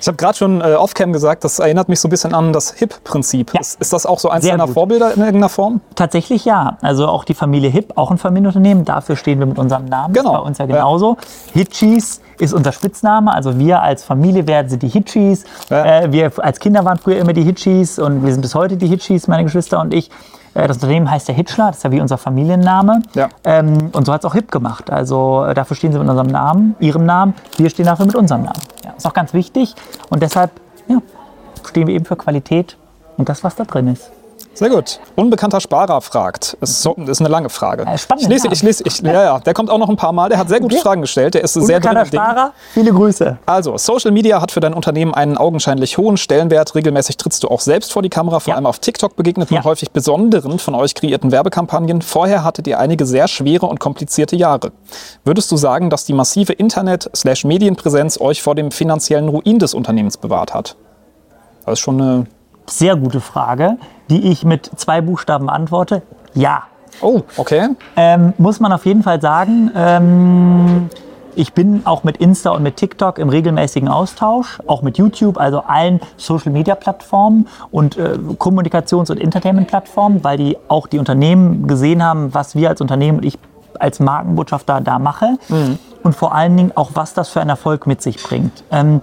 Ich 0.00 0.06
habe 0.06 0.16
gerade 0.16 0.36
schon 0.36 0.60
äh, 0.60 0.74
off-cam 0.74 1.12
gesagt, 1.12 1.44
das 1.44 1.58
erinnert 1.58 1.88
mich 1.88 2.00
so 2.00 2.08
ein 2.08 2.10
bisschen 2.10 2.34
an 2.34 2.52
das 2.52 2.74
HIP-Prinzip. 2.74 3.54
Ja. 3.54 3.60
Ist, 3.60 3.80
ist 3.80 3.92
das 3.92 4.06
auch 4.06 4.18
so 4.18 4.28
eins 4.28 4.44
Sehr 4.44 4.52
deiner 4.52 4.66
gut. 4.66 4.74
Vorbilder 4.74 5.12
in 5.12 5.20
irgendeiner 5.20 5.48
Form? 5.48 5.80
Tatsächlich 5.94 6.44
ja. 6.44 6.76
Also 6.82 7.08
auch 7.08 7.24
die 7.24 7.34
Familie 7.34 7.70
Hip, 7.70 7.92
auch 7.96 8.10
ein 8.10 8.18
Familienunternehmen. 8.18 8.84
Dafür 8.84 9.16
stehen 9.16 9.38
wir 9.38 9.46
mit 9.46 9.58
unserem 9.58 9.86
Namen. 9.86 10.14
Genau. 10.14 10.32
Bei 10.32 10.38
uns 10.40 10.58
ja 10.58 10.66
genauso. 10.66 11.16
Hitchis 11.52 12.20
ist 12.38 12.52
unser 12.52 12.72
Spitzname. 12.72 13.32
Also 13.32 13.58
wir 13.58 13.82
als 13.82 14.04
Familie 14.04 14.46
werden 14.46 14.68
sind 14.68 14.82
die 14.82 14.88
Hitchis. 14.88 15.44
Ja. 15.70 16.02
Äh, 16.02 16.12
wir 16.12 16.32
als 16.38 16.60
Kinder 16.60 16.84
waren 16.84 16.98
früher 16.98 17.18
immer 17.18 17.32
die 17.32 17.42
Hitchis 17.42 17.98
und 17.98 18.24
wir 18.24 18.32
sind 18.32 18.42
bis 18.42 18.54
heute 18.54 18.76
die 18.76 18.86
Hitchis, 18.86 19.28
meine 19.28 19.44
Geschwister 19.44 19.80
und 19.80 19.94
ich. 19.94 20.10
Äh, 20.56 20.66
Das 20.68 20.78
Unternehmen 20.78 21.10
heißt 21.10 21.28
der 21.28 21.34
Hitchler, 21.34 21.68
das 21.68 21.78
ist 21.78 21.82
ja 21.84 21.92
wie 21.92 22.00
unser 22.00 22.18
Familienname. 22.18 23.02
Ja. 23.14 23.28
Ähm, 23.44 23.90
und 23.92 24.06
so 24.06 24.12
hat 24.12 24.22
es 24.22 24.24
auch 24.24 24.34
Hip 24.34 24.50
gemacht. 24.50 24.90
Also 24.90 25.44
äh, 25.44 25.54
dafür 25.54 25.76
stehen 25.76 25.92
sie 25.92 25.98
mit 25.98 26.08
unserem 26.08 26.28
Namen, 26.28 26.74
ihrem 26.80 27.04
Namen. 27.04 27.34
Wir 27.56 27.70
stehen 27.70 27.86
dafür 27.86 28.06
mit 28.06 28.16
unserem 28.16 28.42
Namen. 28.42 28.60
Ja, 28.84 28.92
ist 28.96 29.06
auch 29.06 29.14
ganz 29.14 29.34
wichtig. 29.34 29.74
Und 30.08 30.22
deshalb 30.22 30.50
ja, 30.88 30.98
stehen 31.68 31.86
wir 31.86 31.94
eben 31.94 32.04
für 32.04 32.16
Qualität 32.16 32.76
und 33.16 33.28
das, 33.28 33.44
was 33.44 33.54
da 33.56 33.64
drin 33.64 33.88
ist. 33.88 34.10
Sehr 34.56 34.70
gut. 34.70 35.00
Unbekannter 35.16 35.60
Sparer 35.60 36.00
fragt. 36.00 36.56
Ist, 36.62 36.80
so, 36.80 36.94
ist 36.94 37.20
eine 37.20 37.28
lange 37.28 37.50
Frage. 37.50 37.82
Äh, 37.84 37.98
spannend, 37.98 38.22
ich 38.22 38.28
lese, 38.30 38.48
ich 38.50 38.62
lese, 38.62 38.84
ich, 38.86 39.00
ja, 39.00 39.12
ja, 39.22 39.38
der 39.38 39.52
kommt 39.52 39.68
auch 39.68 39.76
noch 39.76 39.90
ein 39.90 39.96
paar 39.96 40.12
Mal. 40.12 40.30
Der 40.30 40.38
hat 40.38 40.48
sehr 40.48 40.60
gute 40.60 40.76
Okay. 40.76 40.82
Fragen 40.82 41.02
gestellt. 41.02 41.34
Der 41.34 41.44
ist 41.44 41.52
sehr 41.52 41.78
drin 41.78 41.90
Unbekannter 41.90 42.02
im 42.04 42.10
Ding. 42.10 42.20
Sparer, 42.20 42.52
viele 42.72 42.92
Grüße. 42.92 43.38
Also, 43.44 43.76
Social 43.76 44.12
Media 44.12 44.40
hat 44.40 44.52
für 44.52 44.60
dein 44.60 44.72
Unternehmen 44.72 45.12
einen 45.12 45.36
augenscheinlich 45.36 45.98
hohen 45.98 46.16
Stellenwert. 46.16 46.74
Regelmäßig 46.74 47.18
trittst 47.18 47.42
du 47.44 47.48
auch 47.48 47.60
selbst 47.60 47.92
vor 47.92 48.00
die 48.00 48.08
Kamera, 48.08 48.40
vor 48.40 48.52
Ja. 48.52 48.56
allem 48.56 48.64
auf 48.64 48.78
TikTok 48.78 49.14
begegnet 49.14 49.50
man 49.50 49.60
Ja. 49.60 49.64
häufig 49.64 49.90
besonderen 49.90 50.58
von 50.58 50.74
euch 50.74 50.94
kreierten 50.94 51.32
Werbekampagnen. 51.32 52.00
Vorher 52.00 52.42
hattet 52.42 52.66
ihr 52.66 52.78
einige 52.78 53.04
sehr 53.04 53.28
schwere 53.28 53.66
und 53.66 53.78
komplizierte 53.78 54.36
Jahre. 54.36 54.72
Würdest 55.24 55.52
du 55.52 55.58
sagen, 55.58 55.90
dass 55.90 56.06
die 56.06 56.14
massive 56.14 56.54
Internet-Medienpräsenz 56.54 58.18
euch 58.20 58.42
vor 58.42 58.54
dem 58.54 58.70
finanziellen 58.70 59.28
Ruin 59.28 59.58
des 59.58 59.74
Unternehmens 59.74 60.16
bewahrt 60.16 60.54
hat? 60.54 60.76
Das 61.66 61.74
ist 61.74 61.80
schon 61.80 62.00
eine. 62.00 62.26
Sehr 62.68 62.96
gute 62.96 63.20
Frage, 63.20 63.76
die 64.10 64.30
ich 64.30 64.44
mit 64.44 64.70
zwei 64.76 65.00
Buchstaben 65.00 65.46
beantworte. 65.46 66.02
Ja. 66.34 66.64
Oh, 67.00 67.22
okay. 67.36 67.68
Ähm, 67.96 68.32
muss 68.38 68.60
man 68.60 68.72
auf 68.72 68.86
jeden 68.86 69.02
Fall 69.02 69.20
sagen. 69.20 69.70
Ähm, 69.74 70.90
ich 71.34 71.52
bin 71.52 71.82
auch 71.84 72.02
mit 72.02 72.16
Insta 72.16 72.50
und 72.50 72.62
mit 72.62 72.76
TikTok 72.76 73.18
im 73.18 73.28
regelmäßigen 73.28 73.88
Austausch, 73.88 74.58
auch 74.66 74.80
mit 74.80 74.96
YouTube, 74.96 75.38
also 75.38 75.60
allen 75.60 76.00
Social-Media-Plattformen 76.16 77.46
und 77.70 77.98
äh, 77.98 78.16
Kommunikations- 78.38 79.10
und 79.10 79.20
Entertainment-Plattformen, 79.20 80.24
weil 80.24 80.38
die 80.38 80.56
auch 80.68 80.86
die 80.86 80.98
Unternehmen 80.98 81.66
gesehen 81.66 82.02
haben, 82.02 82.32
was 82.32 82.56
wir 82.56 82.70
als 82.70 82.80
Unternehmen 82.80 83.18
und 83.18 83.24
ich 83.26 83.38
als 83.78 84.00
Markenbotschafter 84.00 84.80
da 84.80 84.98
mache 84.98 85.36
und 86.02 86.14
vor 86.14 86.34
allen 86.34 86.56
Dingen 86.56 86.72
auch, 86.74 86.92
was 86.94 87.12
das 87.12 87.28
für 87.28 87.42
einen 87.42 87.50
Erfolg 87.50 87.86
mit 87.86 88.00
sich 88.00 88.22
bringt. 88.22 88.64
Ähm, 88.70 89.02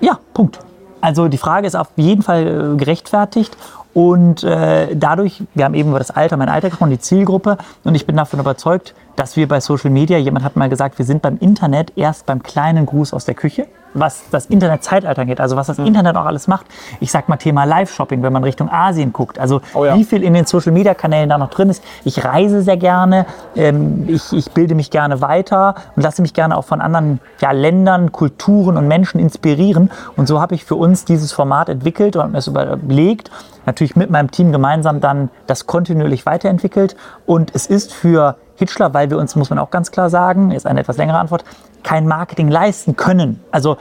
ja, 0.00 0.18
Punkt. 0.34 0.58
Also 1.00 1.28
die 1.28 1.38
Frage 1.38 1.66
ist 1.66 1.76
auf 1.76 1.88
jeden 1.96 2.22
Fall 2.22 2.74
äh, 2.74 2.76
gerechtfertigt 2.76 3.56
und 3.94 4.42
äh, 4.42 4.94
dadurch, 4.96 5.44
wir 5.54 5.64
haben 5.64 5.74
eben 5.74 5.90
über 5.90 6.00
das 6.00 6.10
Alter, 6.10 6.36
mein 6.36 6.48
Alter 6.48 6.68
gesprochen, 6.68 6.90
die 6.90 6.98
Zielgruppe. 6.98 7.56
Und 7.84 7.94
ich 7.94 8.06
bin 8.06 8.16
davon 8.16 8.40
überzeugt, 8.40 8.92
dass 9.14 9.36
wir 9.36 9.46
bei 9.46 9.60
Social 9.60 9.90
Media, 9.90 10.18
jemand 10.18 10.44
hat 10.44 10.56
mal 10.56 10.68
gesagt, 10.68 10.98
wir 10.98 11.06
sind 11.06 11.22
beim 11.22 11.38
Internet 11.38 11.92
erst 11.96 12.26
beim 12.26 12.42
kleinen 12.42 12.86
Gruß 12.86 13.14
aus 13.14 13.24
der 13.24 13.36
Küche, 13.36 13.68
was 13.94 14.24
das 14.30 14.46
Internet-Zeitalter 14.46 15.22
angeht, 15.22 15.40
also 15.40 15.56
was 15.56 15.68
das 15.68 15.78
Internet 15.78 16.16
auch 16.16 16.26
alles 16.26 16.46
macht. 16.46 16.66
Ich 17.00 17.10
sag 17.10 17.28
mal 17.28 17.36
Thema 17.36 17.64
Live-Shopping, 17.64 18.22
wenn 18.22 18.32
man 18.32 18.44
Richtung 18.44 18.70
Asien 18.70 19.12
guckt, 19.12 19.38
also 19.38 19.60
Oh 19.72 19.84
ja. 19.84 19.96
wie 19.96 20.04
viel 20.04 20.22
in 20.22 20.34
den 20.34 20.46
Social-Media-Kanälen 20.46 21.28
da 21.28 21.38
noch 21.38 21.50
drin 21.50 21.70
ist. 21.70 21.82
Ich 22.04 22.24
reise 22.24 22.62
sehr 22.62 22.76
gerne, 22.76 23.26
ähm, 23.56 24.04
ich, 24.08 24.32
ich 24.32 24.50
bilde 24.52 24.74
mich 24.74 24.90
gerne 24.90 25.20
weiter 25.20 25.74
und 25.96 26.02
lasse 26.02 26.22
mich 26.22 26.34
gerne 26.34 26.56
auch 26.56 26.64
von 26.64 26.80
anderen 26.80 27.20
ja, 27.40 27.52
Ländern, 27.52 28.12
Kulturen 28.12 28.76
und 28.76 28.88
Menschen 28.88 29.20
inspirieren. 29.20 29.90
Und 30.16 30.28
so 30.28 30.40
habe 30.40 30.54
ich 30.54 30.64
für 30.64 30.76
uns 30.76 31.04
dieses 31.04 31.32
Format 31.32 31.68
entwickelt 31.68 32.16
und 32.16 32.32
mir 32.32 32.38
es 32.38 32.46
überlegt, 32.46 33.30
natürlich 33.66 33.96
mit 33.96 34.10
meinem 34.10 34.30
Team 34.30 34.52
gemeinsam 34.52 35.00
dann 35.00 35.30
das 35.46 35.66
kontinuierlich 35.66 36.26
weiterentwickelt. 36.26 36.96
Und 37.26 37.54
es 37.54 37.66
ist 37.66 37.92
für 37.92 38.36
Hitchler, 38.56 38.94
weil 38.94 39.10
wir 39.10 39.18
uns, 39.18 39.36
muss 39.36 39.50
man 39.50 39.58
auch 39.58 39.70
ganz 39.70 39.90
klar 39.90 40.10
sagen, 40.10 40.50
ist 40.50 40.66
eine 40.66 40.80
etwas 40.80 40.96
längere 40.96 41.18
Antwort, 41.18 41.44
kein 41.84 42.06
Marketing 42.08 42.48
leisten 42.48 42.96
können. 42.96 43.40
Also 43.52 43.76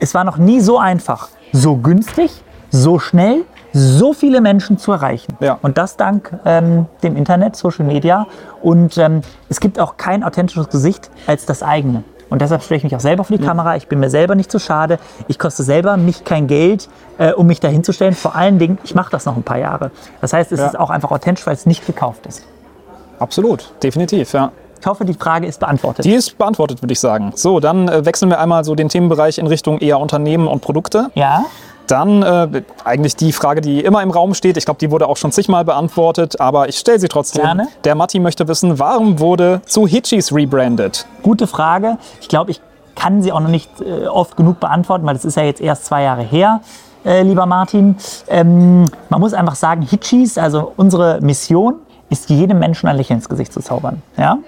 es 0.00 0.14
war 0.14 0.24
noch 0.24 0.36
nie 0.36 0.60
so 0.60 0.78
einfach, 0.78 1.28
so 1.52 1.76
günstig, 1.76 2.30
so 2.70 2.98
schnell, 2.98 3.44
so 3.72 4.12
viele 4.12 4.40
Menschen 4.40 4.78
zu 4.78 4.92
erreichen. 4.92 5.36
Ja. 5.40 5.58
Und 5.62 5.78
das 5.78 5.96
dank 5.96 6.32
ähm, 6.44 6.86
dem 7.02 7.16
Internet, 7.16 7.56
Social 7.56 7.84
Media. 7.86 8.26
Und 8.62 8.98
ähm, 8.98 9.22
es 9.48 9.60
gibt 9.60 9.78
auch 9.78 9.96
kein 9.96 10.24
authentisches 10.24 10.68
Gesicht 10.68 11.10
als 11.26 11.46
das 11.46 11.62
eigene. 11.62 12.02
Und 12.30 12.42
deshalb 12.42 12.62
stelle 12.62 12.76
ich 12.78 12.84
mich 12.84 12.94
auch 12.94 13.00
selber 13.00 13.24
vor 13.24 13.36
die 13.36 13.42
Kamera. 13.42 13.76
Ich 13.76 13.88
bin 13.88 14.00
mir 14.00 14.10
selber 14.10 14.34
nicht 14.34 14.50
zu 14.52 14.58
schade. 14.58 14.98
Ich 15.28 15.38
koste 15.38 15.62
selber 15.62 15.96
mich 15.96 16.24
kein 16.24 16.46
Geld, 16.46 16.88
äh, 17.16 17.32
um 17.32 17.46
mich 17.46 17.58
dahin 17.60 17.82
zu 17.84 17.92
stellen. 17.92 18.14
Vor 18.14 18.36
allen 18.36 18.58
Dingen, 18.58 18.76
ich 18.84 18.94
mache 18.94 19.10
das 19.10 19.24
noch 19.24 19.34
ein 19.36 19.42
paar 19.44 19.56
Jahre. 19.58 19.90
Das 20.20 20.34
heißt, 20.34 20.52
es 20.52 20.60
Ja. 20.60 20.66
ist 20.66 20.78
auch 20.78 20.90
einfach 20.90 21.10
authentisch, 21.10 21.46
weil 21.46 21.54
es 21.54 21.64
nicht 21.64 21.86
gekauft 21.86 22.26
ist. 22.26 22.44
Absolut, 23.18 23.72
definitiv, 23.82 24.32
ja. 24.34 24.52
Ich 24.80 24.86
hoffe, 24.86 25.04
die 25.04 25.14
Frage 25.14 25.46
ist 25.46 25.60
beantwortet. 25.60 26.04
Die 26.04 26.14
ist 26.14 26.36
beantwortet, 26.38 26.82
würde 26.82 26.92
ich 26.92 27.00
sagen. 27.00 27.32
So, 27.34 27.60
dann 27.60 27.88
äh, 27.88 28.04
wechseln 28.04 28.30
wir 28.30 28.40
einmal 28.40 28.64
so 28.64 28.74
den 28.74 28.88
Themenbereich 28.88 29.38
in 29.38 29.46
Richtung 29.46 29.78
eher 29.78 29.98
Unternehmen 29.98 30.46
und 30.46 30.60
Produkte. 30.60 31.10
ja? 31.14 31.44
Dann 31.86 32.22
äh, 32.22 32.62
eigentlich 32.84 33.16
die 33.16 33.32
Frage, 33.32 33.62
die 33.62 33.80
immer 33.80 34.02
im 34.02 34.10
Raum 34.10 34.34
steht. 34.34 34.58
Ich 34.58 34.66
glaube, 34.66 34.78
die 34.78 34.90
wurde 34.90 35.08
auch 35.08 35.16
schon 35.16 35.32
zigmal 35.32 35.64
beantwortet, 35.64 36.38
aber 36.38 36.68
ich 36.68 36.76
stelle 36.76 36.98
sie 36.98 37.08
trotzdem. 37.08 37.44
Gerne. 37.44 37.68
Der 37.84 37.94
Matti 37.94 38.18
möchte 38.20 38.46
wissen, 38.46 38.78
warum 38.78 39.20
wurde 39.20 39.62
zu 39.64 39.86
Hitchis 39.86 40.30
rebrandet? 40.30 41.06
Gute 41.22 41.46
Frage. 41.46 41.96
Ich 42.20 42.28
glaube, 42.28 42.50
ich 42.50 42.60
kann 42.94 43.22
sie 43.22 43.32
auch 43.32 43.40
noch 43.40 43.48
nicht 43.48 43.70
äh, 43.80 44.06
oft 44.06 44.36
genug 44.36 44.60
beantworten, 44.60 45.06
weil 45.06 45.14
das 45.14 45.24
ist 45.24 45.38
ja 45.38 45.44
jetzt 45.44 45.62
erst 45.62 45.86
zwei 45.86 46.02
Jahre 46.02 46.20
her, 46.22 46.60
äh, 47.06 47.22
lieber 47.22 47.46
Martin. 47.46 47.96
Ähm, 48.28 48.84
man 49.08 49.20
muss 49.20 49.32
einfach 49.32 49.54
sagen, 49.54 49.80
Hitchis, 49.80 50.36
also 50.36 50.72
unsere 50.76 51.22
Mission, 51.22 51.76
ist 52.10 52.28
jedem 52.30 52.58
Menschen 52.58 52.88
ein 52.88 52.96
Lächeln 52.96 53.18
ins 53.18 53.28
Gesicht 53.28 53.52
zu 53.52 53.60
zaubern. 53.60 54.02
Ja? 54.16 54.38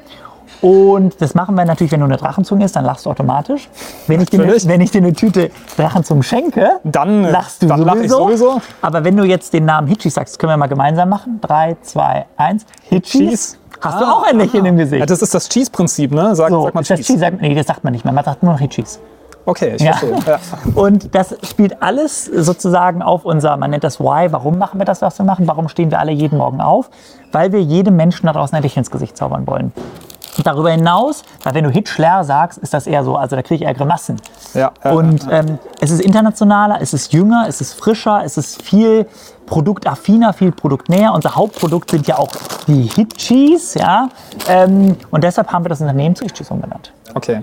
Und 0.61 1.21
das 1.23 1.35
machen 1.35 1.55
wir 1.55 1.65
natürlich, 1.65 1.91
wenn 1.93 2.01
du 2.01 2.07
eine 2.07 2.17
Drachenzunge 2.19 2.65
isst, 2.65 2.77
dann 2.77 2.85
lachst 2.85 3.07
du 3.07 3.11
automatisch. 3.11 3.69
Wenn 4.07 4.21
ich 4.21 4.29
dir, 4.31 4.43
eine, 4.43 4.53
wenn 4.65 4.81
ich 4.81 4.91
dir 4.91 4.99
eine 4.99 5.13
Tüte 5.15 5.51
Drachenzungen 5.77 6.23
schenke, 6.23 6.81
Dann, 6.85 7.25
äh, 7.25 7.31
lachst 7.31 7.63
du 7.63 7.67
dann 7.67 7.81
lach 7.83 7.95
sowieso. 7.97 8.31
ich 8.31 8.39
sowieso. 8.39 8.63
Aber 8.83 9.03
wenn 9.05 9.17
du 9.17 9.25
jetzt 9.25 9.53
den 9.55 9.65
Namen 9.65 9.87
Hitchis 9.89 10.15
sagst, 10.15 10.39
können 10.39 10.53
wir 10.53 10.57
mal 10.59 10.67
gemeinsam 10.69 11.09
machen. 11.09 11.39
Drei, 11.41 11.77
zwei, 11.83 12.27
eins. 12.37 12.67
Hitchis. 12.83 13.21
Hitchis. 13.21 13.59
Hast 13.81 14.01
du 14.01 14.05
auch 14.05 14.25
ein 14.29 14.37
Lächeln 14.37 14.67
im 14.67 14.77
Gesicht? 14.77 15.01
Ja, 15.01 15.07
das 15.07 15.23
ist 15.23 15.35
das 15.35 15.49
Cheese-Prinzip, 15.49 16.13
ne? 16.13 16.37
Sag, 16.37 16.51
so, 16.51 16.65
sag 16.65 16.75
mal 16.75 16.81
ist 16.83 16.91
das 16.91 16.99
Cheese. 16.99 17.07
Cheese 17.15 17.19
sagt, 17.21 17.41
nee, 17.41 17.55
das 17.55 17.67
sagt 17.67 17.83
man 17.83 17.95
nicht 17.95 18.05
mehr. 18.05 18.13
Man 18.13 18.25
sagt 18.25 18.43
nur 18.43 18.53
noch 18.53 18.61
Hitchis. 18.61 19.01
Okay, 19.47 19.73
ich 19.77 19.83
Ja. 19.83 19.95
verstehe. 19.95 20.19
Ja. 20.27 20.39
Und 20.75 21.15
das 21.15 21.35
spielt 21.49 21.83
alles 21.83 22.27
sozusagen 22.27 23.01
auf 23.01 23.25
unser, 23.25 23.57
man 23.57 23.71
nennt 23.71 23.85
das 23.85 23.99
Why, 23.99 24.31
warum 24.31 24.59
machen 24.59 24.79
wir 24.79 24.85
das, 24.85 25.01
was 25.01 25.19
wir 25.19 25.25
machen, 25.25 25.49
warum 25.49 25.69
stehen 25.71 25.91
wir 25.91 25.99
alle 25.99 26.13
jeden 26.13 26.37
Morgen 26.37 26.61
auf? 26.61 26.91
Weil 27.33 27.51
wir 27.53 27.63
jedem 27.63 27.97
Menschen 27.97 28.27
da 28.27 28.35
draußen 28.35 28.55
ein 28.55 28.63
Lächeln 28.63 28.81
ins 28.83 28.91
Gesicht 28.91 29.17
zaubern 29.17 29.47
wollen. 29.47 29.73
Und 30.37 30.47
darüber 30.47 30.71
hinaus, 30.71 31.23
weil 31.43 31.55
wenn 31.55 31.65
du 31.65 31.71
Hitchler 31.71 32.25
sagst, 32.25 32.59
ist 32.59 32.73
das 32.73 32.87
eher 32.87 33.05
so, 33.05 33.17
also 33.17 33.37
da 33.37 33.43
kriege 33.43 33.57
ich 33.57 33.63
eher 33.63 33.75
Grimassen. 33.75 34.17
Ja, 34.55 34.73
ja, 34.85 34.93
Und 34.93 35.27
ähm, 35.31 35.59
es 35.81 35.91
ist 35.91 36.01
internationaler, 36.01 36.79
es 36.81 36.95
ist 36.95 37.13
jünger, 37.13 37.47
es 37.49 37.61
ist 37.61 37.75
frischer, 37.75 38.23
es 38.25 38.37
ist 38.37 38.63
viel 38.63 39.07
produktaffiner, 39.47 40.33
viel 40.33 40.53
produktnäher. 40.53 41.13
Unser 41.13 41.35
Hauptprodukt 41.35 41.91
sind 41.91 42.07
ja 42.07 42.19
auch 42.19 42.31
die 42.67 42.83
Hitchis, 42.83 43.75
ja. 43.75 44.09
Ähm, 44.49 44.97
und 45.11 45.25
deshalb 45.25 45.53
haben 45.53 45.65
wir 45.65 45.69
das 45.69 45.81
Unternehmen 45.81 46.15
zu 46.15 46.25
Hitchis 46.25 46.51
umbenannt. 46.51 46.93
Okay. 47.15 47.43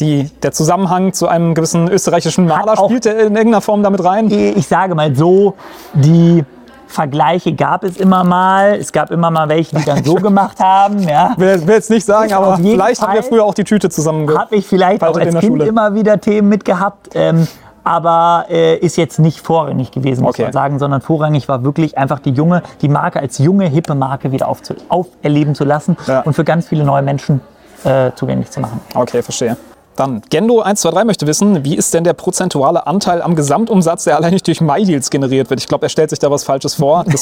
Die, 0.00 0.30
der 0.42 0.52
Zusammenhang 0.52 1.12
zu 1.12 1.28
einem 1.28 1.54
gewissen 1.54 1.88
österreichischen 1.88 2.46
Maler 2.46 2.76
spielt 2.76 3.04
der 3.04 3.18
in 3.18 3.36
irgendeiner 3.36 3.60
Form 3.60 3.82
damit 3.82 4.02
rein? 4.02 4.30
ich 4.30 4.66
sage 4.66 4.94
mal 4.94 5.14
so, 5.14 5.54
die 5.92 6.44
Vergleiche 6.92 7.52
gab 7.54 7.82
es 7.84 7.96
immer 7.96 8.22
mal. 8.22 8.74
Es 8.76 8.92
gab 8.92 9.10
immer 9.10 9.30
mal 9.30 9.48
welche, 9.48 9.74
die 9.76 9.84
dann 9.84 10.04
so 10.04 10.14
gemacht 10.28 10.60
haben. 10.60 11.00
Ja. 11.02 11.34
Will, 11.36 11.66
will 11.66 11.74
jetzt 11.74 11.90
nicht 11.90 12.06
sagen, 12.06 12.32
aber 12.32 12.56
vielleicht 12.58 13.02
haben 13.02 13.14
wir 13.14 13.22
Fall. 13.22 13.28
früher 13.30 13.44
auch 13.44 13.54
die 13.54 13.64
Tüte 13.64 13.90
zusammen 13.90 14.28
Habe 14.38 14.54
ich 14.56 14.66
vielleicht 14.66 15.02
auch 15.02 15.16
als 15.16 15.30
Kind 15.30 15.44
Schule. 15.44 15.64
immer 15.66 15.94
wieder 15.94 16.20
Themen 16.20 16.48
mitgehabt. 16.48 17.10
Ähm, 17.14 17.48
aber 17.84 18.44
äh, 18.48 18.76
ist 18.76 18.96
jetzt 18.96 19.18
nicht 19.18 19.40
vorrangig 19.40 19.90
gewesen, 19.90 20.22
muss 20.22 20.34
Okay. 20.36 20.44
man 20.44 20.52
sagen, 20.52 20.78
sondern 20.78 21.00
vorrangig 21.00 21.48
war 21.48 21.64
wirklich 21.64 21.98
einfach 21.98 22.20
die 22.20 22.30
junge, 22.30 22.62
die 22.80 22.88
Marke 22.88 23.18
als 23.18 23.38
junge, 23.38 23.66
hippe 23.66 23.96
Marke 23.96 24.30
wieder 24.30 24.46
aufzu 24.46 24.74
auferleben 24.88 25.56
zu 25.56 25.64
lassen 25.64 25.96
Ja. 26.06 26.20
und 26.20 26.34
für 26.34 26.44
ganz 26.44 26.68
viele 26.68 26.84
neue 26.84 27.02
Menschen 27.02 27.40
äh, 27.82 28.12
zugänglich 28.14 28.50
zu 28.52 28.60
machen. 28.60 28.80
Okay, 28.94 29.20
verstehe. 29.20 29.56
Dann, 29.96 30.22
Gendo123 30.22 31.04
möchte 31.04 31.26
wissen, 31.26 31.64
wie 31.64 31.76
ist 31.76 31.92
denn 31.92 32.02
der 32.04 32.14
prozentuale 32.14 32.86
Anteil 32.86 33.20
am 33.20 33.34
Gesamtumsatz, 33.36 34.04
der 34.04 34.16
alleinig 34.16 34.42
durch 34.42 34.60
MyDeals 34.60 35.10
generiert 35.10 35.50
wird? 35.50 35.60
Ich 35.60 35.68
glaube, 35.68 35.86
er 35.86 35.88
stellt 35.90 36.10
sich 36.10 36.18
da 36.18 36.30
was 36.30 36.44
Falsches 36.44 36.74
vor. 36.74 37.04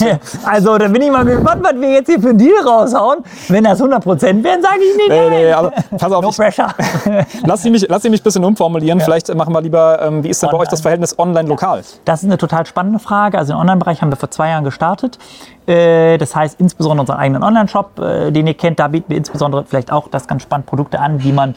Also, 0.44 0.78
da 0.78 0.88
bin 0.88 1.02
ich 1.02 1.10
mal 1.10 1.24
gespannt, 1.24 1.62
was 1.64 1.74
wir 1.80 1.90
jetzt 1.90 2.06
hier 2.06 2.20
für 2.20 2.30
einen 2.30 2.38
Deal 2.38 2.66
raushauen. 2.66 3.18
Wenn 3.48 3.64
das 3.64 3.80
100% 3.80 4.42
wären, 4.44 4.62
sage 4.62 4.78
ich 4.90 4.96
nicht. 4.96 5.08
nee, 5.08 5.16
nein. 5.20 5.30
nee, 5.30 5.52
aber 5.52 5.72
pass 5.96 6.12
auf, 6.12 6.22
No 6.22 6.30
ich, 6.30 6.36
pressure. 6.36 6.68
lass, 7.46 7.62
sie 7.62 7.70
mich, 7.70 7.86
lass 7.88 8.02
sie 8.02 8.10
mich 8.10 8.20
ein 8.20 8.24
bisschen 8.24 8.44
umformulieren. 8.44 9.00
Vielleicht 9.00 9.32
machen 9.34 9.52
wir 9.52 9.60
lieber, 9.60 10.00
ähm, 10.02 10.22
wie 10.24 10.28
ist 10.28 10.42
denn 10.42 10.50
bei 10.50 10.58
euch 10.58 10.68
das 10.68 10.80
Verhältnis 10.80 11.18
online-lokal? 11.18 11.82
Das 12.04 12.20
ist 12.22 12.26
eine 12.26 12.38
total 12.38 12.66
spannende 12.66 12.98
Frage. 12.98 13.38
Also 13.38 13.52
im 13.52 13.58
Online-Bereich 13.58 14.00
haben 14.02 14.10
wir 14.10 14.16
vor 14.16 14.30
zwei 14.30 14.48
Jahren 14.50 14.64
gestartet. 14.64 15.18
Äh, 15.66 16.18
Das 16.18 16.34
heißt 16.34 16.60
insbesondere 16.60 17.00
unseren 17.02 17.18
eigenen 17.18 17.42
Online-Shop, 17.42 17.98
äh, 17.98 18.30
den 18.30 18.46
ihr 18.46 18.54
kennt, 18.54 18.78
da 18.80 18.88
bieten 18.88 19.10
wir 19.10 19.16
insbesondere 19.16 19.64
vielleicht 19.64 19.92
auch 19.92 20.08
das 20.08 20.26
ganz 20.26 20.42
spannend 20.42 20.66
Produkte 20.66 20.98
an, 21.00 21.18
die 21.18 21.32
man 21.32 21.54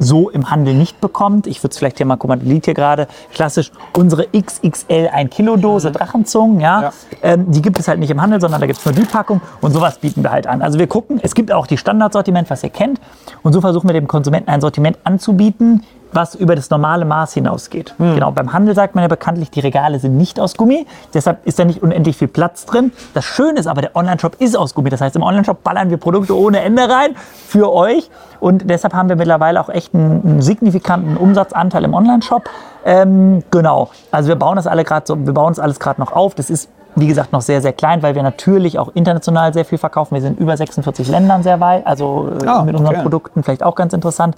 so 0.00 0.30
im 0.30 0.50
Handel 0.50 0.74
nicht 0.74 1.00
bekommt. 1.00 1.46
Ich 1.46 1.62
würde 1.62 1.70
es 1.70 1.78
vielleicht 1.78 1.98
hier 1.98 2.06
mal, 2.06 2.16
guck 2.16 2.28
mal, 2.28 2.38
liegt 2.38 2.64
hier 2.64 2.74
gerade 2.74 3.06
klassisch 3.32 3.70
unsere 3.96 4.26
XXL 4.28 5.10
1 5.12 5.30
Kilo 5.30 5.56
Dose 5.56 5.92
Drachenzungen. 5.92 6.60
Ja? 6.60 6.78
Mhm. 6.78 6.82
Ja. 6.82 6.92
Ähm, 7.22 7.52
die 7.52 7.62
gibt 7.62 7.78
es 7.78 7.86
halt 7.86 8.00
nicht 8.00 8.10
im 8.10 8.20
Handel, 8.20 8.40
sondern 8.40 8.60
da 8.60 8.66
gibt 8.66 8.78
es 8.78 8.84
nur 8.84 8.94
die 8.94 9.04
Packung 9.04 9.40
und 9.60 9.72
sowas 9.72 9.98
bieten 9.98 10.24
wir 10.24 10.32
halt 10.32 10.46
an. 10.46 10.62
Also 10.62 10.78
wir 10.78 10.86
gucken, 10.88 11.20
es 11.22 11.34
gibt 11.34 11.52
auch 11.52 11.66
die 11.66 11.76
Standardsortiment, 11.76 12.50
was 12.50 12.64
ihr 12.64 12.70
kennt 12.70 13.00
und 13.42 13.52
so 13.52 13.60
versuchen 13.60 13.88
wir 13.88 13.94
dem 13.94 14.08
Konsumenten 14.08 14.50
ein 14.50 14.60
Sortiment 14.60 14.98
anzubieten, 15.04 15.84
was 16.12 16.34
über 16.34 16.54
das 16.54 16.70
normale 16.70 17.04
Maß 17.04 17.34
hinausgeht. 17.34 17.94
Genau, 17.98 18.30
beim 18.32 18.52
Handel 18.52 18.74
sagt 18.74 18.94
man 18.94 19.02
ja 19.02 19.08
bekanntlich, 19.08 19.50
die 19.50 19.60
Regale 19.60 19.98
sind 19.98 20.16
nicht 20.16 20.40
aus 20.40 20.54
Gummi, 20.56 20.86
deshalb 21.14 21.46
ist 21.46 21.58
da 21.58 21.64
nicht 21.64 21.82
unendlich 21.82 22.16
viel 22.16 22.28
Platz 22.28 22.66
drin. 22.66 22.92
Das 23.14 23.24
Schöne 23.24 23.60
ist 23.60 23.66
aber, 23.66 23.80
der 23.80 23.96
Online-Shop 23.96 24.36
ist 24.38 24.56
aus 24.56 24.74
Gummi. 24.74 24.90
Das 24.90 25.00
heißt, 25.00 25.16
im 25.16 25.22
Online-Shop 25.22 25.62
ballern 25.62 25.90
wir 25.90 25.96
Produkte 25.96 26.36
ohne 26.36 26.60
Ende 26.60 26.82
rein 26.88 27.14
für 27.46 27.72
euch 27.72 28.10
und 28.40 28.68
deshalb 28.68 28.94
haben 28.94 29.08
wir 29.08 29.16
mittlerweile 29.16 29.60
auch 29.60 29.68
echt 29.68 29.94
einen, 29.94 30.22
einen 30.24 30.42
signifikanten 30.42 31.16
Umsatzanteil 31.16 31.84
im 31.84 31.94
Online-Shop. 31.94 32.48
Ähm, 32.84 33.42
genau, 33.50 33.90
also 34.10 34.28
wir 34.28 34.36
bauen 34.36 34.56
das 34.56 34.66
alle 34.66 34.84
gerade 34.84 35.06
so, 35.06 35.16
wir 35.26 35.34
bauen 35.34 35.52
das 35.52 35.58
alles 35.58 35.78
gerade 35.78 36.00
noch 36.00 36.12
auf. 36.12 36.34
Das 36.34 36.50
ist 36.50 36.68
wie 36.96 37.06
gesagt, 37.06 37.32
noch 37.32 37.40
sehr, 37.40 37.60
sehr 37.60 37.72
klein, 37.72 38.02
weil 38.02 38.14
wir 38.14 38.22
natürlich 38.22 38.78
auch 38.78 38.90
international 38.94 39.52
sehr 39.52 39.64
viel 39.64 39.78
verkaufen. 39.78 40.14
Wir 40.14 40.22
sind 40.22 40.38
in 40.38 40.42
über 40.44 40.56
46 40.56 41.08
Ländern 41.08 41.42
sehr 41.42 41.60
weit, 41.60 41.86
also 41.86 42.30
Ah, 42.44 42.62
mit 42.64 42.74
unseren 42.74 42.94
okay. 42.94 43.02
Produkten 43.02 43.42
vielleicht 43.42 43.62
auch 43.62 43.74
ganz 43.74 43.92
interessant. 43.92 44.34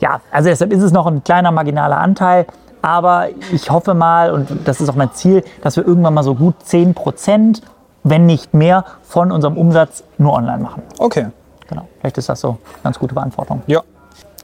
Ja, 0.00 0.20
also 0.30 0.48
deshalb 0.48 0.72
ist 0.72 0.82
es 0.82 0.92
noch 0.92 1.06
ein 1.06 1.24
kleiner 1.24 1.50
marginaler 1.50 1.98
Anteil. 1.98 2.46
Aber 2.80 3.28
ich 3.52 3.70
hoffe 3.70 3.94
mal, 3.94 4.30
und 4.30 4.66
das 4.66 4.80
ist 4.80 4.88
auch 4.88 4.94
mein 4.94 5.12
Ziel, 5.12 5.42
dass 5.62 5.76
wir 5.76 5.86
irgendwann 5.86 6.14
mal 6.14 6.22
so 6.22 6.34
gut 6.34 6.54
10 6.62 6.94
Prozent, 6.94 7.62
wenn 8.04 8.26
nicht 8.26 8.54
mehr, 8.54 8.84
von 9.02 9.32
unserem 9.32 9.56
Umsatz 9.56 10.04
nur 10.16 10.32
online 10.32 10.58
machen. 10.58 10.82
Okay. 10.98 11.26
Genau. 11.68 11.88
Vielleicht 12.00 12.18
ist 12.18 12.28
das 12.28 12.40
so 12.40 12.50
eine 12.50 12.58
ganz 12.84 12.98
gute 12.98 13.14
Beantwortung. 13.14 13.62
Ja. 13.66 13.82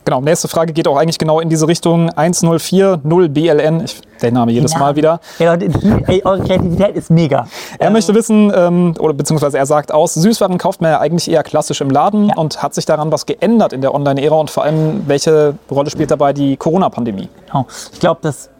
Genau, 0.05 0.21
nächste 0.21 0.49
Frage 0.49 0.73
geht 0.75 0.87
auch 0.87 0.97
eigentlich 0.99 1.19
genau 1.19 1.40
in 1.40 1.49
diese 1.49 1.67
Richtung. 1.67 2.11
1040BLN, 2.11 3.85
ich, 3.85 4.01
der 4.21 4.33
Name 4.33 4.53
jedes 4.53 4.77
Mal 4.77 4.97
wieder. 4.97 5.21
Die- 5.38 5.71
ey, 6.07 6.23
eure 6.25 6.43
Kreativität 6.43 6.95
ist 6.97 7.11
mega. 7.11 7.47
Er 7.79 7.90
möchte 7.90 8.14
wissen, 8.14 8.53
ähm, 8.55 8.95
oder 8.99 9.14
beziehungsweise 9.14 9.57
er 9.59 9.67
sagt 9.67 9.93
aus, 9.93 10.14
Süßwaren 10.14 10.59
kauft 10.59 10.81
man 10.83 10.90
ja 10.90 11.01
eigentlich 11.01 11.31
eher 11.31 11.43
klassisch 11.43 11.81
im 11.81 11.90
Laden 11.90 12.29
Ja. 12.29 12.37
und 12.37 12.62
hat 12.62 12.75
sich 12.75 12.85
daran 12.85 13.11
was 13.12 13.25
geändert 13.27 13.73
in 13.73 13.81
der 13.81 13.95
Online-Ära 13.95 14.35
und 14.37 14.51
vor 14.51 14.64
allem, 14.64 15.05
welche 15.07 15.55
Rolle 15.71 15.88
spielt 15.90 16.11
dabei 16.11 16.33
die 16.33 16.57
Corona-Pandemie? 16.57 17.29
Genau. 17.47 17.67
Ich 17.93 18.01
glaube, 18.01 18.21
das 18.23 18.51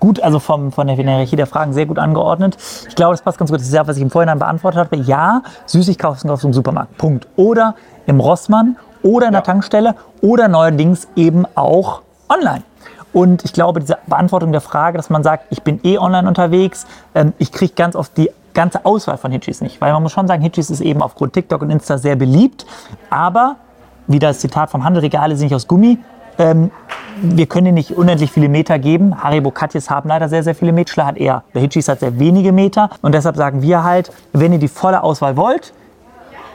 gut, 0.00 0.20
also 0.20 0.38
vom, 0.38 0.70
von 0.70 0.86
der 0.86 0.94
Hierarchie 0.96 1.34
der 1.34 1.46
Fragen 1.46 1.72
sehr 1.72 1.86
gut 1.86 1.98
angeordnet. 1.98 2.56
Ich 2.88 2.94
glaube, 2.94 3.14
das 3.14 3.22
passt 3.22 3.38
ganz 3.38 3.50
gut. 3.50 3.58
Das 3.58 3.66
ist 3.66 3.72
ja, 3.74 3.86
was 3.86 3.96
ich 3.96 4.02
im 4.02 4.10
Vorhinein 4.10 4.38
beantwortet 4.38 4.78
habe. 4.78 4.96
Ja, 4.96 5.42
Süßigkeiten 5.66 6.28
kaufst 6.28 6.44
du 6.44 6.48
im 6.48 6.52
Supermarkt. 6.52 6.96
Punkt. 6.98 7.26
Oder 7.36 7.74
im 8.06 8.20
Rossmann 8.20 8.76
oder 9.02 9.26
in 9.26 9.32
der 9.32 9.40
Ja. 9.40 9.46
Tankstelle 9.46 9.94
oder 10.20 10.48
neuerdings 10.48 11.08
eben 11.16 11.44
auch 11.54 12.02
online. 12.28 12.62
Und 13.12 13.44
ich 13.44 13.52
glaube, 13.52 13.80
diese 13.80 13.98
Beantwortung 14.06 14.52
der 14.52 14.62
Frage, 14.62 14.96
dass 14.96 15.10
man 15.10 15.22
sagt, 15.22 15.46
ich 15.50 15.62
bin 15.62 15.80
eh 15.84 15.98
online 15.98 16.26
unterwegs, 16.26 16.86
ähm, 17.14 17.34
ich 17.38 17.52
kriege 17.52 17.74
ganz 17.74 17.94
oft 17.94 18.16
die 18.16 18.30
ganze 18.54 18.84
Auswahl 18.84 19.18
von 19.18 19.30
Hitchis 19.32 19.60
nicht. 19.60 19.80
Weil 19.80 19.92
man 19.92 20.02
muss 20.02 20.12
schon 20.12 20.26
sagen, 20.26 20.42
Hitchis 20.42 20.70
ist 20.70 20.80
eben 20.80 21.02
aufgrund 21.02 21.34
TikTok 21.34 21.62
und 21.62 21.70
Insta 21.70 21.98
sehr 21.98 22.16
beliebt. 22.16 22.64
Aber, 23.10 23.56
wie 24.06 24.18
das 24.18 24.40
Zitat 24.40 24.70
vom 24.70 24.84
Handel, 24.84 25.00
Regale 25.02 25.36
sind 25.36 25.46
nicht 25.46 25.54
aus 25.54 25.66
Gummi. 25.68 25.98
Ähm, 26.38 26.70
wir 27.20 27.46
können 27.46 27.66
ihnen 27.66 27.74
nicht 27.74 27.96
unendlich 27.96 28.32
viele 28.32 28.48
Meter 28.48 28.78
geben. 28.78 29.22
Haribo 29.22 29.50
Katjes 29.50 29.90
haben 29.90 30.08
leider 30.08 30.28
sehr, 30.30 30.42
sehr 30.42 30.54
viele 30.54 30.72
Meter. 30.72 31.04
hat 31.04 31.18
eher, 31.18 31.44
der 31.54 31.60
Hitchis 31.60 31.88
hat 31.88 32.00
sehr 32.00 32.18
wenige 32.18 32.52
Meter. 32.52 32.88
Und 33.02 33.14
deshalb 33.14 33.36
sagen 33.36 33.60
wir 33.60 33.84
halt, 33.84 34.10
wenn 34.32 34.52
ihr 34.54 34.58
die 34.58 34.68
volle 34.68 35.02
Auswahl 35.02 35.36
wollt, 35.36 35.74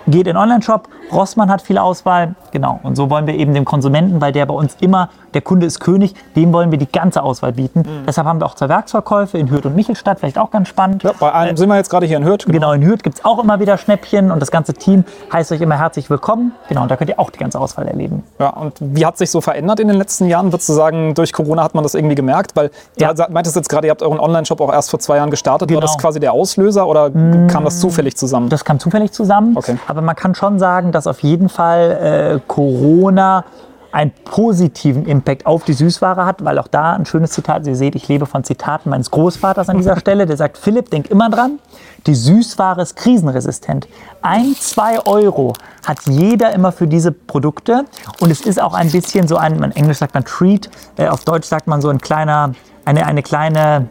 geht 0.07 0.21
in 0.21 0.33
den 0.33 0.37
Online-Shop. 0.37 0.87
Rossmann 1.11 1.49
hat 1.49 1.61
viel 1.61 1.77
Auswahl. 1.77 2.35
Genau. 2.51 2.79
Und 2.83 2.95
so 2.95 3.09
wollen 3.09 3.27
wir 3.27 3.35
eben 3.35 3.53
dem 3.53 3.65
Konsumenten, 3.65 4.19
weil 4.21 4.31
der 4.31 4.45
bei 4.45 4.53
uns 4.53 4.75
immer, 4.81 5.09
der 5.33 5.41
Kunde 5.41 5.65
ist 5.65 5.79
König, 5.79 6.15
dem 6.35 6.53
wollen 6.53 6.71
wir 6.71 6.77
die 6.77 6.89
ganze 6.91 7.21
Auswahl 7.23 7.51
bieten. 7.53 7.83
Deshalb 8.07 8.27
haben 8.27 8.39
wir 8.41 8.45
auch 8.45 8.55
zwei 8.55 8.69
Werksverkäufe 8.69 9.37
in 9.37 9.49
Hürth 9.51 9.65
und 9.65 9.75
Michelstadt, 9.75 10.19
vielleicht 10.19 10.37
auch 10.37 10.49
ganz 10.51 10.67
spannend. 10.69 11.03
Ja, 11.03 11.11
bei 11.19 11.31
einem 11.33 11.55
sind 11.57 11.69
wir 11.69 11.75
jetzt 11.75 11.89
gerade 11.89 12.05
hier 12.05 12.17
in 12.17 12.25
Hürth. 12.25 12.45
Genau, 12.47 12.71
in 12.71 12.83
Hürth 12.83 13.03
gibt 13.03 13.19
es 13.19 13.25
auch 13.25 13.41
immer 13.43 13.59
wieder 13.59 13.77
Schnäppchen 13.77 14.31
und 14.31 14.41
das 14.41 14.51
ganze 14.51 14.73
Team 14.73 15.03
heißt 15.31 15.51
euch 15.51 15.61
immer 15.61 15.77
herzlich 15.77 16.09
willkommen. 16.09 16.53
Genau, 16.69 16.81
und 16.83 16.91
da 16.91 16.95
könnt 16.95 17.09
ihr 17.09 17.19
auch 17.19 17.29
die 17.29 17.39
ganze 17.39 17.59
Auswahl 17.59 17.87
erleben. 17.87 18.23
Ja, 18.39 18.49
und 18.49 18.73
wie 18.79 19.05
hat 19.05 19.17
sich 19.17 19.29
so 19.29 19.41
verändert 19.41 19.79
in 19.79 19.87
den 19.87 19.97
letzten 19.97 20.25
Jahren? 20.27 20.51
Würdest 20.51 20.69
du 20.69 20.73
sagen, 20.73 21.13
durch 21.13 21.33
Corona 21.33 21.63
hat 21.63 21.75
man 21.75 21.83
das 21.83 21.93
irgendwie 21.93 22.15
gemerkt? 22.15 22.55
Weil 22.55 22.71
Ja. 22.97 23.13
du 23.13 23.25
meintest 23.29 23.55
jetzt 23.55 23.69
gerade, 23.69 23.87
ihr 23.87 23.91
habt 23.91 24.01
euren 24.01 24.19
Online-Shop 24.19 24.59
auch 24.61 24.71
erst 24.73 24.89
vor 24.89 24.99
zwei 24.99 25.17
Jahren 25.17 25.29
gestartet. 25.29 25.69
War 25.69 25.75
Genau. 25.75 25.81
das 25.81 25.97
quasi 25.97 26.19
der 26.19 26.33
Auslöser 26.33 26.87
oder 26.87 27.09
kam 27.11 27.63
das 27.65 27.79
zufällig 27.79 28.17
zusammen? 28.17 28.49
Das 28.49 28.65
kam 28.65 28.79
zufällig 28.79 29.11
zusammen. 29.11 29.55
Okay. 29.55 29.77
Aber 29.87 30.01
man 30.01 30.15
kann 30.15 30.33
schon 30.35 30.57
sagen, 30.59 30.91
dass 30.97 31.07
auf 31.07 31.19
jeden 31.21 31.47
Fall 31.47 32.39
äh, 32.39 32.39
Corona 32.47 33.45
einen 33.91 34.11
positiven 34.25 35.05
Impact 35.05 35.45
auf 35.45 35.63
die 35.63 35.73
Süßware 35.73 36.25
hat, 36.25 36.43
weil 36.43 36.59
auch 36.59 36.67
da 36.67 36.93
ein 36.93 37.05
schönes 37.05 37.31
Zitat, 37.31 37.65
Sie 37.65 37.73
seht, 37.73 37.95
ich 37.95 38.07
lebe 38.07 38.25
von 38.25 38.43
Zitaten 38.43 38.89
meines 38.89 39.11
Großvaters 39.11 39.69
an 39.69 39.77
dieser 39.77 39.97
Stelle, 39.99 40.25
der 40.25 40.37
sagt, 40.37 40.57
Philipp, 40.57 40.89
denk 40.89 41.09
immer 41.09 41.29
dran, 41.29 41.59
die 42.05 42.15
Süßware 42.15 42.81
ist 42.81 42.95
krisenresistent. 42.95 43.87
Ein, 44.21 44.55
zwei 44.59 45.05
Euro 45.05 45.53
hat 45.85 45.99
jeder 46.05 46.53
immer 46.53 46.71
für 46.71 46.87
diese 46.87 47.11
Produkte 47.11 47.85
und 48.19 48.31
es 48.31 48.41
ist 48.41 48.61
auch 48.61 48.73
ein 48.73 48.91
bisschen 48.91 49.27
so 49.27 49.37
ein, 49.37 49.55
in 49.63 49.71
Englisch 49.71 49.99
sagt 49.99 50.13
man 50.13 50.25
Treat, 50.25 50.69
äh, 50.97 51.07
auf 51.07 51.23
Deutsch 51.23 51.47
sagt 51.47 51.67
man 51.67 51.81
so 51.81 51.89
ein 51.89 51.99
kleiner, 51.99 52.53
eine, 52.85 53.05
eine 53.05 53.23
kleine 53.23 53.87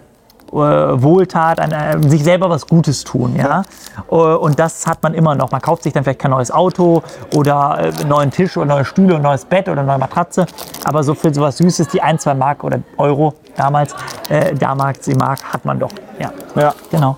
Wohltat, 0.52 1.60
ein, 1.60 1.72
äh, 1.72 2.08
sich 2.08 2.24
selber 2.24 2.48
was 2.50 2.66
Gutes 2.66 3.04
tun. 3.04 3.36
Ja? 3.36 3.62
Äh, 4.10 4.14
und 4.14 4.58
das 4.58 4.86
hat 4.86 5.02
man 5.02 5.14
immer 5.14 5.34
noch. 5.34 5.50
Man 5.50 5.60
kauft 5.60 5.82
sich 5.82 5.92
dann 5.92 6.04
vielleicht 6.04 6.20
kein 6.20 6.30
neues 6.30 6.50
Auto 6.50 7.02
oder 7.34 7.78
äh, 7.78 8.00
einen 8.00 8.08
neuen 8.08 8.30
Tisch 8.30 8.56
oder 8.56 8.66
neue 8.66 8.84
Stühle 8.84 9.14
und 9.16 9.22
neues 9.22 9.44
Bett 9.44 9.68
oder 9.68 9.80
eine 9.80 9.88
neue 9.88 9.98
Matratze. 9.98 10.46
Aber 10.84 11.02
so 11.02 11.14
für 11.14 11.32
sowas 11.34 11.56
Süßes, 11.58 11.88
die 11.88 12.00
ein, 12.02 12.18
zwei 12.18 12.34
Mark 12.34 12.64
oder 12.64 12.80
Euro 12.98 13.34
damals, 13.56 13.94
äh, 14.28 14.54
damals 14.54 15.00
die 15.00 15.14
Mark, 15.14 15.42
hat 15.52 15.64
man 15.64 15.78
doch. 15.78 15.90
Ja, 16.18 16.32
Ja. 16.54 16.74
genau. 16.90 17.16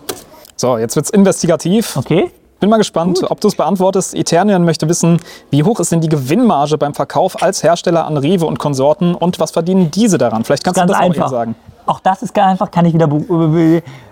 So, 0.56 0.76
jetzt 0.78 0.96
wird's 0.96 1.10
investigativ. 1.10 1.96
Okay. 1.96 2.32
Bin 2.60 2.70
mal 2.70 2.78
gespannt, 2.78 3.20
ob 3.30 3.40
du 3.40 3.46
es 3.46 3.54
beantwortest. 3.54 4.16
Eternian 4.16 4.64
möchte 4.64 4.88
wissen, 4.88 5.20
wie 5.50 5.62
hoch 5.62 5.78
ist 5.78 5.92
denn 5.92 6.00
die 6.00 6.08
Gewinnmarge 6.08 6.76
beim 6.76 6.92
Verkauf 6.92 7.40
als 7.40 7.62
Hersteller 7.62 8.04
an 8.04 8.16
Rewe 8.16 8.46
und 8.46 8.58
Konsorten 8.58 9.14
und 9.14 9.38
was 9.38 9.52
verdienen 9.52 9.92
diese 9.92 10.18
daran? 10.18 10.42
Vielleicht 10.42 10.64
kannst 10.64 10.80
Ganz 10.80 10.88
du 10.90 10.94
das 10.94 11.00
einfach. 11.00 11.22
auch 11.22 11.26
eben 11.26 11.30
sagen. 11.30 11.54
Auch 11.88 12.00
das 12.00 12.22
ist 12.22 12.38
einfach, 12.38 12.70
kann 12.70 12.84
ich 12.84 12.92
wieder 12.92 13.08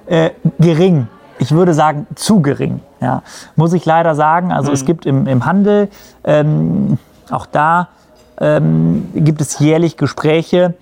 äh, 0.06 0.30
gering. 0.58 1.08
Ich 1.38 1.52
würde 1.52 1.74
sagen, 1.74 2.06
zu 2.14 2.40
gering. 2.40 2.80
Ja. 3.02 3.22
Muss 3.54 3.74
ich 3.74 3.84
leider 3.84 4.14
sagen. 4.14 4.50
Also 4.50 4.72
es 4.72 4.86
gibt 4.86 5.04
im, 5.04 5.26
im 5.26 5.44
Handel, 5.44 5.90
ähm, 6.24 6.96
auch 7.30 7.44
da 7.44 7.88
ähm, 8.40 9.10
gibt 9.14 9.42
es 9.42 9.58
jährlich 9.58 9.98
Gespräche, 9.98 10.72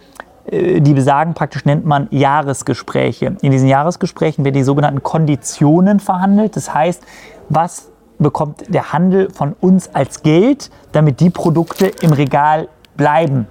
äh, 0.47 0.81
die 0.81 0.95
besagen, 0.95 1.35
praktisch 1.35 1.65
nennt 1.65 1.85
man 1.85 2.07
Jahresgespräche. 2.13 3.37
In 3.43 3.51
diesen 3.51 3.67
Jahresgesprächen 3.67 4.45
werden 4.45 4.55
die 4.55 4.63
sogenannten 4.63 5.03
Konditionen 5.03 5.99
verhandelt. 5.99 6.55
Das 6.55 6.73
heißt, 6.73 7.03
was 7.49 7.91
bekommt 8.21 8.73
der 8.73 8.93
Handel 8.93 9.31
von 9.31 9.57
uns 9.61 9.93
als 9.93 10.23
Geld, 10.23 10.71
damit 10.93 11.19
die 11.19 11.31
Produkte 11.31 11.87
im 11.87 12.13
Regal 12.13 12.69
bleiben. 12.97 13.49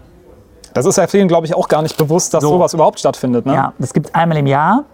Das 0.74 0.86
ist 0.86 0.98
ja 0.98 1.08
vielen, 1.08 1.28
glaube 1.28 1.46
ich, 1.46 1.56
auch 1.56 1.68
gar 1.68 1.82
nicht 1.82 1.98
bewusst, 1.98 2.34
dass 2.34 2.42
So. 2.42 2.50
sowas 2.50 2.74
überhaupt 2.74 3.00
stattfindet. 3.00 3.46
Ne? 3.46 3.54
Ja, 3.54 3.74
das 3.80 3.94
gibt 3.94 4.08
es 4.08 4.16
einmal 4.16 4.38
im 4.38 4.48
Jahr. 4.48 4.86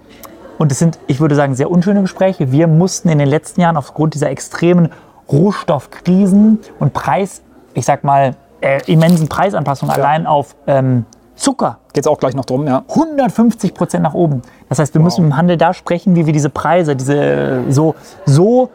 Und 0.58 0.72
es 0.72 0.80
sind, 0.80 1.00
ich 1.08 1.22
würde 1.22 1.36
sagen, 1.36 1.56
sehr 1.56 1.72
unschöne 1.72 2.02
Gespräche. 2.02 2.52
Wir 2.52 2.68
mussten 2.68 3.08
in 3.10 3.18
den 3.18 3.30
letzten 3.30 3.62
Jahren 3.62 3.78
aufgrund 3.78 4.14
dieser 4.14 4.30
extremen 4.30 4.92
Rohstoffkrisen 5.32 6.60
und 6.80 6.94
Preis, 6.94 7.42
ich 7.74 7.86
sag 7.86 8.04
mal, 8.04 8.36
äh, 8.62 8.82
immensen 8.92 9.30
Preisanpassungen 9.30 9.96
allein 9.96 10.28
auf 10.28 10.56
ähm, 10.68 11.06
Zucker 11.36 11.80
Geht's 11.94 12.08
auch 12.08 12.20
gleich 12.20 12.36
noch 12.36 12.46
drum, 12.46 12.68
ja. 12.68 12.84
150 12.88 13.74
Prozent 13.74 14.04
nach 14.04 14.14
oben. 14.14 14.42
Das 14.68 14.80
heißt, 14.80 14.94
wir 14.94 15.02
müssen 15.02 15.26
im 15.26 15.38
Handel 15.38 15.58
da 15.58 15.74
sprechen, 15.74 16.16
wie 16.16 16.26
wir 16.26 16.34
diese 16.34 16.50
Preise, 16.50 16.96
diese 16.96 17.64
so, 17.70 17.96
so, 18.26 18.70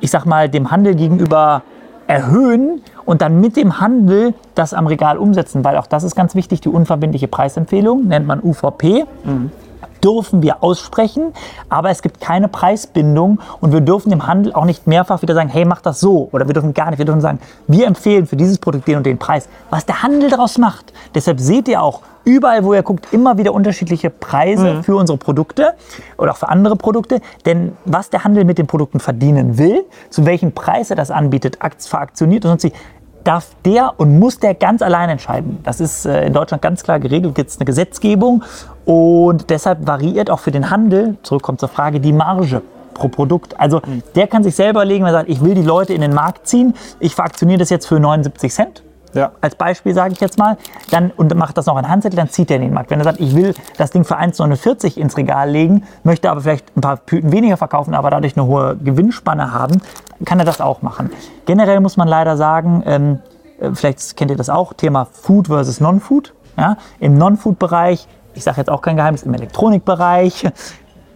ich 0.00 0.10
sag 0.10 0.24
mal, 0.24 0.48
dem 0.48 0.70
Handel 0.70 0.94
gegenüber 0.94 1.62
erhöhen 2.08 2.80
und 3.04 3.22
dann 3.22 3.40
mit 3.40 3.56
dem 3.56 3.80
Handel 3.80 4.34
das 4.54 4.74
am 4.74 4.86
Regal 4.88 5.18
umsetzen, 5.18 5.62
weil 5.64 5.76
auch 5.76 5.86
das 5.86 6.02
ist 6.02 6.16
ganz 6.16 6.34
wichtig, 6.34 6.60
die 6.60 6.68
unverbindliche 6.68 7.28
Preisempfehlung, 7.28 8.08
nennt 8.08 8.26
man 8.26 8.42
UVP. 8.42 9.04
Dürfen 10.08 10.42
wir 10.42 10.62
aussprechen, 10.62 11.34
aber 11.68 11.90
es 11.90 12.00
gibt 12.00 12.18
keine 12.20 12.48
Preisbindung 12.48 13.40
und 13.60 13.72
wir 13.72 13.82
dürfen 13.82 14.08
dem 14.08 14.26
Handel 14.26 14.54
auch 14.54 14.64
nicht 14.64 14.86
mehrfach 14.86 15.20
wieder 15.20 15.34
sagen, 15.34 15.50
hey, 15.50 15.66
mach 15.66 15.82
das 15.82 16.00
so. 16.00 16.30
Oder 16.32 16.46
wir 16.46 16.54
dürfen 16.54 16.72
gar 16.72 16.88
nicht, 16.88 16.98
wir 16.98 17.04
dürfen 17.04 17.20
sagen, 17.20 17.40
wir 17.66 17.86
empfehlen 17.86 18.26
für 18.26 18.36
dieses 18.36 18.56
Produkt 18.58 18.88
den 18.88 18.96
und 18.96 19.04
den 19.04 19.18
Preis. 19.18 19.48
Was 19.68 19.84
der 19.84 20.02
Handel 20.02 20.30
daraus 20.30 20.56
macht. 20.56 20.94
Deshalb 21.14 21.40
seht 21.40 21.68
ihr 21.68 21.82
auch, 21.82 22.00
überall, 22.24 22.64
wo 22.64 22.72
ihr 22.72 22.82
guckt, 22.82 23.12
immer 23.12 23.36
wieder 23.36 23.52
unterschiedliche 23.52 24.08
Preise 24.08 24.82
für 24.82 24.96
unsere 24.96 25.18
Produkte 25.18 25.74
oder 26.16 26.32
auch 26.32 26.36
für 26.38 26.48
andere 26.48 26.76
Produkte. 26.76 27.20
Denn 27.44 27.76
was 27.84 28.08
der 28.08 28.24
Handel 28.24 28.44
mit 28.44 28.56
den 28.56 28.66
Produkten 28.66 29.00
verdienen 29.00 29.58
will, 29.58 29.84
zu 30.08 30.24
welchem 30.24 30.52
Preis 30.52 30.88
er 30.90 30.96
das 30.96 31.10
anbietet, 31.10 31.60
akt- 31.60 31.82
veraktioniert 31.82 32.44
und 32.46 32.50
sonst 32.52 32.64
wie, 32.64 32.72
darf 33.24 33.48
der 33.64 33.92
und 33.98 34.18
muss 34.18 34.38
der 34.38 34.54
ganz 34.54 34.80
allein 34.80 35.10
entscheiden. 35.10 35.58
Das 35.62 35.80
ist 35.80 36.06
äh, 36.06 36.26
in 36.26 36.32
Deutschland 36.32 36.62
ganz 36.62 36.82
klar 36.82 36.98
geregelt, 36.98 37.34
gibt 37.34 37.50
es 37.50 37.58
eine 37.58 37.66
Gesetzgebung 37.66 38.42
und 38.88 39.50
deshalb 39.50 39.86
variiert 39.86 40.30
auch 40.30 40.38
für 40.38 40.50
den 40.50 40.70
Handel, 40.70 41.18
zurückkommt 41.22 41.60
zur 41.60 41.68
Frage, 41.68 42.00
die 42.00 42.14
Marge 42.14 42.62
pro 42.94 43.08
Produkt. 43.08 43.60
Also 43.60 43.82
der 44.14 44.26
kann 44.26 44.42
sich 44.42 44.56
selber 44.56 44.82
legen, 44.86 45.04
wenn 45.04 45.10
er 45.12 45.18
sagt, 45.18 45.28
ich 45.28 45.44
will 45.44 45.54
die 45.54 45.62
Leute 45.62 45.92
in 45.92 46.00
den 46.00 46.14
Markt 46.14 46.48
ziehen, 46.48 46.72
ich 46.98 47.14
veraktioniere 47.14 47.58
das 47.58 47.68
jetzt 47.68 47.86
für 47.86 48.00
79 48.00 48.50
Cent 48.50 48.82
Ja. 49.12 49.32
als 49.42 49.56
Beispiel 49.56 49.92
sage 49.92 50.14
ich 50.14 50.20
jetzt 50.20 50.38
mal, 50.38 50.56
dann 50.90 51.10
und 51.18 51.34
macht 51.34 51.58
das 51.58 51.66
noch 51.66 51.78
in 51.78 51.86
Handzettel, 51.86 52.16
dann 52.16 52.30
zieht 52.30 52.50
er 52.50 52.56
in 52.56 52.62
den 52.62 52.72
Markt. 52.72 52.90
Wenn 52.90 52.98
er 52.98 53.04
sagt, 53.04 53.20
ich 53.20 53.34
will 53.36 53.52
das 53.76 53.90
Ding 53.90 54.04
für 54.04 54.16
1,49 54.16 54.96
ins 54.96 55.18
Regal 55.18 55.50
legen, 55.50 55.84
möchte 56.02 56.30
aber 56.30 56.40
vielleicht 56.40 56.74
ein 56.74 56.80
paar 56.80 57.04
Tüten 57.04 57.30
weniger 57.30 57.58
verkaufen, 57.58 57.92
aber 57.92 58.08
dadurch 58.08 58.38
eine 58.38 58.46
hohe 58.46 58.74
Gewinnspanne 58.78 59.52
haben, 59.52 59.82
kann 60.24 60.38
er 60.38 60.46
das 60.46 60.62
auch 60.62 60.80
machen. 60.80 61.10
Generell 61.44 61.80
muss 61.80 61.98
man 61.98 62.08
leider 62.08 62.38
sagen, 62.38 62.82
ähm, 62.86 63.18
äh, 63.60 63.68
vielleicht 63.74 64.16
kennt 64.16 64.30
ihr 64.30 64.38
das 64.38 64.48
auch, 64.48 64.72
Thema 64.72 65.06
Food 65.12 65.48
versus 65.48 65.78
Non-Food. 65.78 66.32
Ja? 66.56 66.78
Im 67.00 67.18
Non-Food-Bereich, 67.18 68.08
ich 68.38 68.44
sage 68.44 68.58
jetzt 68.58 68.70
auch 68.70 68.80
kein 68.80 68.96
Geheimnis, 68.96 69.24
im 69.24 69.34
Elektronikbereich, 69.34 70.46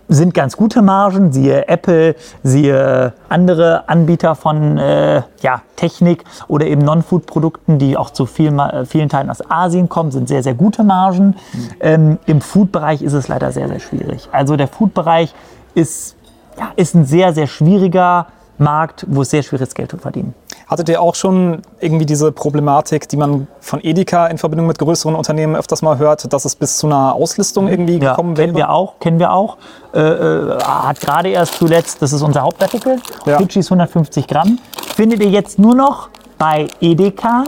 sind 0.08 0.34
ganz 0.34 0.56
gute 0.56 0.82
Margen, 0.82 1.32
siehe 1.32 1.68
Apple, 1.68 2.16
siehe 2.42 3.14
andere 3.28 3.88
Anbieter 3.88 4.34
von 4.34 4.76
äh, 4.76 5.22
ja, 5.40 5.62
Technik 5.76 6.24
oder 6.48 6.66
eben 6.66 6.82
Non-Food-Produkten, 6.82 7.78
die 7.78 7.96
auch 7.96 8.10
zu 8.10 8.26
vielen, 8.26 8.60
vielen 8.86 9.08
Teilen 9.08 9.30
aus 9.30 9.48
Asien 9.48 9.88
kommen, 9.88 10.10
sind 10.10 10.28
sehr, 10.28 10.42
sehr 10.42 10.54
gute 10.54 10.82
Margen. 10.82 11.36
Ähm, 11.80 12.18
Im 12.26 12.40
Food-Bereich 12.40 13.00
ist 13.00 13.14
es 13.14 13.28
leider 13.28 13.52
sehr, 13.52 13.68
sehr 13.68 13.80
schwierig. 13.80 14.28
Also 14.32 14.56
der 14.56 14.68
Food-Bereich 14.68 15.32
ist, 15.74 16.16
ja, 16.58 16.72
ist 16.76 16.94
ein 16.94 17.06
sehr, 17.06 17.32
sehr 17.32 17.46
schwieriger 17.46 18.26
Markt, 18.62 19.04
wo 19.08 19.22
es 19.22 19.30
sehr 19.30 19.42
schwierig 19.42 19.68
ist, 19.68 19.74
Geld 19.74 19.90
zu 19.90 19.98
verdienen. 19.98 20.34
Hattet 20.66 20.88
ihr 20.88 21.00
auch 21.02 21.14
schon 21.14 21.62
irgendwie 21.80 22.06
diese 22.06 22.32
Problematik, 22.32 23.08
die 23.08 23.16
man 23.16 23.46
von 23.60 23.80
Edeka 23.82 24.26
in 24.28 24.38
Verbindung 24.38 24.66
mit 24.66 24.78
größeren 24.78 25.14
Unternehmen 25.14 25.54
öfters 25.56 25.82
mal 25.82 25.98
hört, 25.98 26.32
dass 26.32 26.44
es 26.44 26.56
bis 26.56 26.78
zu 26.78 26.86
einer 26.86 27.14
Auslistung 27.14 27.68
irgendwie 27.68 27.98
Ja, 27.98 28.10
gekommen 28.10 28.34
kennen 28.34 28.54
wäre? 28.54 28.68
wir 28.68 28.70
auch, 28.70 28.98
kennen 29.00 29.18
wir 29.18 29.32
auch. 29.32 29.56
Äh, 29.94 30.00
äh, 30.00 30.58
hat 30.62 31.00
gerade 31.00 31.28
erst 31.28 31.54
zuletzt, 31.54 32.00
das 32.00 32.12
ist 32.12 32.22
unser 32.22 32.42
Hauptartikel, 32.42 32.98
Ja. 33.26 33.38
Fidschis 33.38 33.66
150 33.70 34.26
Gramm, 34.26 34.58
findet 34.94 35.20
ihr 35.22 35.28
jetzt 35.30 35.58
nur 35.58 35.74
noch 35.74 36.08
bei 36.38 36.68
Edeka, 36.80 37.44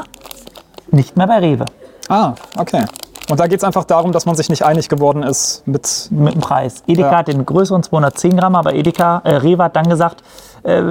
nicht 0.91 1.17
mehr 1.17 1.27
bei 1.27 1.39
Rewe 1.39 1.65
Ah, 2.09 2.35
okay. 2.59 2.85
Und 3.31 3.41
da 3.41 3.47
geht 3.47 3.59
es 3.59 3.65
einfach 3.65 3.85
darum, 3.85 4.13
dass 4.13 4.27
man 4.27 4.35
sich 4.35 4.51
nicht 4.51 4.63
einig 4.67 4.91
geworden 4.91 5.23
ist 5.23 5.67
mit. 5.67 6.09
mit 6.11 6.35
dem 6.35 6.43
Preis. 6.43 6.83
Edeka 6.87 7.11
Ja. 7.11 7.17
hat 7.19 7.29
den 7.29 7.47
größeren 7.47 7.83
210 7.83 8.37
Gramm, 8.37 8.55
aber 8.55 8.75
Edeka, 8.75 9.23
äh, 9.25 9.37
Rewe 9.37 9.65
hat 9.65 9.77
dann 9.77 9.89
gesagt, 9.89 10.23
äh, 10.65 10.83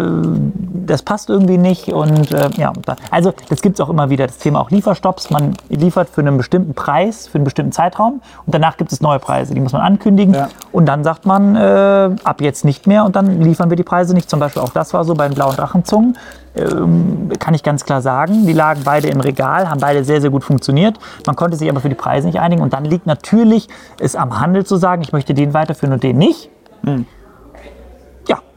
das 0.86 1.02
passt 1.02 1.30
irgendwie 1.30 1.58
nicht 1.58 1.88
und 1.90 2.32
äh, 2.34 2.50
ja, 2.58 2.74
also 3.10 3.34
das 3.50 3.62
gibt 3.62 3.76
es 3.80 3.82
auch 3.82 3.90
immer 3.90 4.10
wieder, 4.10 4.28
das 4.28 4.38
Thema 4.38 4.60
auch 4.60 4.70
Lieferstopps. 4.70 5.30
Man 5.30 5.54
liefert 5.70 6.10
für 6.10 6.22
einen 6.22 6.38
bestimmten 6.38 6.74
Preis, 6.74 7.28
für 7.28 7.36
einen 7.36 7.46
bestimmten 7.46 7.72
Zeitraum 7.72 8.22
und 8.46 8.54
danach 8.54 8.78
gibt 8.78 8.92
es 8.92 9.02
neue 9.02 9.20
Preise, 9.20 9.54
die 9.54 9.62
muss 9.62 9.72
man 9.74 9.82
ankündigen 9.82 10.34
Ja. 10.34 10.50
und 10.72 10.86
dann 10.86 11.04
sagt 11.04 11.26
man 11.26 11.56
äh, 11.56 12.10
ab 12.24 12.42
jetzt 12.42 12.66
nicht 12.66 12.88
mehr 12.88 13.06
und 13.06 13.16
dann 13.16 13.42
liefern 13.42 13.70
wir 13.70 13.78
die 13.78 13.84
Preise 13.84 14.14
nicht. 14.14 14.30
Zum 14.30 14.40
Beispiel 14.40 14.62
auch 14.62 14.70
das 14.72 14.94
war 14.94 15.04
so 15.06 15.14
bei 15.14 15.28
den 15.28 15.36
blauen 15.36 15.56
Drachenzungen. 15.56 16.18
Ähm, 16.56 17.30
kann 17.40 17.56
ich 17.56 17.64
ganz 17.64 17.84
klar 17.84 18.02
sagen. 18.02 18.46
Die 18.46 18.54
lagen 18.54 18.82
beide 18.86 19.08
im 19.08 19.20
Regal, 19.22 19.70
haben 19.70 19.80
beide 19.80 20.04
sehr, 20.04 20.22
sehr 20.22 20.30
gut 20.30 20.44
funktioniert. 20.44 21.00
Man 21.26 21.36
konnte 21.36 21.58
sich 21.58 21.68
aber 21.68 21.80
für 21.80 21.90
die 21.90 21.96
Preise 21.96 22.28
nicht 22.28 22.40
einigen. 22.40 22.62
Und 22.62 22.74
dann 22.74 22.86
liegt 22.86 23.08
natürlich 23.08 23.70
es 24.00 24.16
am 24.16 24.40
Handel 24.40 24.64
zu 24.64 24.76
sagen, 24.76 25.02
ich 25.02 25.14
möchte 25.14 25.34
den 25.34 25.56
weiterführen 25.56 25.94
und 25.94 26.04
den 26.04 26.18
nicht. 26.20 26.52
Ja, 26.86 26.98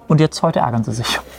und 0.09 0.21
jetzt 0.21 0.43
heute 0.43 0.61
ärgern 0.61 0.85
sie 0.85 0.93
sich. 0.93 1.21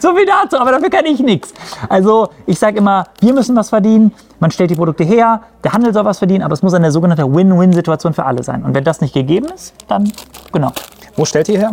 So 0.00 0.14
viel 0.14 0.24
dazu, 0.24 0.58
aber 0.58 0.72
dafür 0.72 0.88
kann 0.88 1.04
ich 1.04 1.20
nichts. 1.20 1.52
Also 1.90 2.30
ich 2.46 2.58
sage 2.58 2.78
immer, 2.78 3.04
wir 3.20 3.34
müssen 3.34 3.54
was 3.54 3.68
verdienen, 3.68 4.12
man 4.40 4.50
stellt 4.50 4.70
die 4.70 4.76
Produkte 4.76 5.04
her, 5.04 5.42
der 5.62 5.74
Handel 5.74 5.92
soll 5.92 6.06
was 6.06 6.18
verdienen, 6.18 6.42
aber 6.42 6.54
es 6.54 6.62
muss 6.62 6.72
eine 6.72 6.90
sogenannte 6.90 7.30
Win-Win-Situation 7.30 8.14
für 8.14 8.24
alle 8.24 8.42
sein. 8.42 8.64
Und 8.64 8.74
wenn 8.74 8.84
das 8.84 9.02
nicht 9.02 9.12
gegeben 9.12 9.48
ist, 9.54 9.74
dann 9.86 10.10
genau. 10.52 10.72
Wo 11.16 11.26
stellt 11.26 11.50
ihr 11.50 11.58
her? 11.58 11.70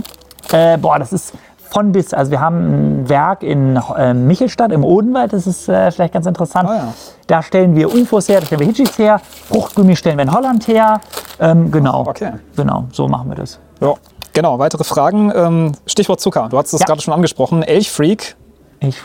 Äh, 0.52 0.78
boah, 0.78 1.00
das 1.00 1.14
ist 1.14 1.34
von 1.70 1.94
bis. 1.94 2.14
Also 2.14 2.32
wir 2.32 2.42
haben 2.42 3.02
ein 3.02 3.10
Werk 3.10 3.44
in 3.44 3.80
äh, 3.98 4.14
Michelstadt 4.14 4.72
im 4.72 4.84
Odenwald, 4.84 5.32
das 5.32 5.48
ist 5.48 5.70
äh, 5.70 5.90
vielleicht 5.92 6.14
ganz 6.14 6.26
interessant. 6.26 6.70
Ah, 6.70 6.76
ja. 6.76 6.94
Da 7.28 7.42
stellen 7.42 7.76
wir 7.76 7.94
UFOs 7.94 8.28
her, 8.28 8.42
da 8.42 8.46
stellen 8.46 8.60
wir 8.60 8.68
Hitchis 8.68 8.98
her, 8.98 9.22
Fruchtgummi 9.48 9.96
stellen 9.96 10.18
wir 10.18 10.24
in 10.24 10.34
Holland 10.34 10.68
her. 10.68 11.00
Ähm, 11.40 11.72
genau. 11.72 12.02
okay. 12.08 12.34
Genau, 12.58 12.86
so 12.92 13.08
machen 13.08 13.30
wir 13.30 13.36
das. 13.36 13.60
Ja. 13.80 13.94
Genau, 14.34 14.60
weitere 14.60 14.84
Fragen. 14.84 15.32
Ähm, 15.36 15.72
Stichwort 15.86 16.22
Zucker. 16.22 16.48
Du 16.50 16.58
hast 16.58 16.74
es 16.74 16.80
Ja. 16.80 16.86
gerade 16.86 17.02
schon 17.02 17.14
angesprochen. 17.14 17.64
Elchfreak 17.64 18.36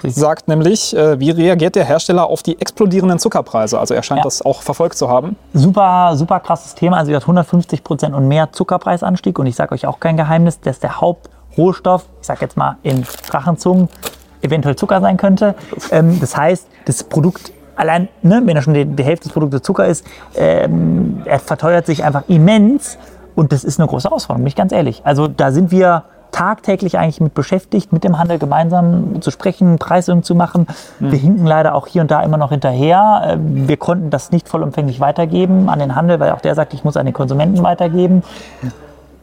sagt 0.04 0.48
nämlich, 0.48 0.96
äh, 0.96 1.20
wie 1.20 1.30
reagiert 1.30 1.74
der 1.74 1.84
Hersteller 1.84 2.26
auf 2.26 2.42
die 2.42 2.58
explodierenden 2.60 3.18
Zuckerpreise? 3.18 3.78
Also 3.78 3.92
er 3.94 4.02
scheint 4.02 4.18
Ja. 4.20 4.24
das 4.24 4.40
auch 4.42 4.62
verfolgt 4.62 4.96
zu 4.96 5.08
haben. 5.10 5.36
Super, 5.52 6.12
super 6.14 6.40
krasses 6.40 6.74
Thema. 6.74 6.96
Also, 6.98 7.10
ihr 7.10 7.16
habt 7.16 7.26
150 7.26 7.84
Prozent 7.84 8.14
und 8.14 8.26
mehr 8.28 8.52
Zuckerpreisanstieg. 8.52 9.38
Und 9.38 9.46
ich 9.46 9.56
sage 9.56 9.74
euch 9.74 9.86
auch 9.86 10.00
kein 10.00 10.16
Geheimnis, 10.16 10.60
dass 10.60 10.78
der 10.80 11.00
Hauptrohstoff, 11.00 12.04
ich 12.20 12.26
sage 12.26 12.40
jetzt 12.42 12.56
mal 12.56 12.76
in 12.84 13.04
Drachenzungen, 13.28 13.88
eventuell 14.42 14.76
Zucker 14.76 15.00
sein 15.00 15.16
könnte. 15.18 15.54
Ähm, 15.90 16.20
das 16.20 16.36
heißt, 16.36 16.66
das 16.86 17.02
Produkt 17.04 17.52
allein, 17.74 18.08
ne, 18.22 18.40
wenn 18.44 18.56
er 18.56 18.62
schon 18.62 18.72
die, 18.74 18.84
die 18.86 19.04
Hälfte 19.04 19.24
des 19.24 19.32
Produktes 19.34 19.60
Zucker 19.62 19.86
ist, 19.86 20.06
ähm, 20.36 21.20
er 21.26 21.38
verteuert 21.38 21.84
sich 21.84 22.02
einfach 22.04 22.22
immens. 22.28 22.96
Und 23.36 23.52
das 23.52 23.62
ist 23.62 23.78
eine 23.78 23.86
große 23.86 24.08
Herausforderung, 24.08 24.42
bin 24.42 24.48
ich 24.48 24.56
ganz 24.56 24.72
ehrlich. 24.72 25.02
Also 25.04 25.28
da 25.28 25.52
sind 25.52 25.70
wir 25.70 26.04
tagtäglich 26.32 26.98
eigentlich 26.98 27.20
mit 27.20 27.34
beschäftigt, 27.34 27.92
mit 27.92 28.04
dem 28.04 28.18
Handel 28.18 28.38
gemeinsam 28.38 29.22
zu 29.22 29.30
sprechen, 29.30 29.78
Preisungen 29.78 30.22
zu 30.22 30.34
machen. 30.34 30.66
Mhm. 30.98 31.12
Wir 31.12 31.18
hinken 31.18 31.46
leider 31.46 31.74
auch 31.74 31.86
hier 31.86 32.02
und 32.02 32.10
da 32.10 32.22
immer 32.22 32.36
noch 32.36 32.50
hinterher. 32.50 33.22
Ähm, 33.28 33.68
wir 33.68 33.76
konnten 33.76 34.10
das 34.10 34.32
nicht 34.32 34.48
vollumfänglich 34.48 35.00
weitergeben 35.00 35.68
an 35.68 35.78
den 35.78 35.94
Handel, 35.94 36.18
weil 36.18 36.32
auch 36.32 36.40
der 36.40 36.54
sagt, 36.54 36.74
ich 36.74 36.84
muss 36.84 36.96
an 36.96 37.06
den 37.06 37.14
Konsumenten 37.14 37.62
weitergeben. 37.62 38.22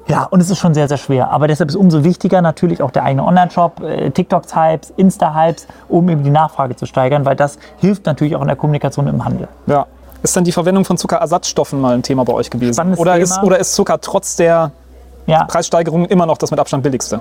Ja, 0.08 0.24
und 0.24 0.42
es 0.42 0.50
ist 0.50 0.60
schon 0.60 0.74
sehr, 0.74 0.88
sehr 0.88 0.98
schwer. 0.98 1.32
Aber 1.32 1.48
deshalb 1.48 1.70
ist 1.70 1.76
umso 1.76 2.04
wichtiger 2.04 2.42
natürlich 2.42 2.82
auch 2.82 2.92
der 2.92 3.04
eigene 3.04 3.24
Online-Shop, 3.26 3.82
äh, 3.82 4.10
TikToks-Hypes, 4.10 4.94
Insta-Hypes, 4.98 5.68
um 5.90 6.10
eben 6.10 6.24
die 6.24 6.30
Nachfrage 6.30 6.76
zu 6.76 6.86
steigern, 6.86 7.26
weil 7.26 7.36
das 7.36 7.58
hilft 7.78 8.06
natürlich 8.06 8.36
auch 8.36 8.42
in 8.42 8.48
der 8.48 8.58
Kommunikation 8.58 9.08
im 9.08 9.24
Handel. 9.24 9.48
Ja. 9.68 9.86
Ist 10.24 10.38
dann 10.38 10.46
die 10.46 10.54
Verwendung 10.54 10.86
von 10.86 10.98
Zuckerersatzstoffen 10.98 11.80
mal 11.80 11.94
ein 11.94 12.02
Thema 12.02 12.24
bei 12.24 12.34
euch 12.34 12.50
gewesen? 12.50 12.74
Spannendes 12.74 13.00
oder, 13.00 13.14
Thema. 13.14 13.24
Ist, 13.24 13.44
oder 13.44 13.60
ist 13.60 13.76
Zucker 13.76 14.00
trotz 14.00 14.38
der 14.38 14.72
ja. 15.26 15.44
Preissteigerung 15.44 16.06
immer 16.06 16.26
noch 16.26 16.38
das 16.38 16.50
mit 16.50 16.60
Abstand 16.62 16.82
billigste? 16.82 17.20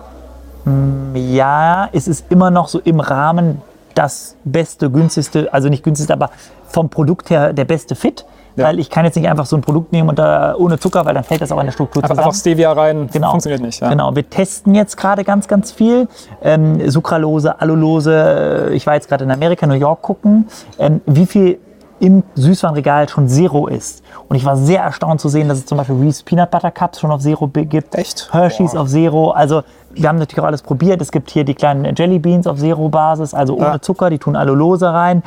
Mm, 0.65 1.17
ja, 1.17 1.88
es 1.93 2.07
ist 2.07 2.27
immer 2.31 2.53
noch 2.53 2.69
so 2.69 2.79
im 2.79 3.01
Rahmen 3.01 3.61
das 3.95 4.37
beste, 4.45 4.88
günstigste, 4.88 5.53
also 5.53 5.69
nicht 5.69 5.83
günstigste, 5.83 6.15
aber 6.15 6.31
vom 6.69 6.88
Produkt 6.88 7.29
her 7.31 7.53
der 7.53 7.65
beste 7.65 7.97
Fit. 7.97 8.25
Ja. 8.55 8.67
Weil 8.67 8.79
ich 8.79 8.91
kann 8.91 9.07
jetzt 9.07 9.17
nicht 9.17 9.29
einfach 9.29 9.47
so 9.47 9.57
ein 9.57 9.62
Produkt 9.62 9.93
nehmen 9.93 10.11
und 10.11 10.19
da 10.19 10.55
ohne 10.57 10.79
Zucker, 10.79 11.07
weil 11.07 11.15
dann 11.15 11.25
fällt 11.25 11.41
das 11.41 11.51
auch 11.53 11.59
in 11.59 11.67
der 11.67 11.73
Struktur 11.73 12.03
zusammen. 12.03 12.21
Einfach 12.21 12.35
Stevia 12.35 12.71
rein, 12.73 13.09
genau. 13.11 13.31
funktioniert 13.31 13.62
nicht. 13.62 13.81
Ja. 13.81 13.88
Genau, 13.88 14.15
wir 14.15 14.29
testen 14.29 14.75
jetzt 14.75 14.97
gerade 14.97 15.25
ganz, 15.25 15.49
ganz 15.49 15.73
viel. 15.73 16.07
Ähm, 16.43 16.91
Sucralose, 16.91 17.59
Allulose. 17.61 18.69
Äh, 18.71 18.75
ich 18.75 18.87
war 18.87 18.95
jetzt 18.95 19.09
gerade 19.09 19.25
in 19.25 19.31
Amerika, 19.31 19.67
New 19.67 19.75
York 19.75 20.03
gucken, 20.03 20.49
ähm, 20.79 21.01
wie 21.07 21.25
viel 21.25 21.59
im 22.03 22.25
Süßwarenregal 22.35 23.09
schon 23.09 23.29
Zero 23.29 23.69
ist. 23.69 24.03
Und 24.29 24.35
ich 24.35 24.45
war 24.45 24.57
sehr 24.57 24.83
erstaunt 24.83 25.21
zu 25.21 25.29
sehen, 25.29 25.49
dass 25.49 25.59
es 25.59 25.67
zum 25.67 25.79
Beispiel 25.79 25.95
Reese 25.95 26.25
Peanut 26.25 26.51
Butter 26.51 26.73
Cups 26.73 26.99
schon 26.99 27.12
auf 27.12 27.21
Zero 27.21 27.47
gibt. 27.47 27.95
Echt? 27.95 28.29
Hershey's 28.33 28.73
Boah. 28.73 28.81
auf 28.81 28.88
Zero. 28.88 29.31
Also 29.31 29.62
wir 29.95 30.09
haben 30.09 30.19
natürlich 30.19 30.41
auch 30.41 30.47
alles 30.47 30.62
probiert. 30.62 31.01
Es 31.01 31.12
gibt 31.12 31.31
hier 31.31 31.45
die 31.45 31.55
kleinen 31.55 31.95
Jelly 31.95 32.19
Beans 32.19 32.49
auf 32.49 32.59
Zero-Basis, 32.59 33.35
also 33.35 33.55
ohne 33.55 33.67
ja. 33.67 33.81
Zucker. 33.81 34.11
Die 34.11 34.19
tun 34.19 34.35
Allulose 34.35 34.93
rein. 34.93 35.23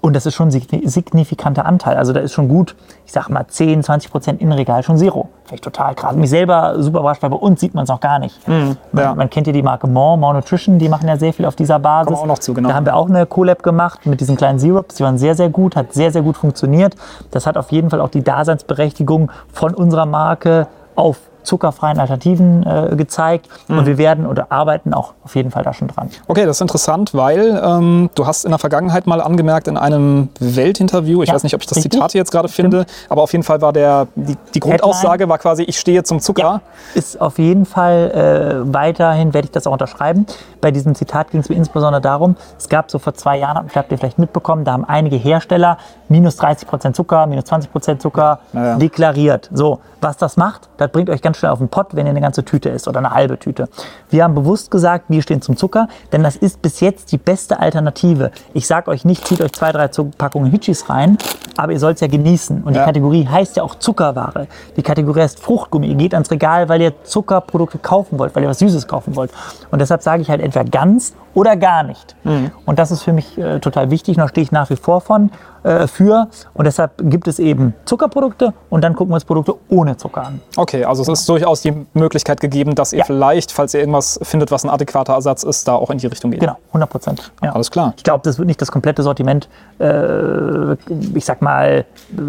Und 0.00 0.16
das 0.16 0.24
ist 0.24 0.34
schon 0.34 0.48
ein 0.48 0.88
signifikanter 0.88 1.66
Anteil. 1.66 1.96
Also 1.96 2.12
da 2.12 2.20
ist 2.20 2.32
schon 2.32 2.48
gut, 2.48 2.74
ich 3.04 3.12
sag 3.12 3.28
mal 3.28 3.46
10, 3.46 3.82
20 3.82 4.10
Prozent 4.10 4.40
in 4.40 4.50
Regal 4.50 4.82
schon 4.82 4.96
Zero. 4.96 5.28
Vielleicht 5.44 5.64
total 5.64 5.94
krass. 5.94 6.14
Mich 6.16 6.30
selber 6.30 6.82
super 6.82 7.00
überrascht, 7.00 7.22
weil 7.22 7.30
bei 7.30 7.36
uns 7.36 7.60
sieht 7.60 7.74
man 7.74 7.84
es 7.84 7.90
noch 7.90 8.00
gar 8.00 8.18
nicht. 8.18 8.46
Mm, 8.48 8.72
man, 8.92 9.04
ja. 9.04 9.14
man, 9.14 9.28
kennt 9.28 9.46
ja 9.46 9.52
die 9.52 9.62
Marke 9.62 9.86
More, 9.86 10.16
More 10.16 10.34
Nutrition, 10.34 10.78
die 10.78 10.88
machen 10.88 11.06
ja 11.06 11.18
sehr 11.18 11.34
viel 11.34 11.44
auf 11.44 11.54
dieser 11.54 11.78
Basis. 11.78 12.14
Kommen 12.14 12.22
auch 12.22 12.34
noch 12.34 12.38
zu, 12.38 12.54
genau. 12.54 12.70
Da 12.70 12.74
haben 12.74 12.86
wir 12.86 12.96
auch 12.96 13.08
eine 13.08 13.26
Collab 13.26 13.62
gemacht 13.62 14.06
mit 14.06 14.20
diesen 14.20 14.36
kleinen 14.36 14.58
Syrups. 14.58 14.94
Die 14.94 15.02
waren 15.02 15.18
sehr, 15.18 15.34
sehr 15.34 15.50
gut, 15.50 15.76
hat 15.76 15.92
sehr, 15.92 16.10
sehr 16.12 16.22
gut 16.22 16.36
funktioniert. 16.38 16.94
Das 17.30 17.46
hat 17.46 17.58
auf 17.58 17.70
jeden 17.70 17.90
Fall 17.90 18.00
auch 18.00 18.10
die 18.10 18.24
Daseinsberechtigung 18.24 19.30
von 19.52 19.74
unserer 19.74 20.06
Marke 20.06 20.66
auf 20.94 21.18
zuckerfreien 21.42 21.98
Alternativen 21.98 22.66
äh, 22.66 22.96
gezeigt. 22.96 23.48
Mhm. 23.68 23.78
Und 23.78 23.86
wir 23.86 23.98
werden 23.98 24.26
oder 24.26 24.50
arbeiten 24.50 24.94
auch 24.94 25.14
auf 25.24 25.36
jeden 25.36 25.50
Fall 25.50 25.62
da 25.62 25.72
schon 25.72 25.88
dran. 25.88 26.10
Okay, 26.28 26.46
das 26.46 26.56
ist 26.56 26.60
interessant, 26.60 27.14
weil 27.14 27.60
ähm, 27.62 28.10
du 28.14 28.26
hast 28.26 28.44
in 28.44 28.50
der 28.50 28.58
Vergangenheit 28.58 29.06
mal 29.06 29.20
angemerkt 29.20 29.68
in 29.68 29.76
einem 29.76 30.28
Weltinterview, 30.38 31.22
ich 31.22 31.28
ja, 31.28 31.34
weiß 31.34 31.42
nicht, 31.42 31.54
ob 31.54 31.62
ich 31.62 31.66
das 31.66 31.76
richtig? 31.78 31.92
Zitat 31.92 32.14
jetzt 32.14 32.30
gerade 32.32 32.48
finde, 32.48 32.86
aber 33.08 33.22
auf 33.22 33.32
jeden 33.32 33.44
Fall 33.44 33.60
war 33.60 33.72
der, 33.72 34.08
die, 34.14 34.36
die 34.54 34.60
Grundaussage 34.60 35.28
war 35.28 35.38
quasi, 35.38 35.62
ich 35.62 35.78
stehe 35.78 36.02
zum 36.02 36.20
Zucker. 36.20 36.42
Ja, 36.42 36.60
ist 36.94 37.20
auf 37.20 37.38
jeden 37.38 37.66
Fall 37.66 38.64
äh, 38.64 38.72
weiterhin, 38.72 39.34
werde 39.34 39.46
ich 39.46 39.52
das 39.52 39.66
auch 39.66 39.72
unterschreiben. 39.72 40.26
Bei 40.60 40.70
diesem 40.70 40.94
Zitat 40.94 41.30
ging 41.30 41.40
es 41.40 41.48
mir 41.48 41.56
insbesondere 41.56 42.00
darum, 42.00 42.36
es 42.58 42.68
gab 42.68 42.90
so 42.90 42.98
vor 42.98 43.14
zwei 43.14 43.38
Jahren, 43.38 43.68
habt 43.74 43.92
ihr 43.92 43.98
vielleicht 43.98 44.18
mitbekommen, 44.18 44.64
da 44.64 44.72
haben 44.72 44.84
einige 44.84 45.16
Hersteller 45.16 45.78
minus 46.10 46.36
30 46.36 46.68
Prozent 46.68 46.96
Zucker, 46.96 47.26
minus 47.26 47.44
20 47.46 47.72
Prozent 47.72 48.02
Zucker 48.02 48.40
ja. 48.52 48.76
deklariert. 48.76 49.48
So, 49.52 49.80
was 50.00 50.16
das 50.16 50.36
macht, 50.36 50.68
das 50.76 50.90
bringt 50.90 51.10
euch 51.10 51.22
ganz 51.22 51.36
schnell 51.36 51.52
auf 51.52 51.58
den 51.58 51.68
Pott, 51.68 51.88
wenn 51.94 52.06
ihr 52.06 52.10
eine 52.10 52.20
ganze 52.20 52.44
Tüte 52.44 52.70
isst 52.70 52.88
oder 52.88 52.98
eine 52.98 53.10
halbe 53.10 53.38
Tüte. 53.38 53.68
Wir 54.08 54.24
haben 54.24 54.34
bewusst 54.34 54.70
gesagt, 54.70 55.06
wir 55.08 55.22
stehen 55.22 55.42
zum 55.42 55.56
Zucker, 55.56 55.88
denn 56.12 56.22
das 56.22 56.36
ist 56.36 56.62
bis 56.62 56.80
jetzt 56.80 57.12
die 57.12 57.18
beste 57.18 57.60
Alternative. 57.60 58.30
Ich 58.54 58.66
sage 58.66 58.90
euch 58.90 59.04
nicht, 59.04 59.26
zieht 59.26 59.40
euch 59.40 59.52
zwei, 59.52 59.72
drei 59.72 59.88
Packungen 59.88 60.50
Hitchis 60.50 60.88
rein, 60.88 61.18
aber 61.56 61.72
ihr 61.72 61.78
sollt 61.78 61.96
es 61.96 62.00
ja 62.00 62.06
genießen. 62.06 62.62
Und 62.62 62.74
ja. 62.74 62.80
die 62.80 62.86
Kategorie 62.86 63.26
heißt 63.26 63.56
ja 63.56 63.62
auch 63.62 63.76
Zuckerware. 63.76 64.46
Die 64.76 64.82
Kategorie 64.82 65.20
heißt 65.20 65.38
Fruchtgummi. 65.40 65.88
Ihr 65.88 65.96
geht 65.96 66.14
ans 66.14 66.30
Regal, 66.30 66.68
weil 66.68 66.80
ihr 66.80 67.04
Zuckerprodukte 67.04 67.78
kaufen 67.78 68.18
wollt, 68.18 68.34
weil 68.34 68.42
ihr 68.42 68.48
was 68.48 68.58
Süßes 68.58 68.88
kaufen 68.88 69.16
wollt. 69.16 69.30
Und 69.70 69.80
deshalb 69.80 70.02
sage 70.02 70.22
ich 70.22 70.30
halt 70.30 70.40
entweder 70.40 70.64
ganz 70.64 71.14
oder 71.34 71.56
gar 71.56 71.82
nicht. 71.82 72.16
Mhm. 72.24 72.50
Und 72.66 72.78
das 72.78 72.90
ist 72.90 73.02
für 73.02 73.12
mich 73.12 73.38
äh, 73.38 73.60
total 73.60 73.90
wichtig. 73.90 74.16
Da 74.16 74.28
stehe 74.28 74.42
ich 74.42 74.52
nach 74.52 74.70
wie 74.70 74.76
vor 74.76 75.00
von 75.00 75.30
äh, 75.62 75.86
für. 75.86 76.28
Und 76.54 76.64
deshalb 76.64 76.92
gibt 77.10 77.28
es 77.28 77.38
eben 77.38 77.74
Zuckerprodukte 77.84 78.52
und 78.68 78.82
dann 78.82 78.94
gucken 78.94 79.10
wir 79.10 79.14
uns 79.14 79.24
Produkte 79.24 79.54
ohne 79.68 79.96
Zucker 79.96 80.26
an. 80.26 80.40
Okay, 80.56 80.84
also 80.84 81.02
es 81.02 81.08
ist 81.08 81.28
durchaus 81.28 81.62
die 81.62 81.86
Möglichkeit 81.94 82.40
gegeben, 82.40 82.74
dass 82.74 82.92
ihr 82.92 83.00
ja. 83.00 83.04
vielleicht, 83.04 83.52
falls 83.52 83.74
ihr 83.74 83.80
irgendwas 83.80 84.18
findet, 84.22 84.50
was 84.50 84.64
ein 84.64 84.70
adäquater 84.70 85.14
Ersatz 85.14 85.42
ist, 85.42 85.66
da 85.68 85.74
auch 85.74 85.90
in 85.90 85.98
die 85.98 86.06
Richtung 86.06 86.30
geht. 86.30 86.40
Genau, 86.40 86.56
100 86.68 86.90
Prozent. 86.90 87.32
Ja. 87.42 87.52
Alles 87.52 87.70
klar. 87.70 87.94
Ich 87.96 88.04
glaube, 88.04 88.22
das 88.24 88.38
wird 88.38 88.46
nicht 88.46 88.60
das 88.60 88.70
komplette 88.70 89.02
Sortiment, 89.02 89.48
äh, 89.78 90.74
ich 91.14 91.24
sag 91.24 91.42
mal, 91.42 91.84
äh, 92.16 92.22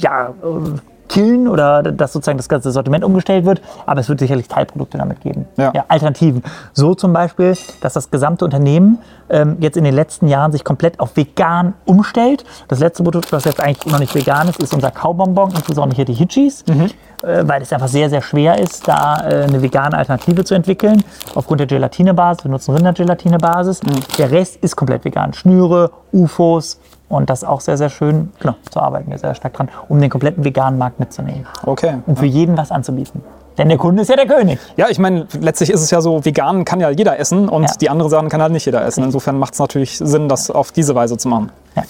ja, 0.00 0.28
äh, 0.28 0.78
killen 1.08 1.48
oder 1.48 1.82
dass 1.82 2.12
sozusagen 2.12 2.38
das 2.38 2.48
ganze 2.48 2.70
Sortiment 2.70 3.04
umgestellt 3.04 3.44
wird, 3.44 3.60
aber 3.86 4.00
es 4.00 4.08
wird 4.08 4.18
sicherlich 4.20 4.48
Teilprodukte 4.48 4.98
damit 4.98 5.20
geben. 5.20 5.46
Ja. 5.56 5.72
Ja, 5.74 5.84
Alternativen. 5.88 6.42
So 6.72 6.94
zum 6.94 7.12
Beispiel, 7.12 7.56
dass 7.80 7.92
das 7.92 8.10
gesamte 8.10 8.44
Unternehmen 8.44 8.98
ähm, 9.30 9.56
jetzt 9.60 9.76
in 9.76 9.84
den 9.84 9.94
letzten 9.94 10.28
Jahren 10.28 10.52
sich 10.52 10.64
komplett 10.64 11.00
auf 11.00 11.16
vegan 11.16 11.74
umstellt. 11.84 12.44
Das 12.68 12.80
letzte 12.80 13.02
Produkt, 13.02 13.32
was 13.32 13.44
jetzt 13.44 13.60
eigentlich 13.60 13.92
noch 13.92 13.98
nicht 13.98 14.14
vegan 14.14 14.48
ist, 14.48 14.62
ist 14.62 14.74
unser 14.74 14.90
Kaubonbon, 14.90 15.50
insbesondere 15.50 15.96
hier 15.96 16.04
die 16.04 16.14
Hitchis. 16.14 16.64
Mhm. 16.66 16.90
Äh, 17.22 17.48
weil 17.48 17.62
es 17.62 17.72
einfach 17.72 17.88
sehr, 17.88 18.10
sehr 18.10 18.22
schwer 18.22 18.58
ist, 18.58 18.86
da 18.86 19.26
äh, 19.26 19.44
eine 19.44 19.62
vegane 19.62 19.96
Alternative 19.96 20.44
zu 20.44 20.54
entwickeln. 20.54 21.02
Aufgrund 21.34 21.60
der 21.60 21.66
Gelatinebasis. 21.66 22.44
Wir 22.44 22.50
nutzen 22.50 22.74
Rindergelatinebasis. 22.74 23.82
Mhm. 23.82 24.00
Der 24.18 24.30
Rest 24.30 24.56
ist 24.56 24.76
komplett 24.76 25.04
vegan. 25.04 25.32
Schnüre, 25.32 25.90
UFOs, 26.12 26.78
und 27.08 27.30
das 27.30 27.44
auch 27.44 27.60
sehr, 27.60 27.76
sehr 27.76 27.90
schön. 27.90 28.32
Genau, 28.40 28.54
zu 28.70 28.80
arbeiten 28.80 29.10
wir 29.10 29.18
sehr 29.18 29.34
stark 29.34 29.54
dran, 29.54 29.68
um 29.88 30.00
den 30.00 30.10
kompletten 30.10 30.44
veganen 30.44 30.78
Markt 30.78 30.98
mitzunehmen. 30.98 31.46
Okay. 31.64 31.98
Und 32.06 32.18
für 32.18 32.26
jeden 32.26 32.56
was 32.56 32.70
anzubieten. 32.70 33.22
Denn 33.56 33.68
der 33.68 33.78
Kunde 33.78 34.02
ist 34.02 34.08
ja 34.08 34.16
der 34.16 34.26
König. 34.26 34.58
Ja, 34.76 34.88
ich 34.88 34.98
meine, 34.98 35.26
letztlich 35.40 35.70
ist 35.70 35.80
es 35.80 35.90
ja 35.90 36.00
so, 36.00 36.24
vegan 36.24 36.64
kann 36.64 36.80
ja 36.80 36.90
jeder 36.90 37.18
essen 37.18 37.48
und 37.48 37.64
ja. 37.64 37.72
die 37.80 37.88
andere 37.88 38.10
Sachen 38.10 38.28
kann 38.28 38.42
halt 38.42 38.52
nicht 38.52 38.66
jeder 38.66 38.84
essen. 38.84 39.04
Insofern 39.04 39.38
macht 39.38 39.54
es 39.54 39.60
natürlich 39.60 39.96
Sinn, 39.98 40.28
das 40.28 40.50
auf 40.50 40.72
diese 40.72 40.94
Weise 40.94 41.16
zu 41.16 41.28
machen. 41.28 41.50
Ja. 41.76 41.82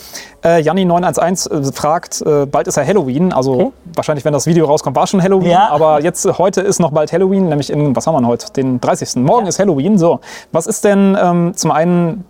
Äh, 0.43 0.61
Janni911 0.61 1.69
äh, 1.69 1.73
fragt, 1.73 2.23
äh, 2.23 2.47
bald 2.47 2.69
ist 2.69 2.77
ja 2.77 2.85
Halloween, 2.85 3.33
also 3.33 3.53
okay. 3.55 3.73
wahrscheinlich, 3.95 4.25
wenn 4.25 4.33
das 4.33 4.47
Video 4.47 4.67
rauskommt, 4.67 4.97
war 4.97 5.07
schon 5.07 5.23
Halloween, 5.23 5.51
ja. 5.51 5.69
aber 5.71 6.03
jetzt, 6.03 6.27
heute 6.39 6.61
ist 6.61 6.81
noch 6.81 6.91
bald 6.91 7.13
Halloween, 7.13 7.49
nämlich 7.49 7.71
in, 7.71 7.95
was 7.97 8.07
haben 8.07 8.15
wir 8.15 8.27
heute, 8.27 8.53
den 8.53 8.81
30. 8.81 9.17
Morgen 9.17 9.45
ja. 9.45 9.49
ist 9.49 9.59
Halloween, 9.59 9.99
so. 9.99 10.21
Was 10.53 10.67
ist 10.67 10.85
denn 10.85 11.17
ähm, 11.21 11.53
zum 11.55 11.71
einen, 11.71 12.25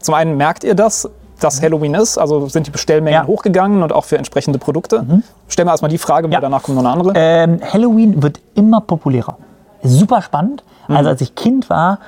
zum 0.00 0.14
einen 0.14 0.36
merkt 0.36 0.64
ihr 0.64 0.74
das 0.74 1.08
dass 1.40 1.60
mhm. 1.60 1.66
Halloween 1.66 1.94
ist? 1.94 2.18
Also 2.18 2.48
sind 2.48 2.66
die 2.66 2.70
Bestellmengen 2.70 3.22
ja. 3.22 3.26
hochgegangen 3.26 3.82
und 3.82 3.92
auch 3.92 4.04
für 4.04 4.18
entsprechende 4.18 4.58
Produkte? 4.58 5.02
Mhm. 5.02 5.22
Stellen 5.48 5.68
wir 5.68 5.72
erstmal 5.72 5.90
die 5.90 5.98
Frage, 5.98 6.28
ja. 6.28 6.40
danach 6.40 6.62
kommt 6.62 6.76
noch 6.76 6.84
eine 6.84 6.92
andere. 6.92 7.12
Ähm, 7.14 7.60
Halloween 7.62 8.22
wird 8.22 8.40
immer 8.54 8.80
populärer. 8.80 9.36
Super 9.82 10.22
spannend. 10.22 10.64
Mhm. 10.88 10.96
Also 10.96 11.10
als 11.10 11.20
ich 11.20 11.34
Kind 11.34 11.70
war, 11.70 11.98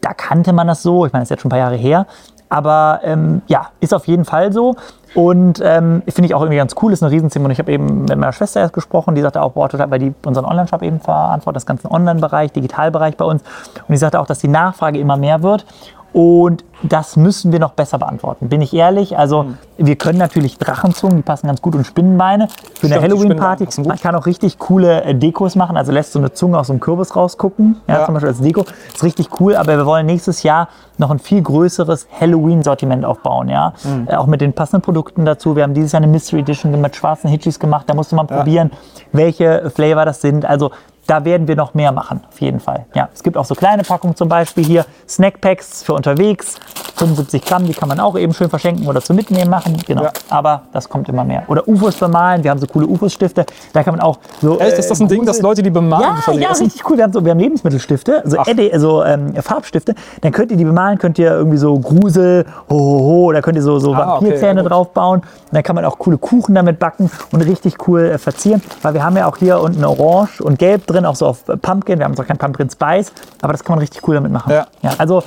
da 0.00 0.12
kannte 0.14 0.52
man 0.52 0.66
das 0.66 0.82
so. 0.82 1.06
Ich 1.06 1.12
meine, 1.12 1.22
das 1.22 1.26
ist 1.26 1.30
jetzt 1.30 1.42
schon 1.42 1.48
ein 1.48 1.50
paar 1.50 1.58
Jahre 1.58 1.76
her. 1.76 2.06
Aber 2.48 3.00
ähm, 3.02 3.40
ja, 3.46 3.70
ist 3.80 3.94
auf 3.94 4.06
jeden 4.06 4.26
Fall 4.26 4.52
so. 4.52 4.74
Und 5.14 5.60
ähm, 5.64 6.02
finde 6.06 6.26
ich 6.26 6.34
auch 6.34 6.40
irgendwie 6.40 6.58
ganz 6.58 6.74
cool, 6.82 6.92
ist 6.92 7.02
eine 7.02 7.10
Riesenthema. 7.10 7.46
Und 7.46 7.50
ich 7.50 7.58
habe 7.58 7.72
eben 7.72 8.02
mit 8.02 8.10
meiner 8.10 8.32
Schwester 8.32 8.60
erst 8.60 8.74
gesprochen, 8.74 9.14
die 9.14 9.22
sagte 9.22 9.40
auch, 9.40 9.52
boah, 9.52 9.70
total, 9.70 9.90
weil 9.90 9.98
die 9.98 10.14
unseren 10.24 10.44
Online-Shop 10.44 10.82
eben 10.82 11.00
verantwortet, 11.00 11.56
das 11.56 11.66
ganze 11.66 11.90
Online-Bereich, 11.90 12.52
Digitalbereich 12.52 13.16
bei 13.16 13.24
uns. 13.24 13.42
Und 13.42 13.92
die 13.92 13.96
sagte 13.96 14.20
auch, 14.20 14.26
dass 14.26 14.38
die 14.38 14.48
Nachfrage 14.48 14.98
immer 14.98 15.16
mehr 15.16 15.42
wird. 15.42 15.64
Und 16.12 16.64
das 16.82 17.16
müssen 17.16 17.52
wir 17.52 17.58
noch 17.58 17.72
besser 17.72 17.98
beantworten, 17.98 18.48
bin 18.48 18.60
ich 18.60 18.74
ehrlich. 18.74 19.16
Also 19.16 19.44
mhm. 19.44 19.58
wir 19.78 19.96
können 19.96 20.18
natürlich 20.18 20.58
Drachenzungen, 20.58 21.16
die 21.16 21.22
passen 21.22 21.46
ganz 21.46 21.62
gut 21.62 21.74
und 21.74 21.86
Spinnenbeine 21.86 22.48
für 22.74 22.86
eine 22.86 23.00
Halloween-Party. 23.00 23.68
Man 23.86 23.98
kann 23.98 24.14
auch 24.14 24.26
richtig 24.26 24.58
coole 24.58 25.04
äh, 25.04 25.14
Dekos 25.14 25.54
machen, 25.54 25.76
also 25.76 25.92
lässt 25.92 26.12
so 26.12 26.18
eine 26.18 26.32
Zunge 26.32 26.58
aus 26.58 26.70
einem 26.70 26.80
Kürbis 26.80 27.14
rausgucken, 27.14 27.76
ja, 27.86 28.00
ja. 28.00 28.04
zum 28.04 28.14
Beispiel 28.14 28.30
als 28.30 28.40
Deko. 28.40 28.64
Ist 28.92 29.04
richtig 29.04 29.40
cool, 29.40 29.56
aber 29.56 29.76
wir 29.76 29.86
wollen 29.86 30.06
nächstes 30.06 30.42
Jahr 30.42 30.68
noch 30.98 31.10
ein 31.10 31.18
viel 31.18 31.40
größeres 31.40 32.08
Halloween-Sortiment 32.20 33.04
aufbauen, 33.04 33.48
ja. 33.48 33.72
Mhm. 33.84 34.08
Auch 34.08 34.26
mit 34.26 34.40
den 34.40 34.52
passenden 34.52 34.82
Produkten 34.82 35.24
dazu. 35.24 35.56
Wir 35.56 35.62
haben 35.62 35.74
dieses 35.74 35.92
Jahr 35.92 36.02
eine 36.02 36.10
Mystery 36.10 36.40
Edition 36.40 36.78
mit 36.78 36.96
schwarzen 36.96 37.30
Hitchis 37.30 37.58
gemacht, 37.58 37.84
da 37.88 37.94
musste 37.94 38.16
man 38.16 38.26
ja. 38.26 38.36
probieren, 38.36 38.70
welche 39.12 39.70
Flavor 39.70 40.04
das 40.04 40.20
sind. 40.20 40.44
Also 40.44 40.72
da 41.06 41.24
werden 41.24 41.48
wir 41.48 41.56
noch 41.56 41.74
mehr 41.74 41.92
machen, 41.92 42.20
auf 42.28 42.40
jeden 42.40 42.60
Fall. 42.60 42.86
Ja, 42.94 43.08
es 43.12 43.22
gibt 43.22 43.36
auch 43.36 43.44
so 43.44 43.54
kleine 43.54 43.82
Packungen 43.82 44.16
zum 44.16 44.28
Beispiel 44.28 44.64
hier, 44.64 44.86
Snackpacks 45.08 45.82
für 45.82 45.94
unterwegs, 45.94 46.56
75 46.96 47.44
Gramm, 47.44 47.66
die 47.66 47.72
kann 47.72 47.88
man 47.88 48.00
auch 48.00 48.16
eben 48.18 48.32
schön 48.34 48.48
verschenken 48.50 48.86
oder 48.86 49.00
zum 49.00 49.16
Mitnehmen 49.16 49.50
machen. 49.50 49.76
Genau. 49.86 50.04
Ja. 50.04 50.12
Aber 50.30 50.62
das 50.72 50.88
kommt 50.88 51.08
immer 51.08 51.24
mehr. 51.24 51.42
Oder 51.48 51.66
UFOs 51.66 51.96
bemalen, 51.96 52.44
wir 52.44 52.50
haben 52.50 52.58
so 52.60 52.66
coole 52.66 52.86
UFOs-Stifte, 52.86 53.46
da 53.72 53.82
kann 53.82 53.94
man 53.94 54.00
auch 54.00 54.18
so. 54.40 54.58
Echt, 54.58 54.78
ist 54.78 54.90
das 54.90 55.00
ein 55.00 55.06
äh, 55.06 55.08
Ding, 55.08 55.24
dass 55.24 55.36
Grusel- 55.36 55.42
Leute 55.42 55.62
die 55.62 55.70
bemalen 55.70 56.02
ja, 56.26 56.32
sie 56.32 56.40
ja, 56.40 56.48
richtig 56.50 56.88
cool. 56.88 56.96
Wir 56.96 57.04
haben, 57.04 57.12
so, 57.12 57.24
wir 57.24 57.30
haben 57.30 57.38
Lebensmittelstifte, 57.38 58.22
also, 58.24 58.38
Ach. 58.38 58.46
Eddy, 58.46 58.72
also 58.72 59.04
ähm, 59.04 59.34
Farbstifte. 59.34 59.94
Dann 60.20 60.32
könnt 60.32 60.50
ihr 60.50 60.56
die 60.56 60.64
bemalen, 60.64 60.98
könnt 60.98 61.18
ihr 61.18 61.30
irgendwie 61.32 61.58
so 61.58 61.78
Grusel, 61.78 62.44
ho, 62.68 62.74
ho, 62.76 63.24
oder 63.26 63.42
könnt 63.42 63.56
ihr 63.56 63.62
so, 63.62 63.78
so 63.78 63.94
Ah, 63.94 64.16
okay, 64.16 64.24
Vampirzähne 64.26 64.56
ja, 64.56 64.62
gut. 64.62 64.70
draufbauen. 64.70 65.20
Und 65.20 65.26
dann 65.52 65.62
kann 65.62 65.74
man 65.76 65.84
auch 65.84 65.98
coole 65.98 66.18
Kuchen 66.18 66.54
damit 66.54 66.78
backen 66.78 67.10
und 67.32 67.40
richtig 67.42 67.86
cool 67.88 68.02
äh, 68.02 68.18
verzieren. 68.18 68.62
Weil 68.82 68.94
wir 68.94 69.04
haben 69.04 69.16
ja 69.16 69.26
auch 69.28 69.36
hier 69.36 69.60
unten 69.60 69.84
Orange 69.84 70.40
und 70.42 70.58
Gelb 70.58 70.86
drin, 70.86 71.04
auch 71.06 71.16
so 71.16 71.26
auf 71.26 71.48
äh, 71.48 71.56
Pumpkin. 71.56 71.98
Wir 71.98 72.04
haben 72.04 72.14
zwar 72.14 72.24
kein 72.24 72.38
Pumpkin 72.38 72.70
Spice, 72.70 73.12
aber 73.40 73.52
das 73.52 73.64
kann 73.64 73.74
man 73.74 73.80
richtig 73.80 74.06
cool 74.06 74.14
damit 74.14 74.32
machen. 74.32 74.52
Ja. 74.52 74.66
also 74.98 75.22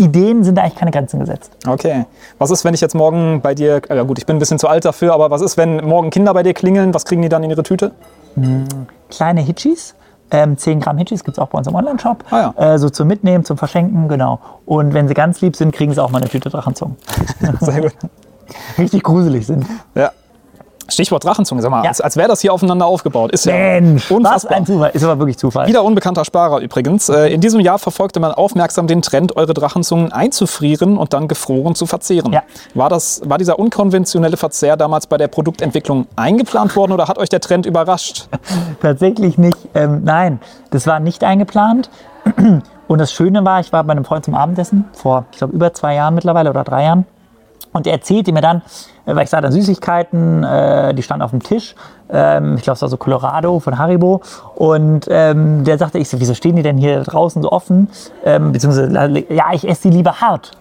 Ideen 0.00 0.44
sind 0.44 0.56
da 0.56 0.62
eigentlich 0.62 0.76
keine 0.76 0.90
Grenzen 0.90 1.20
gesetzt. 1.20 1.52
Okay. 1.66 2.06
Was 2.38 2.50
ist, 2.50 2.64
wenn 2.64 2.74
ich 2.74 2.80
jetzt 2.80 2.94
morgen 2.94 3.40
bei 3.40 3.54
dir, 3.54 3.82
äh, 3.88 3.96
ja 3.96 4.02
gut, 4.02 4.18
ich 4.18 4.26
bin 4.26 4.36
ein 4.36 4.38
bisschen 4.38 4.58
zu 4.58 4.68
alt 4.68 4.84
dafür, 4.84 5.12
aber 5.12 5.30
was 5.30 5.42
ist, 5.42 5.56
wenn 5.56 5.76
morgen 5.84 6.10
Kinder 6.10 6.34
bei 6.34 6.42
dir 6.42 6.54
klingeln? 6.54 6.94
Was 6.94 7.04
kriegen 7.04 7.22
die 7.22 7.28
dann 7.28 7.42
in 7.42 7.50
ihre 7.50 7.62
Tüte? 7.62 7.92
kleine 9.10 9.40
Hitchis. 9.40 9.94
Ähm, 10.30 10.56
10 10.56 10.78
Gramm 10.80 10.96
Hitchis 10.98 11.24
gibt 11.24 11.36
es 11.36 11.42
auch 11.42 11.48
bei 11.48 11.58
uns 11.58 11.66
im 11.66 11.74
Online-Shop. 11.74 12.24
Ah 12.30 12.52
äh, 12.56 12.78
so 12.78 12.88
zum 12.88 13.08
Mitnehmen, 13.08 13.44
zum 13.44 13.58
Verschenken, 13.58 14.08
genau. 14.08 14.38
Und 14.64 14.94
wenn 14.94 15.08
sie 15.08 15.14
ganz 15.14 15.40
lieb 15.40 15.56
sind, 15.56 15.72
kriegen 15.72 15.92
sie 15.92 16.02
auch 16.02 16.10
mal 16.10 16.18
eine 16.18 16.30
Tüte 16.30 16.50
Drachenzungen. 16.50 16.96
Sehr 17.60 17.80
gut. 17.80 17.94
Richtig 18.78 19.02
gruselig 19.02 19.46
sind. 19.46 19.66
Ja. 19.94 20.12
Stichwort 20.90 21.24
Drachenzunge, 21.24 21.62
sag 21.62 21.70
mal, 21.70 21.82
Ja. 21.84 21.88
als, 21.90 22.00
als 22.00 22.16
wäre 22.16 22.28
das 22.28 22.40
hier 22.40 22.52
aufeinander 22.52 22.86
aufgebaut. 22.86 23.32
Ist 23.32 23.46
ja 23.46 23.52
Mensch, 23.54 24.10
was 24.10 24.16
unfassbar. 24.16 24.56
ein 24.56 24.66
Zufall. 24.66 24.90
Ist 24.92 25.04
aber 25.04 25.18
wirklich 25.18 25.38
Zufall. 25.38 25.66
Wieder 25.66 25.82
unbekannter 25.84 26.24
Sparer 26.24 26.58
übrigens. 26.60 27.08
Äh, 27.08 27.28
In 27.32 27.40
diesem 27.40 27.60
Jahr 27.60 27.78
verfolgte 27.78 28.20
man 28.20 28.32
aufmerksam 28.32 28.86
den 28.86 29.02
Trend, 29.02 29.36
eure 29.36 29.54
Drachenzungen 29.54 30.12
einzufrieren 30.12 30.98
und 30.98 31.12
dann 31.12 31.28
gefroren 31.28 31.74
zu 31.74 31.86
verzehren. 31.86 32.32
Ja. 32.32 32.42
War, 32.74 32.88
das, 32.88 33.22
war 33.24 33.38
dieser 33.38 33.58
unkonventionelle 33.58 34.36
Verzehr 34.36 34.76
damals 34.76 35.06
bei 35.06 35.16
der 35.16 35.28
Produktentwicklung 35.28 36.06
eingeplant 36.16 36.74
worden 36.76 36.92
oder 36.92 37.08
hat 37.08 37.18
euch 37.18 37.28
der 37.28 37.40
Trend 37.40 37.66
überrascht? 37.66 38.28
Tatsächlich 38.82 39.38
nicht. 39.38 39.56
Ähm, 39.74 40.02
nein, 40.04 40.40
das 40.70 40.86
war 40.86 41.00
nicht 41.00 41.24
eingeplant. 41.24 41.90
Und 42.88 42.98
das 42.98 43.12
Schöne 43.12 43.44
war, 43.44 43.60
ich 43.60 43.72
war 43.72 43.84
bei 43.84 43.92
einem 43.92 44.04
Freund 44.04 44.24
zum 44.24 44.34
Abendessen 44.34 44.84
vor, 44.92 45.24
ich 45.30 45.38
glaube, 45.38 45.54
über 45.54 45.72
zwei 45.72 45.94
Jahren 45.94 46.14
mittlerweile 46.14 46.50
oder 46.50 46.64
drei 46.64 46.84
Jahren. 46.84 47.06
Und 47.72 47.86
er 47.86 47.92
erzählte 47.92 48.32
mir 48.32 48.40
dann, 48.40 48.62
weil 49.14 49.24
ich 49.24 49.30
sah 49.30 49.40
dann 49.40 49.52
Süßigkeiten, 49.52 50.44
äh, 50.44 50.94
die 50.94 51.02
standen 51.02 51.22
auf 51.22 51.30
dem 51.30 51.42
Tisch. 51.42 51.74
Ähm, 52.10 52.56
ich 52.56 52.62
glaube, 52.62 52.74
es 52.76 52.82
war 52.82 52.88
so 52.88 52.96
Colorado 52.96 53.60
von 53.60 53.78
Haribo. 53.78 54.20
Und 54.54 55.06
ähm, 55.10 55.64
der 55.64 55.78
sagte, 55.78 55.98
ich 55.98 56.08
so, 56.08 56.20
wieso 56.20 56.34
stehen 56.34 56.56
die 56.56 56.62
denn 56.62 56.76
hier 56.78 57.02
draußen 57.02 57.42
so 57.42 57.50
offen? 57.52 57.88
Ähm, 58.24 58.52
beziehungsweise, 58.52 59.24
ja, 59.32 59.44
ich 59.52 59.68
esse 59.68 59.88
die 59.90 59.96
lieber 59.96 60.20
hart. 60.20 60.52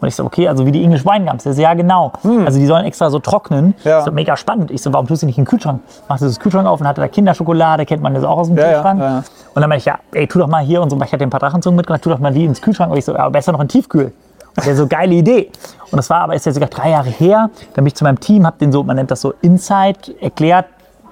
Und 0.00 0.06
ich 0.06 0.14
so, 0.14 0.24
okay, 0.24 0.46
also 0.46 0.64
wie 0.64 0.70
die 0.70 0.84
English 0.84 1.04
Wine 1.04 1.24
Gums. 1.28 1.42
Der 1.42 1.54
so, 1.54 1.60
ja, 1.60 1.74
genau. 1.74 2.12
Also 2.44 2.60
die 2.60 2.66
sollen 2.66 2.84
extra 2.84 3.10
so 3.10 3.18
trocknen. 3.18 3.74
Ja. 3.82 4.02
So 4.02 4.12
mega 4.12 4.36
spannend. 4.36 4.70
Ich 4.70 4.80
so, 4.80 4.92
warum 4.92 5.08
tust 5.08 5.22
du 5.22 5.26
nicht 5.26 5.38
in 5.38 5.42
den 5.44 5.48
Kühlschrank? 5.50 5.80
Machst 6.08 6.22
du 6.22 6.26
das 6.26 6.38
Kühlschrank 6.38 6.68
auf 6.68 6.80
und 6.80 6.86
hatte 6.86 7.00
da 7.00 7.08
Kinderschokolade, 7.08 7.84
kennt 7.84 8.00
man 8.00 8.14
das 8.14 8.22
auch 8.22 8.38
aus 8.38 8.46
dem 8.46 8.56
Ja, 8.56 8.74
Kühlschrank. 8.74 9.00
ja. 9.00 9.24
Und 9.54 9.60
dann 9.62 9.68
meinte 9.68 9.78
ich, 9.80 9.84
ja, 9.86 9.98
ey, 10.12 10.28
tu 10.28 10.38
doch 10.38 10.46
mal 10.46 10.62
hier 10.62 10.80
und 10.82 10.90
so, 10.90 11.00
ich 11.02 11.12
hatte 11.12 11.24
ein 11.24 11.30
paar 11.30 11.40
Drachenzungen 11.40 11.76
mitgebracht, 11.76 12.02
tu 12.02 12.10
doch 12.10 12.20
mal 12.20 12.32
die 12.32 12.44
ins 12.44 12.62
Kühlschrank. 12.62 12.92
Und 12.92 12.98
ich 12.98 13.04
so, 13.04 13.12
ja, 13.12 13.28
besser 13.28 13.50
noch 13.50 13.60
in 13.60 13.66
Tiefkühl. 13.66 14.12
Und 14.58 14.66
der 14.66 14.74
so, 14.74 14.88
geile 14.88 15.14
Idee. 15.14 15.52
Und 15.92 15.98
das 15.98 16.10
war 16.10 16.22
aber, 16.22 16.34
ist 16.34 16.44
ja 16.44 16.52
sogar 16.52 16.68
drei 16.68 16.90
Jahre 16.90 17.10
her. 17.10 17.48
Dann 17.74 17.84
bin 17.84 17.86
ich 17.86 17.94
zu 17.94 18.02
meinem 18.02 18.18
Team, 18.18 18.44
habe 18.44 18.58
den 18.58 18.72
so, 18.72 18.82
man 18.82 18.96
nennt 18.96 19.10
das 19.10 19.20
so 19.20 19.32
Insight, 19.40 20.12
erklärt, 20.20 20.66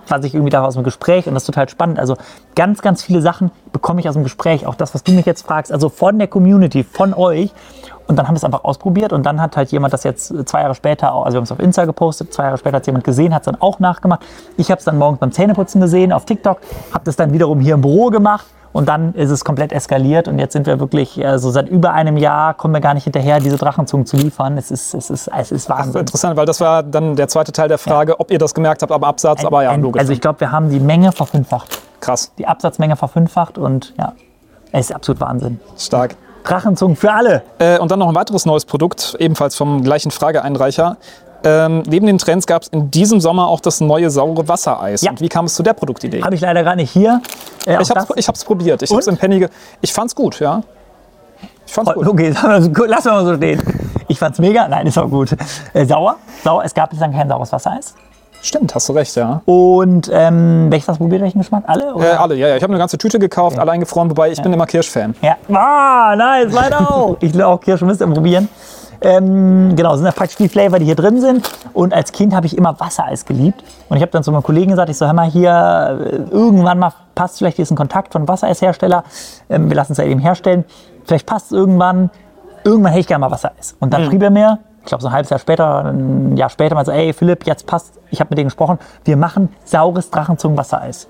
was 0.08 0.24
ich 0.24 0.34
irgendwie 0.34 0.50
daraus 0.50 0.68
aus 0.68 0.74
dem 0.74 0.82
Gespräch 0.82 1.26
und 1.28 1.34
das 1.34 1.44
ist 1.44 1.46
total 1.46 1.68
spannend. 1.68 2.00
Also 2.00 2.16
ganz, 2.56 2.82
ganz 2.82 3.04
viele 3.04 3.22
Sachen 3.22 3.52
bekomme 3.72 4.00
ich 4.00 4.08
aus 4.08 4.14
dem 4.14 4.24
Gespräch, 4.24 4.66
auch 4.66 4.74
das, 4.74 4.94
was 4.94 5.04
du 5.04 5.12
mich 5.12 5.26
jetzt 5.26 5.46
fragst, 5.46 5.72
also 5.72 5.88
von 5.88 6.18
der 6.18 6.28
Community, 6.28 6.84
von 6.84 7.14
euch. 7.14 7.52
Und 8.08 8.16
dann 8.16 8.26
haben 8.26 8.34
wir 8.34 8.38
es 8.38 8.44
einfach 8.44 8.64
ausprobiert 8.64 9.12
und 9.12 9.24
dann 9.24 9.40
hat 9.40 9.56
halt 9.56 9.72
jemand 9.72 9.92
das 9.92 10.04
jetzt 10.04 10.32
zwei 10.48 10.62
Jahre 10.62 10.74
später, 10.74 11.12
also 11.12 11.34
wir 11.34 11.36
haben 11.38 11.44
es 11.44 11.52
auf 11.52 11.60
Insta 11.60 11.84
gepostet, 11.84 12.32
zwei 12.32 12.44
Jahre 12.44 12.58
später 12.58 12.76
hat 12.76 12.82
es 12.82 12.86
jemand 12.86 13.04
gesehen, 13.04 13.34
hat 13.34 13.42
es 13.42 13.46
dann 13.46 13.60
auch 13.60 13.80
nachgemacht. 13.80 14.24
Ich 14.56 14.70
habe 14.70 14.78
es 14.78 14.84
dann 14.84 14.98
morgens 14.98 15.18
beim 15.18 15.32
Zähneputzen 15.32 15.80
gesehen 15.80 16.12
auf 16.12 16.24
TikTok, 16.24 16.60
habe 16.92 17.04
das 17.04 17.16
dann 17.16 17.32
wiederum 17.32 17.58
hier 17.58 17.74
im 17.74 17.80
Büro 17.80 18.10
gemacht 18.10 18.46
und 18.76 18.86
dann 18.88 19.14
ist 19.14 19.30
es 19.30 19.44
komplett 19.44 19.72
eskaliert 19.72 20.28
und 20.28 20.38
jetzt 20.38 20.52
sind 20.52 20.66
wir 20.66 20.78
wirklich, 20.78 21.24
also 21.26 21.50
seit 21.50 21.68
über 21.68 21.92
einem 21.92 22.16
Jahr 22.16 22.54
kommen 22.54 22.74
wir 22.74 22.80
gar 22.80 22.94
nicht 22.94 23.04
hinterher, 23.04 23.40
diese 23.40 23.56
Drachenzungen 23.56 24.04
zu 24.06 24.16
liefern. 24.16 24.58
Es 24.58 24.70
ist, 24.70 24.92
es 24.94 25.08
ist, 25.10 25.28
es 25.28 25.50
ist 25.52 25.68
Wahnsinn. 25.70 26.00
Interessant, 26.00 26.36
weil 26.36 26.46
das 26.46 26.60
war 26.60 26.82
dann 26.82 27.16
der 27.16 27.28
zweite 27.28 27.52
Teil 27.52 27.68
der 27.68 27.78
Frage, 27.78 28.20
ob 28.20 28.30
ihr 28.30 28.38
das 28.38 28.52
gemerkt 28.54 28.82
habt 28.82 28.92
am 28.92 29.02
Absatz. 29.02 29.44
aber 29.44 29.62
ja, 29.62 29.70
Ein- 29.70 29.82
logisch. 29.82 30.00
Also 30.00 30.12
ich 30.12 30.20
glaube, 30.20 30.40
wir 30.40 30.52
haben 30.52 30.68
die 30.70 30.80
Menge 30.80 31.12
verfünffacht. 31.12 31.78
Krass, 32.00 32.32
Die 32.38 32.46
Absatzmenge 32.46 32.96
verfünffacht 32.96 33.56
und 33.58 33.94
ja, 33.98 34.12
es 34.72 34.90
ist 34.90 34.94
absolut 34.94 35.20
Wahnsinn. 35.20 35.58
stark. 35.78 36.14
Drachenzungen 36.44 36.94
für 36.96 37.12
alle. 37.12 37.42
Äh, 37.58 37.78
und 37.78 37.90
dann 37.90 37.98
noch 37.98 38.08
ein 38.08 38.14
weiteres 38.14 38.46
neues 38.46 38.64
Produkt, 38.66 39.16
ebenfalls 39.18 39.56
vom 39.56 39.82
gleichen 39.82 40.12
Frageeinreicher. 40.12 40.96
Ähm, 41.48 41.84
neben 41.86 42.06
den 42.06 42.18
Trends 42.18 42.44
gab 42.46 42.62
es 42.62 42.68
in 42.68 42.90
diesem 42.90 43.20
Sommer 43.20 43.46
auch 43.46 43.60
das 43.60 43.80
neue 43.80 44.10
saure 44.10 44.48
Wassereis. 44.48 45.02
Ja. 45.02 45.10
Und 45.12 45.20
wie 45.20 45.28
kam 45.28 45.44
es 45.44 45.54
zu 45.54 45.62
der 45.62 45.74
Produktidee? 45.74 46.20
Habe 46.22 46.34
ich 46.34 46.40
leider 46.40 46.64
gar 46.64 46.74
nicht 46.74 46.90
hier. 46.90 47.22
Äh, 47.66 47.78
Ich 47.80 47.90
habe 47.90 48.06
es 48.34 48.44
probiert. 48.44 48.82
Ich 48.82 48.90
Und? 48.90 48.96
hab's 48.96 49.06
im 49.06 49.16
Penny. 49.16 49.46
Ich 49.80 49.92
fand's 49.92 50.14
gut, 50.14 50.40
ja. 50.40 50.62
Ich 51.66 51.72
fand's 51.72 51.90
Oh, 51.92 51.94
gut. 51.94 52.08
Okay, 52.08 52.34
lass 52.88 53.04
mal 53.04 53.24
so 53.24 53.36
stehen. 53.36 53.62
Ich 54.08 54.18
fand's 54.18 54.38
mega. 54.40 54.66
Nein, 54.66 54.86
ist 54.88 54.98
auch 54.98 55.08
gut. 55.08 55.36
Äh, 55.72 55.84
sauer. 55.86 56.16
Sauer. 56.42 56.64
Es 56.64 56.74
gab 56.74 56.90
bislang 56.90 57.12
kein 57.12 57.28
saures 57.28 57.52
Wassereis. 57.52 57.94
Stimmt, 58.42 58.74
hast 58.74 58.88
du 58.88 58.92
recht, 58.92 59.14
ja. 59.16 59.40
Und 59.46 60.10
ähm, 60.12 60.66
welches 60.70 60.88
hast 60.88 60.98
du 61.00 61.04
probiert? 61.04 61.22
Welchen 61.22 61.38
Geschmack? 61.38 61.64
Alle? 61.66 61.94
Äh, 61.98 62.10
alle, 62.12 62.34
ja, 62.36 62.48
ja. 62.48 62.56
Ich 62.56 62.62
habe 62.62 62.72
eine 62.72 62.78
ganze 62.78 62.98
Tüte 62.98 63.18
gekauft, 63.18 63.58
alle 63.58 63.72
eingefroren, 63.72 64.10
wobei 64.10 64.30
ich 64.30 64.40
bin 64.42 64.52
immer 64.52 64.66
Kirschfan. 64.66 65.14
Ja. 65.22 65.36
Ah, 65.52 66.14
nice, 66.16 66.52
leider 66.52 66.80
auch. 66.90 67.16
Ich 67.20 67.32
will 67.34 67.42
auch 67.42 67.60
Kirsche 67.60 67.84
müsst 67.84 68.00
ihr 68.00 68.06
probieren. 68.06 68.48
Ähm, 69.00 69.74
genau, 69.76 69.94
sind 69.96 70.06
ja 70.06 70.12
praktisch 70.12 70.36
die 70.36 70.48
Flavor, 70.48 70.78
die 70.78 70.84
hier 70.84 70.94
drin 70.96 71.20
sind. 71.20 71.50
Und 71.72 71.92
als 71.92 72.12
Kind 72.12 72.34
habe 72.34 72.46
ich 72.46 72.56
immer 72.56 72.78
Wassereis 72.80 73.24
geliebt. 73.24 73.62
Und 73.88 73.96
ich 73.96 74.02
habe 74.02 74.12
dann 74.12 74.22
zu 74.22 74.32
meinem 74.32 74.42
Kollegen 74.42 74.70
gesagt, 74.70 74.88
ich 74.90 74.96
so, 74.98 75.06
hör 75.06 75.12
mal 75.12 75.28
hier, 75.30 75.50
äh, 75.50 76.16
irgendwann 76.30 76.78
mal 76.78 76.92
passt 77.14 77.38
vielleicht, 77.38 77.56
hier 77.56 77.62
ist 77.64 77.70
ein 77.70 77.76
Kontakt 77.76 78.12
von 78.12 78.26
Wassereishersteller. 78.28 79.04
Ähm, 79.48 79.68
wir 79.68 79.76
lassen 79.76 79.92
es 79.92 79.98
ja 79.98 80.04
eben 80.04 80.20
herstellen. 80.20 80.64
Vielleicht 81.04 81.26
passt 81.26 81.46
es 81.46 81.52
irgendwann. 81.52 82.10
Irgendwann 82.64 82.92
hätte 82.92 83.00
ich 83.00 83.06
gerne 83.06 83.20
mal 83.20 83.30
Wassereis. 83.30 83.76
Und 83.80 83.92
dann 83.94 84.04
schrieb 84.06 84.22
er 84.22 84.30
mir, 84.30 84.58
ich 84.80 84.86
glaube 84.86 85.02
so 85.02 85.08
ein 85.08 85.12
halbes 85.14 85.30
Jahr 85.30 85.38
später, 85.38 85.84
ein 85.84 86.36
Jahr 86.36 86.48
später, 86.50 86.74
mal 86.74 86.84
so, 86.84 86.92
ey 86.92 87.12
Philipp, 87.12 87.46
jetzt 87.46 87.66
passt, 87.66 87.94
ich 88.10 88.20
habe 88.20 88.28
mit 88.30 88.38
denen 88.38 88.48
gesprochen, 88.48 88.78
wir 89.04 89.16
machen 89.16 89.52
saures 89.64 90.10
Drachenzungen-Wassereis. 90.10 91.08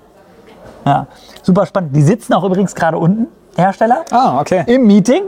Ja, 0.85 1.07
super 1.41 1.65
spannend. 1.65 1.95
Die 1.95 2.01
sitzen 2.01 2.33
auch 2.33 2.43
übrigens 2.43 2.73
gerade 2.75 2.97
unten, 2.97 3.27
Hersteller 3.55 4.05
Ah, 4.11 4.39
okay. 4.39 4.63
im 4.67 4.85
Meeting. 4.87 5.23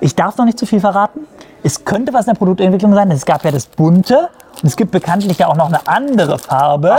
Ich 0.00 0.16
darf 0.16 0.36
noch 0.38 0.44
nicht 0.44 0.58
zu 0.58 0.66
viel 0.66 0.80
verraten. 0.80 1.20
Es 1.62 1.84
könnte 1.84 2.12
was 2.12 2.26
in 2.26 2.32
der 2.32 2.38
Produktentwicklung 2.38 2.92
sein. 2.94 3.10
Es 3.10 3.24
gab 3.24 3.44
ja 3.44 3.50
das 3.50 3.66
bunte. 3.66 4.28
Und 4.62 4.68
es 4.68 4.76
gibt 4.76 4.90
bekanntlich 4.90 5.38
ja 5.38 5.48
auch 5.48 5.56
noch 5.56 5.66
eine 5.68 5.86
andere 5.86 6.38
Farbe. 6.38 6.96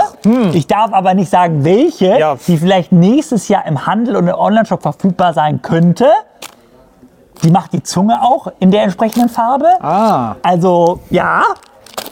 Ich 0.53 0.67
darf 0.67 0.91
aber 0.93 1.13
nicht 1.13 1.29
sagen, 1.29 1.63
welche, 1.63 2.17
Ja. 2.17 2.35
die 2.47 2.57
vielleicht 2.57 2.91
nächstes 2.91 3.47
Jahr 3.47 3.65
im 3.65 3.85
Handel 3.85 4.15
und 4.15 4.27
im 4.27 4.35
Onlineshop 4.35 4.81
verfügbar 4.81 5.33
sein 5.33 5.61
könnte. 5.61 6.07
Die 7.43 7.51
macht 7.51 7.73
die 7.73 7.83
Zunge 7.83 8.21
auch 8.21 8.47
in 8.59 8.71
der 8.71 8.83
entsprechenden 8.83 9.29
Farbe. 9.29 9.67
Ah, 9.81 10.35
Also 10.43 10.99
ja, 11.09 11.43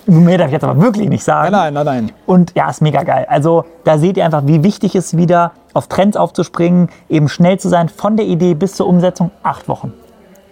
mehr 0.05 0.37
darf 0.37 0.47
ich 0.47 0.53
jetzt 0.53 0.63
aber 0.63 0.79
wirklich 0.81 1.07
nicht 1.09 1.23
sagen. 1.23 1.51
nein, 1.51 1.73
nein, 1.73 1.85
nein. 1.85 2.11
Und 2.25 2.53
ja, 2.55 2.69
ist 2.69 2.81
mega 2.81 3.03
geil. 3.03 3.25
Also 3.29 3.65
da 3.85 3.97
seht 3.97 4.17
ihr 4.17 4.25
einfach, 4.25 4.43
wie 4.45 4.63
wichtig 4.63 4.95
es 4.95 5.15
wieder 5.15 5.51
auf 5.73 5.87
Trends 5.87 6.17
aufzuspringen, 6.17 6.89
eben 7.09 7.29
schnell 7.29 7.59
zu 7.59 7.69
sein, 7.69 7.87
von 7.87 8.17
der 8.17 8.25
Idee 8.25 8.53
bis 8.55 8.73
zur 8.75 8.87
Umsetzung, 8.87 9.31
acht 9.41 9.67
Wochen. 9.69 9.93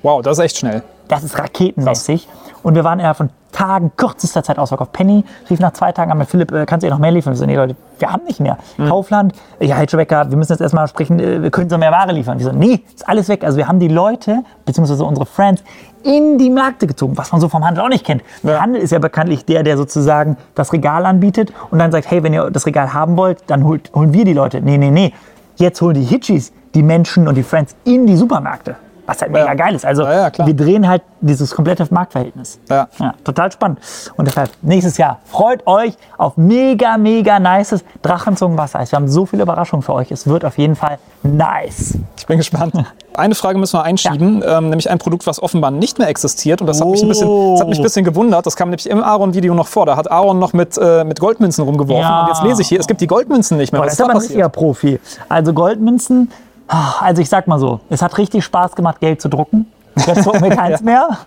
Wow, 0.02 0.22
das 0.22 0.38
ist 0.38 0.46
echt 0.46 0.58
schnell. 0.58 0.82
Das 1.10 1.24
ist 1.24 1.38
raketenmäßig. 1.38 2.30
Und 2.64 2.76
wir 2.76 2.84
waren 2.84 3.00
innerhalb 3.00 3.18
von 3.18 3.30
Tagen, 3.52 3.92
kürzester 3.98 4.44
Zeit 4.44 4.60
ausverkauft. 4.60 4.94
Penny 4.94 5.26
rief 5.50 5.60
nach 5.60 5.74
zwei 5.74 5.92
Tagen 5.92 6.12
an 6.12 6.20
mit 6.20 6.30
Philipp, 6.30 6.52
äh, 6.52 6.66
kannst 6.68 6.84
du 6.84 6.88
ihr 6.88 6.92
noch 6.92 7.00
mehr 7.00 7.12
liefern? 7.12 7.34
Wir 7.34 7.38
so, 7.38 7.46
nee, 7.48 7.56
Leute, 7.56 7.76
wir 7.98 8.12
haben 8.12 8.24
nicht 8.26 8.40
mehr. 8.40 8.60
Kaufland, 8.78 9.34
äh, 9.60 9.66
ja, 9.66 9.76
Herr 9.76 9.88
Becker, 9.88 10.30
wir 10.30 10.38
müssen 10.38 10.52
jetzt 10.52 10.62
erstmal 10.62 10.88
sprechen, 10.88 11.20
äh, 11.20 11.42
wir 11.42 11.50
können 11.50 11.68
so 11.68 11.80
mehr 11.80 11.92
Ware 11.92 12.12
liefern. 12.12 12.38
Wir 12.38 12.46
so, 12.46 12.52
nee, 12.52 12.84
ist 12.94 13.10
alles 13.10 13.28
weg. 13.28 13.44
Also 13.44 13.58
wir 13.58 13.68
haben 13.68 13.80
die 13.80 13.88
Leute, 13.88 14.44
beziehungsweise 14.66 15.04
unsere 15.04 15.26
Friends, 15.26 15.64
in 16.04 16.38
die 16.38 16.52
Märkte 16.52 16.86
gezogen, 16.86 17.18
was 17.18 17.32
man 17.32 17.42
so 17.42 17.50
vom 17.50 17.66
Handel 17.66 17.84
auch 17.84 17.90
nicht 17.90 18.06
kennt. 18.06 18.22
Der 18.44 18.62
Handel 18.62 18.82
ist 18.82 18.92
ja 18.92 19.00
bekanntlich 19.00 19.46
der, 19.46 19.64
der 19.64 19.78
sozusagen 19.78 20.38
das 20.54 20.72
Regal 20.72 21.08
anbietet 21.08 21.52
und 21.72 21.80
dann 21.80 21.92
sagt, 21.92 22.10
hey, 22.12 22.22
wenn 22.22 22.34
ihr 22.34 22.52
das 22.52 22.68
Regal 22.68 22.94
haben 22.94 23.18
wollt, 23.18 23.40
dann 23.48 23.64
holt, 23.64 23.92
holen 23.96 24.14
wir 24.14 24.26
die 24.26 24.34
Leute. 24.34 24.62
Nee, 24.62 24.78
nee, 24.78 24.92
nee. 24.92 25.12
Jetzt 25.56 25.82
holen 25.82 25.96
die 25.96 26.04
Hitchis 26.04 26.54
die 26.76 26.84
Menschen 26.84 27.28
und 27.28 27.36
die 27.36 27.44
Friends 27.44 27.76
in 27.84 28.06
die 28.06 28.16
Supermärkte. 28.16 28.76
Was 29.10 29.22
halt 29.22 29.32
mega 29.32 29.46
Ja. 29.48 29.54
geil 29.56 29.74
ist. 29.76 29.86
Also 29.86 30.04
Ja, 30.04 30.32
wir 30.38 30.54
drehen 30.56 30.88
halt 30.88 31.02
dieses 31.22 31.56
komplette 31.56 31.86
Marktverhältnis. 31.90 32.60
Ja. 32.70 32.88
total 33.24 33.52
spannend. 33.52 33.80
Und 34.18 34.28
deshalb 34.28 34.52
nächstes 34.62 34.98
Jahr 34.98 35.20
freut 35.26 35.66
euch 35.66 35.94
auf 36.18 36.38
mega, 36.38 36.98
mega 36.98 37.40
nices 37.40 37.84
Drachenzungenwassereis. 38.04 38.92
Wir 38.92 38.98
haben 38.98 39.08
so 39.08 39.26
viele 39.26 39.44
Überraschungen 39.44 39.82
für 39.82 39.94
euch. 39.94 40.12
Es 40.12 40.28
wird 40.28 40.46
auf 40.46 40.58
jeden 40.58 40.76
Fall 40.76 41.00
nice. 41.24 41.98
Ich 42.18 42.28
bin 42.28 42.38
gespannt. 42.38 42.74
Eine 43.16 43.36
Frage 43.36 43.58
müssen 43.58 43.78
wir 43.78 43.84
einschieben, 43.84 44.44
ähm, 44.48 44.70
nämlich 44.70 44.90
ein 44.90 45.00
Produkt, 45.00 45.26
was 45.28 45.42
offenbar 45.42 45.72
nicht 45.72 45.98
mehr 46.00 46.08
existiert. 46.08 46.62
Und 46.62 46.68
das 46.68 46.80
hat, 46.80 46.88
mich, 46.88 47.02
ein 47.02 47.10
bisschen, 47.10 47.52
das 47.54 47.62
hat 47.62 47.68
mich 47.68 47.80
ein 47.80 47.84
bisschen 47.84 48.06
gewundert. 48.06 48.46
Das 48.46 48.56
kam 48.56 48.70
nämlich 48.70 48.90
im 48.90 49.04
Aaron-Video 49.04 49.54
noch 49.56 49.68
vor. 49.68 49.86
Da 49.88 49.98
hat 49.98 50.10
Aaron 50.10 50.40
noch 50.40 50.54
mit, 50.54 50.78
äh, 50.78 51.04
mit 51.04 51.20
Goldmünzen 51.20 51.64
rumgeworfen. 51.66 52.10
Und 52.22 52.28
jetzt 52.28 52.44
lese 52.44 52.62
ich 52.62 52.68
hier, 52.70 52.80
es 52.80 52.88
gibt 52.88 53.02
die 53.02 53.08
Goldmünzen 53.08 53.58
nicht 53.58 53.74
mehr. 53.74 53.82
Boah, 53.82 53.88
Was 53.88 53.98
das 53.98 54.00
ist 54.00 54.06
aber 54.06 54.14
ein 54.14 54.22
richtiger? 54.22 54.48
Profi. 54.50 55.00
Also 55.28 55.52
Goldmünzen, 55.54 56.32
also 56.70 57.22
ich 57.22 57.30
sag 57.30 57.48
mal 57.48 57.60
so, 57.60 57.80
es 57.90 58.02
hat 58.02 58.18
richtig 58.18 58.44
Spaß 58.44 58.76
gemacht, 58.76 59.00
Geld 59.00 59.22
zu 59.22 59.30
drucken. 59.30 59.66
Jetzt 59.96 60.26
drucken 60.26 60.44
wir 60.44 60.50
keins 60.56 60.82
mehr. 60.82 61.18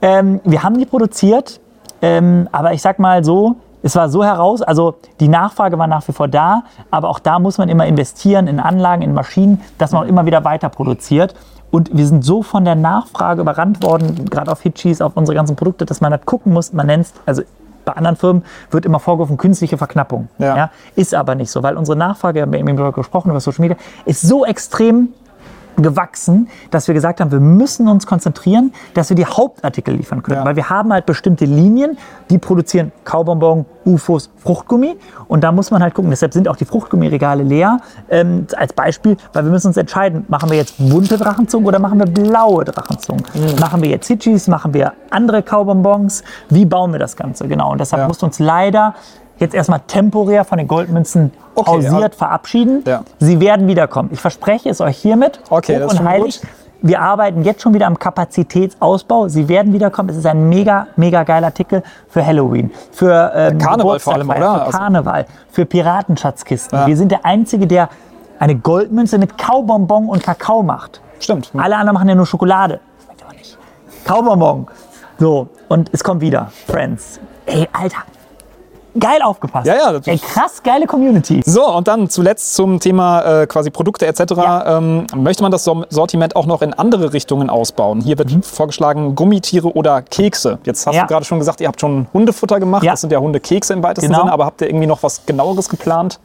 Ähm, 0.00 0.40
wir 0.44 0.62
haben 0.62 0.78
die 0.78 0.86
produziert, 0.86 1.60
ähm, 2.00 2.48
aber 2.52 2.72
ich 2.72 2.82
sag 2.82 2.98
mal 2.98 3.22
so, 3.22 3.56
es 3.82 3.94
war 3.96 4.08
so 4.08 4.24
heraus, 4.24 4.62
also 4.62 4.94
die 5.20 5.28
Nachfrage 5.28 5.78
war 5.78 5.86
nach 5.86 6.06
wie 6.08 6.12
vor 6.12 6.28
da, 6.28 6.62
aber 6.90 7.08
auch 7.08 7.18
da 7.18 7.38
muss 7.38 7.58
man 7.58 7.68
immer 7.68 7.86
investieren 7.86 8.46
in 8.46 8.60
Anlagen, 8.60 9.02
in 9.02 9.12
Maschinen, 9.12 9.60
dass 9.78 9.92
man 9.92 10.04
auch 10.04 10.08
immer 10.08 10.24
wieder 10.24 10.44
weiter 10.44 10.68
produziert. 10.68 11.34
Und 11.70 11.96
wir 11.96 12.06
sind 12.06 12.24
so 12.24 12.42
von 12.42 12.64
der 12.64 12.74
Nachfrage 12.74 13.40
überrannt 13.40 13.82
worden, 13.82 14.26
gerade 14.28 14.52
auf 14.52 14.60
Hitchis, 14.60 15.00
auf 15.00 15.16
unsere 15.16 15.34
ganzen 15.34 15.56
Produkte, 15.56 15.84
dass 15.86 16.00
man 16.00 16.12
halt 16.12 16.26
gucken 16.26 16.52
muss, 16.52 16.72
man 16.72 16.86
nennt 16.86 17.08
also 17.26 17.42
bei 17.84 17.92
anderen 17.92 18.16
Firmen 18.16 18.44
wird 18.70 18.84
immer 18.84 19.00
vorgeworfen, 19.00 19.36
künstliche 19.36 19.78
Verknappung. 19.78 20.28
Ja. 20.38 20.70
ist 20.96 21.14
aber 21.14 21.34
nicht 21.34 21.50
so, 21.50 21.62
weil 21.62 21.76
unsere 21.76 21.96
Nachfrage, 21.96 22.36
wir 22.36 22.42
haben 22.42 22.54
eben 22.54 22.76
darüber 22.76 22.92
gesprochen, 22.92 23.30
über 23.30 23.40
Social 23.40 23.62
Media, 23.62 23.76
ist 24.04 24.22
so 24.22 24.44
extrem 24.44 25.08
gewachsen, 25.76 26.48
dass 26.70 26.86
wir 26.88 26.94
gesagt 26.94 27.20
haben, 27.20 27.30
wir 27.30 27.40
müssen 27.40 27.88
uns 27.88 28.06
konzentrieren, 28.06 28.72
dass 28.94 29.08
wir 29.08 29.16
die 29.16 29.26
Hauptartikel 29.26 29.94
liefern 29.94 30.22
können. 30.22 30.38
Ja. 30.38 30.44
Weil 30.44 30.56
wir 30.56 30.68
haben 30.70 30.92
halt 30.92 31.06
bestimmte 31.06 31.44
Linien, 31.44 31.96
die 32.30 32.38
produzieren 32.38 32.92
Kaubonbon, 33.04 33.64
UFOs, 33.84 34.30
Fruchtgummi. 34.38 34.96
Und 35.28 35.42
da 35.42 35.52
muss 35.52 35.70
man 35.70 35.82
halt 35.82 35.94
gucken, 35.94 36.10
deshalb 36.10 36.32
sind 36.32 36.48
auch 36.48 36.56
die 36.56 36.64
Fruchtgummiregale 36.64 37.42
leer. 37.42 37.80
Ähm, 38.10 38.46
als 38.56 38.72
Beispiel, 38.72 39.16
weil 39.32 39.44
wir 39.44 39.50
müssen 39.50 39.68
uns 39.68 39.76
entscheiden, 39.76 40.24
machen 40.28 40.50
wir 40.50 40.56
jetzt 40.56 40.74
bunte 40.78 41.16
Drachenzungen 41.16 41.66
oder 41.66 41.78
machen 41.78 41.98
wir 41.98 42.06
blaue 42.06 42.64
Drachenzungen? 42.64 43.24
Mhm. 43.34 43.58
Machen 43.60 43.82
wir 43.82 43.90
jetzt 43.90 44.06
Hitchis, 44.08 44.48
machen 44.48 44.74
wir 44.74 44.92
andere 45.10 45.42
Kaubonbons? 45.42 46.22
Wie 46.48 46.64
bauen 46.64 46.92
wir 46.92 46.98
das 46.98 47.16
Ganze? 47.16 47.48
Genau. 47.48 47.72
Und 47.72 47.80
deshalb 47.80 48.02
Ja. 48.02 48.08
mussten 48.08 48.26
uns 48.26 48.38
leider 48.38 48.94
jetzt 49.42 49.54
erstmal 49.54 49.80
temporär 49.86 50.44
von 50.44 50.58
den 50.58 50.66
Goldmünzen 50.68 51.32
Okay, 51.54 51.70
pausiert 51.70 52.12
ja. 52.14 52.18
verabschieden. 52.18 52.82
Ja. 52.86 53.02
Sie 53.18 53.38
werden 53.40 53.66
wiederkommen. 53.68 54.08
Ich 54.12 54.20
verspreche 54.20 54.70
es 54.70 54.80
euch 54.80 54.96
hiermit. 54.96 55.40
Okay, 55.50 55.76
hoch 55.76 55.80
das 55.82 55.92
ist 55.94 56.00
und 56.00 56.08
heilig. 56.08 56.40
gut. 56.40 56.48
Wir 56.84 57.00
arbeiten 57.00 57.42
jetzt 57.42 57.62
schon 57.62 57.74
wieder 57.74 57.86
am 57.86 57.96
Kapazitätsausbau. 57.98 59.28
Sie 59.28 59.48
werden 59.48 59.72
wiederkommen. 59.72 60.08
Es 60.08 60.16
ist 60.16 60.26
ein 60.26 60.48
mega, 60.48 60.88
mega 60.96 61.22
geiler 61.22 61.46
Artikel 61.48 61.82
für 62.08 62.26
Halloween, 62.26 62.72
für 62.90 63.30
ähm, 63.36 63.58
Karneval 63.58 64.00
vor 64.00 64.14
allem, 64.14 64.28
oder? 64.30 64.38
Für 64.40 64.62
Also- 64.62 64.78
Karneval, 64.78 65.26
für 65.50 65.64
Piratenschatzkisten. 65.66 66.76
Ja. 66.78 66.86
Wir 66.86 66.96
sind 66.96 67.12
der 67.12 67.24
Einzige, 67.24 67.66
der 67.68 67.88
eine 68.40 68.56
Goldmünze 68.56 69.18
mit 69.18 69.38
Kaubonbon 69.38 70.08
und 70.08 70.22
Kakao 70.24 70.62
macht. 70.64 71.00
Stimmt. 71.20 71.52
Alle 71.56 71.76
anderen 71.76 71.94
machen 71.94 72.08
ja 72.08 72.14
nur 72.16 72.26
Schokolade. 72.26 72.80
Schmeckt 73.04 73.22
aber 73.24 73.34
nicht. 73.34 73.56
Kaubonbon. 74.04 74.66
So, 75.20 75.48
und 75.68 75.88
es 75.92 76.02
kommt 76.02 76.20
wieder. 76.20 76.50
Friends. 76.66 77.20
Ey, 77.46 77.68
Alter. 77.72 77.98
Geil 78.98 79.22
aufgepasst. 79.22 79.66
Ja, 79.66 79.74
ja, 79.92 80.00
Ey, 80.04 80.18
krass 80.18 80.62
geile 80.62 80.86
Community. 80.86 81.42
So, 81.46 81.66
und 81.66 81.88
dann 81.88 82.10
zuletzt 82.10 82.54
zum 82.54 82.78
Thema 82.78 83.42
äh, 83.42 83.46
quasi 83.46 83.70
Produkte 83.70 84.06
etc. 84.06 84.20
Ja. 84.36 84.78
Ähm, 84.78 85.06
möchte 85.16 85.42
man 85.42 85.50
das 85.50 85.64
Sortiment 85.88 86.36
auch 86.36 86.44
noch 86.46 86.60
in 86.62 86.74
andere 86.74 87.12
Richtungen 87.12 87.48
ausbauen? 87.48 88.00
Hier 88.02 88.18
wird 88.18 88.44
vorgeschlagen 88.44 89.14
Gummitiere 89.14 89.72
oder 89.74 90.02
Kekse. 90.02 90.58
Jetzt 90.64 90.86
hast 90.86 90.92
Mhm. 90.94 90.96
Ja. 90.98 91.02
du 91.04 91.08
gerade 91.08 91.24
schon 91.24 91.38
gesagt, 91.38 91.60
ihr 91.62 91.68
habt 91.68 91.80
schon 91.80 92.06
Hundefutter 92.12 92.60
gemacht. 92.60 92.82
Ja. 92.82 92.92
Das 92.92 93.00
sind 93.00 93.12
ja 93.12 93.18
Hundekekse 93.18 93.72
im 93.72 93.82
weitesten 93.82 94.08
Genau. 94.08 94.20
Sinne. 94.20 94.32
Aber 94.32 94.44
habt 94.44 94.60
ihr 94.60 94.68
irgendwie 94.68 94.86
noch 94.86 95.02
was 95.02 95.24
genaueres 95.24 95.68
geplant? 95.68 96.18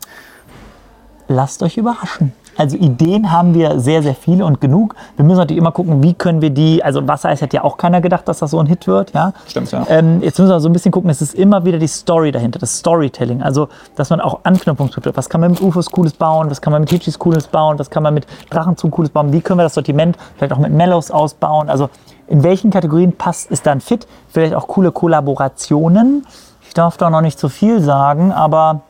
lasst 1.30 1.62
euch 1.62 1.76
überraschen. 1.78 2.34
Also 2.58 2.76
Ideen 2.76 3.32
haben 3.32 3.54
wir 3.54 3.80
sehr, 3.80 4.02
sehr 4.02 4.16
viele 4.16 4.46
und 4.46 4.60
genug. 4.60 4.96
Wir 5.16 5.24
müssen 5.24 5.38
natürlich 5.38 5.60
immer 5.60 5.72
gucken, 5.72 6.02
wie 6.02 6.14
können 6.14 6.42
wir 6.42 6.50
die, 6.50 6.84
also 6.84 7.08
Wassereis 7.08 7.42
hätte 7.42 7.58
ja 7.58 7.64
auch 7.64 7.78
keiner 7.78 8.02
gedacht, 8.02 8.28
dass 8.28 8.40
das 8.40 8.52
so 8.52 8.60
ein 8.60 8.66
Hit 8.66 8.88
wird. 8.88 9.14
Ja? 9.14 9.34
Stimmt, 9.48 9.72
ja. 9.72 9.86
Ähm, 9.90 10.22
jetzt 10.22 10.40
müssen 10.40 10.52
wir 10.52 10.60
so 10.60 10.68
ein 10.68 10.74
bisschen 10.74 10.92
gucken, 10.92 11.10
es 11.10 11.22
ist 11.22 11.36
immer 11.36 11.66
wieder 11.66 11.78
die 11.78 11.88
Story 11.88 12.32
dahinter, 12.32 12.60
das 12.60 12.80
Storytelling. 12.80 13.44
Also, 13.44 13.70
dass 13.96 14.10
man 14.10 14.20
auch 14.22 14.40
Anknüpfungspunkte 14.44 15.10
hat. 15.10 15.18
Was 15.18 15.30
kann 15.30 15.42
man 15.42 15.52
mit 15.52 15.62
UFOs 15.62 15.92
Cooles 15.92 16.14
bauen? 16.14 16.50
Was 16.50 16.62
kann 16.62 16.72
man 16.74 16.82
mit 16.82 16.90
Hitchis 16.90 17.20
Cooles 17.20 17.48
bauen? 17.48 17.78
Was 17.78 17.90
kann 17.90 18.04
man 18.04 18.14
mit 18.14 18.26
Drachenzug 18.50 18.92
Cooles 18.92 19.12
bauen? 19.12 19.32
Wie 19.32 19.42
können 19.42 19.60
wir 19.60 19.64
das 19.64 19.76
Sortiment 19.76 20.18
vielleicht 20.38 20.54
auch 20.54 20.58
mit 20.58 20.72
Mellows 20.72 21.12
ausbauen? 21.12 21.70
Also, 21.70 21.90
in 22.28 22.44
welchen 22.44 22.72
Kategorien 22.72 23.14
passt, 23.14 23.52
ist 23.52 23.66
dann 23.66 23.80
fit? 23.82 24.08
Vielleicht 24.30 24.54
auch 24.54 24.68
coole 24.68 24.92
Kollaborationen. 24.92 26.26
Ich 26.68 26.74
darf 26.74 26.98
da 26.98 27.10
noch 27.10 27.22
nicht 27.22 27.40
zu 27.40 27.50
viel 27.50 27.82
sagen, 27.82 28.32
aber 28.32 28.82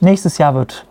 nächstes 0.00 0.38
Jahr 0.38 0.54
wird 0.54 0.86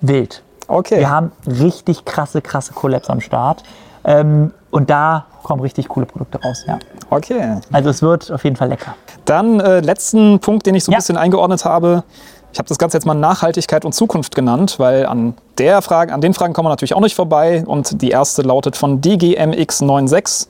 wild. 0.00 0.42
Okay. 0.72 0.98
Wir 1.00 1.10
haben 1.10 1.32
richtig 1.46 2.04
krasse, 2.04 2.40
krasse 2.40 2.72
Collabs 2.72 3.10
am 3.10 3.20
Start. 3.20 3.62
Ähm, 4.04 4.52
und 4.70 4.88
da 4.90 5.26
kommen 5.42 5.60
richtig 5.60 5.88
coole 5.88 6.06
Produkte 6.06 6.40
raus. 6.42 6.64
Ja. 6.66 6.78
Okay. 7.10 7.56
Also 7.72 7.90
es 7.90 8.00
wird 8.02 8.30
auf 8.32 8.42
jeden 8.44 8.56
Fall 8.56 8.68
lecker. 8.68 8.94
Dann 9.26 9.60
äh, 9.60 9.80
letzten 9.80 10.40
Punkt, 10.40 10.66
den 10.66 10.74
ich 10.74 10.84
so 10.84 10.90
ein 10.90 10.94
Ja. 10.94 10.98
bisschen 10.98 11.16
eingeordnet 11.16 11.64
habe. 11.64 12.04
Ich 12.52 12.58
habe 12.58 12.68
das 12.68 12.78
Ganze 12.78 12.96
jetzt 12.96 13.04
mal 13.06 13.14
Nachhaltigkeit 13.14 13.84
und 13.84 13.92
Zukunft 13.94 14.34
genannt, 14.34 14.76
weil 14.78 15.06
an, 15.06 15.34
der 15.58 15.80
Frage, 15.82 16.12
an 16.12 16.20
den 16.20 16.34
Fragen 16.34 16.52
kommen 16.52 16.66
wir 16.66 16.70
natürlich 16.70 16.94
auch 16.94 17.00
nicht 17.00 17.14
vorbei. 17.16 17.64
Und 17.66 18.00
die 18.02 18.10
erste 18.10 18.42
lautet 18.42 18.76
von 18.76 19.00
DGMX96. 19.00 20.48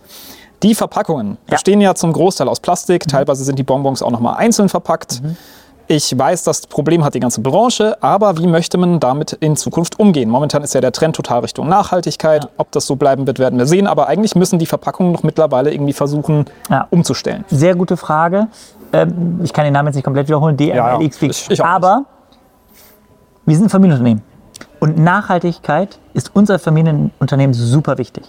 Die 0.63 0.75
Verpackungen 0.77 1.27
Ja. 1.27 1.33
Mhm. 1.33 1.39
bestehen 1.51 1.81
ja 1.81 1.95
zum 1.95 2.13
Großteil 2.13 2.49
aus 2.49 2.61
Plastik. 2.61 3.09
Teilweise 3.09 3.43
sind 3.45 3.59
die 3.59 3.63
Bonbons 3.65 4.03
auch 4.03 4.11
nochmal 4.11 4.37
einzeln 4.37 4.69
verpackt. 4.69 5.21
Ich 5.89 6.17
weiß, 6.17 6.45
das 6.45 6.67
Problem 6.67 7.05
hat 7.05 7.15
die 7.15 7.21
ganze 7.21 7.41
Branche, 7.41 7.97
aber 8.03 8.39
wie 8.39 8.47
möchte 8.47 8.79
man 8.79 8.99
damit 9.01 9.33
in 9.35 9.57
Zukunft 9.57 9.99
umgehen? 9.99 10.31
Momentan 10.31 10.63
ist 10.63 10.75
ja 10.75 10.81
der 10.81 10.93
Trend 10.93 11.17
total 11.17 11.41
Richtung 11.41 11.69
Nachhaltigkeit. 11.69 12.49
Ob 12.57 12.71
das 12.73 12.87
so 12.87 12.97
bleiben 12.97 13.27
wird, 13.27 13.39
werden 13.39 13.59
wir 13.59 13.67
sehen. 13.67 13.87
Aber 13.87 14.07
eigentlich 14.07 14.35
müssen 14.35 14.59
die 14.59 14.67
Verpackungen 14.67 15.13
noch 15.13 15.23
mittlerweile 15.23 15.73
irgendwie 15.73 15.93
versuchen, 15.93 16.47
Ja. 16.71 16.87
umzustellen. 16.91 17.45
Sehr 17.49 17.75
gute 17.75 17.97
Frage. 17.97 18.47
Ähm, 18.93 19.41
ich 19.43 19.53
kann 19.53 19.65
den 19.65 19.73
Namen 19.75 19.89
jetzt 19.89 19.97
nicht 19.97 20.05
komplett 20.05 20.29
wiederholen. 20.29 20.57
ja. 20.59 20.97
DMLX. 20.99 21.23
Ich- 21.23 21.51
ich. 21.51 21.65
Aber 21.65 22.05
wir 23.45 23.57
sind 23.57 23.67
ein 23.67 23.71
Familienunternehmen. 23.71 24.23
Und 24.81 24.99
Nachhaltigkeit 24.99 25.99
ist 26.15 26.31
unser 26.35 26.59
Familienunternehmen 26.59 27.55
super 27.55 27.99
wichtig. 27.99 28.25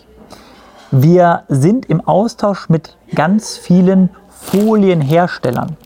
Wir 0.92 1.44
sind 1.48 1.86
im 1.88 2.02
Austausch 2.08 2.68
mit 2.70 2.98
ganz 3.16 3.58
vielen 3.58 4.10
Folienherstellern, 4.30 5.78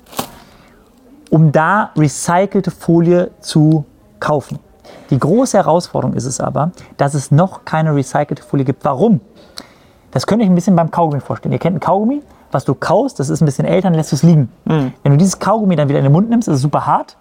um 1.30 1.52
da 1.52 1.92
recycelte 1.98 2.72
Folie 2.72 3.32
zu 3.40 3.86
kaufen. 4.20 4.60
Die 5.10 5.20
große 5.20 5.58
Herausforderung 5.58 6.16
ist 6.16 6.26
es 6.26 6.40
aber, 6.40 6.72
dass 6.98 7.14
es 7.14 7.32
noch 7.32 7.66
keine 7.66 7.96
recycelte 7.96 8.44
Folie 8.44 8.66
gibt. 8.66 8.84
Warum? 8.86 9.22
Das 10.12 10.26
könnt 10.26 10.42
ihr 10.42 10.46
euch 10.46 10.52
ein 10.52 10.56
bisschen 10.56 10.76
beim 10.76 10.92
Kaugummi 10.92 11.22
vorstellen. 11.22 11.54
Ihr 11.54 11.60
kennt 11.60 11.78
ein 11.78 11.80
Kaugummi, 11.80 12.22
was 12.52 12.66
du 12.66 12.74
kaust, 12.74 13.20
das 13.20 13.30
ist 13.30 13.42
ein 13.42 13.46
bisschen 13.46 13.66
älter, 13.66 13.90
dann 13.90 13.96
lässt 13.96 14.12
du 14.12 14.16
es 14.16 14.24
liegen. 14.24 14.52
Wenn 14.66 15.12
du 15.12 15.18
dieses 15.18 15.40
Kaugummi 15.40 15.76
dann 15.76 15.90
wieder 15.90 16.00
in 16.00 16.06
den 16.06 16.14
Mund 16.14 16.30
nimmst, 16.30 16.48
ist 16.48 16.56
es 16.56 16.62
super 16.62 16.86
hart. 16.86 17.18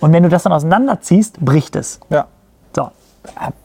Und 0.00 0.12
wenn 0.12 0.22
du 0.22 0.28
das 0.28 0.44
dann 0.44 0.52
auseinanderziehst, 0.52 1.40
bricht 1.40 1.74
es. 1.74 1.98
Ja. 2.10 2.26
So, 2.74 2.90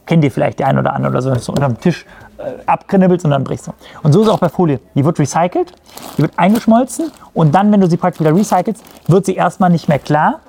kennt 0.06 0.24
ihr 0.24 0.30
vielleicht 0.30 0.58
die 0.58 0.64
ein 0.64 0.78
oder 0.78 0.92
andere 0.92 1.12
oder 1.12 1.22
so, 1.22 1.34
so 1.36 1.52
unterm 1.52 1.78
Tisch 1.78 2.04
äh, 2.44 2.62
abknibbelst 2.66 3.24
und 3.24 3.30
dann 3.30 3.44
brichst 3.44 3.66
du. 3.66 3.72
Und 4.02 4.12
so 4.12 4.20
ist 4.20 4.28
es 4.28 4.32
auch 4.32 4.38
bei 4.38 4.48
Folie. 4.48 4.80
Die 4.94 5.04
wird 5.04 5.18
recycelt, 5.18 5.72
die 6.16 6.22
wird 6.22 6.32
eingeschmolzen 6.36 7.10
und 7.32 7.54
dann, 7.54 7.72
wenn 7.72 7.80
du 7.80 7.88
sie 7.88 7.96
praktisch 7.96 8.20
wieder 8.20 8.34
recycelst, 8.34 8.82
wird 9.06 9.26
sie 9.26 9.34
erstmal 9.34 9.70
nicht 9.70 9.88
mehr 9.88 9.98
klar. 9.98 10.40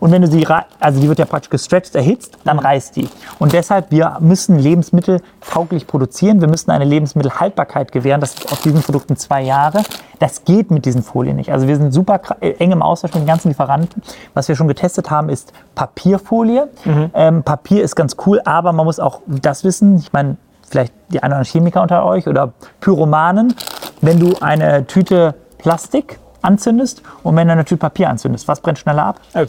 Und 0.00 0.10
wenn 0.10 0.22
du 0.22 0.28
sie, 0.28 0.46
also 0.80 1.00
die 1.00 1.08
wird 1.08 1.18
ja 1.18 1.24
praktisch 1.24 1.50
gestretched, 1.50 1.94
erhitzt, 1.94 2.36
dann 2.44 2.58
reißt 2.58 2.96
die. 2.96 3.08
Und 3.38 3.52
deshalb, 3.52 3.90
wir 3.90 4.18
müssen 4.20 4.58
Lebensmittel 4.58 5.22
tauglich 5.40 5.86
produzieren. 5.86 6.40
Wir 6.40 6.48
müssen 6.48 6.70
eine 6.70 6.84
Lebensmittelhaltbarkeit 6.84 7.92
gewähren. 7.92 8.20
Das 8.20 8.34
ist 8.34 8.52
auf 8.52 8.60
diesen 8.60 8.82
Produkten 8.82 9.16
zwei 9.16 9.42
Jahre. 9.42 9.82
Das 10.18 10.44
geht 10.44 10.70
mit 10.70 10.84
diesen 10.84 11.02
Folien 11.02 11.36
nicht. 11.36 11.52
Also 11.52 11.68
wir 11.68 11.76
sind 11.76 11.92
super 11.92 12.20
äh, 12.40 12.50
eng 12.58 12.72
im 12.72 12.82
Austausch 12.82 13.14
mit 13.14 13.22
den 13.22 13.26
ganzen 13.26 13.48
Lieferanten. 13.48 14.02
Was 14.34 14.48
wir 14.48 14.56
schon 14.56 14.68
getestet 14.68 15.10
haben, 15.10 15.28
ist 15.28 15.52
Papierfolie. 15.74 16.68
Ähm, 17.14 17.42
Papier 17.42 17.82
ist 17.82 17.94
ganz 17.96 18.16
cool, 18.26 18.40
aber 18.44 18.72
man 18.72 18.84
muss 18.84 19.00
auch 19.00 19.20
das 19.26 19.64
wissen. 19.64 19.96
Ich 19.96 20.12
meine, 20.12 20.36
vielleicht 20.68 20.92
die 21.08 21.22
anderen 21.22 21.44
Chemiker 21.44 21.82
unter 21.82 22.04
euch 22.04 22.26
oder 22.26 22.52
Pyromanen. 22.80 23.54
Wenn 24.00 24.18
du 24.20 24.34
eine 24.40 24.86
Tüte 24.86 25.34
Plastik 25.58 26.18
anzündest 26.42 27.02
und 27.22 27.36
wenn 27.36 27.46
du 27.48 27.52
eine 27.52 27.64
Tüte 27.64 27.78
Papier 27.78 28.10
anzündest, 28.10 28.46
was 28.48 28.60
brennt 28.60 28.78
schneller 28.78 29.04
ab? 29.06 29.20
Äh, 29.32 29.46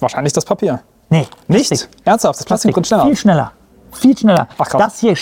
wahrscheinlich 0.00 0.32
das 0.32 0.44
Papier. 0.44 0.80
Nee, 1.10 1.26
Nicht? 1.48 1.68
Plastik. 1.68 1.88
Ernsthaft, 2.04 2.40
das 2.40 2.46
Plastik 2.46 2.72
brennt 2.72 2.86
schneller. 2.86 3.04
Viel 3.06 3.16
schneller. 3.16 3.52
Viel 3.92 4.16
schneller. 4.18 4.46
Ach, 4.58 4.68
krass. 4.68 4.82
Das 4.82 4.98
hier 5.00 5.14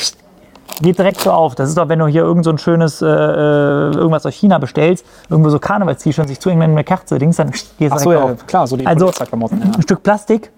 geht 0.83 0.99
direkt 0.99 1.21
so 1.21 1.31
auf. 1.33 1.55
Das 1.55 1.69
ist 1.69 1.79
doch, 1.79 1.89
wenn 1.89 1.99
du 2.01 2.07
hier 2.07 2.23
irgend 2.23 2.45
so 2.45 2.51
ein 2.51 2.59
schönes, 2.59 3.01
äh, 3.01 3.07
äh, 3.07 3.93
irgendwas 3.95 4.27
aus 4.27 4.35
China 4.35 4.59
bestellst, 4.59 5.07
irgendwo 5.31 5.49
so 5.51 5.59
Karnevals-T-Shirts, 5.59 6.29
sich 6.29 6.41
zu 6.41 6.49
irgendeiner 6.49 6.73
eine 6.73 6.85
Kerze 6.85 7.19
dings, 7.19 7.37
dann 7.37 7.51
geht 7.53 7.63
es 7.63 7.79
direkt 7.79 8.01
so, 8.01 8.13
ja, 8.13 8.23
auf. 8.23 8.47
klar, 8.47 8.67
so 8.67 8.77
die 8.77 8.87
Also. 8.87 9.11
Ja. 9.11 9.25
ein 9.77 9.83
Stück 9.83 10.03
Plastik 10.03 10.51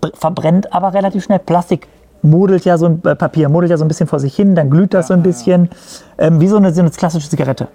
br- 0.00 0.10
verbrennt 0.14 0.72
aber 0.72 0.92
relativ 0.94 1.24
schnell. 1.24 1.38
Plastik 1.38 1.88
modelt 2.22 2.64
ja 2.64 2.78
so 2.78 2.86
ein 2.86 3.02
äh, 3.04 3.14
Papier, 3.14 3.48
modelt 3.48 3.70
ja 3.70 3.76
so 3.76 3.84
ein 3.84 3.88
bisschen 3.88 4.06
vor 4.06 4.20
sich 4.20 4.34
hin, 4.34 4.54
dann 4.54 4.70
glüht 4.70 4.94
das 4.94 5.08
so 5.08 5.14
ein 5.14 5.22
bisschen, 5.22 5.70
ähm, 6.18 6.40
wie 6.40 6.48
so 6.48 6.56
eine, 6.56 6.72
so 6.72 6.80
eine 6.80 6.90
klassische 6.90 7.28
Zigarette. 7.28 7.68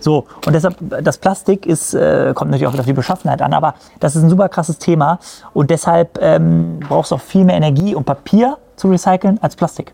So, 0.00 0.26
und 0.46 0.52
deshalb, 0.52 0.76
das 1.02 1.18
Plastik 1.18 1.66
ist, 1.66 1.92
äh, 1.94 2.32
kommt 2.34 2.50
natürlich 2.50 2.72
auch 2.72 2.78
auf 2.78 2.86
die 2.86 2.92
Beschaffenheit 2.92 3.42
an, 3.42 3.52
aber 3.52 3.74
das 3.98 4.14
ist 4.14 4.22
ein 4.22 4.30
super 4.30 4.48
krasses 4.48 4.78
Thema 4.78 5.18
und 5.54 5.70
deshalb 5.70 6.18
ähm, 6.22 6.78
brauchst 6.80 7.10
du 7.10 7.16
auch 7.16 7.20
viel 7.20 7.44
mehr 7.44 7.56
Energie, 7.56 7.94
um 7.94 8.04
Papier 8.04 8.58
zu 8.76 8.88
recyceln 8.88 9.38
als 9.42 9.56
Plastik. 9.56 9.92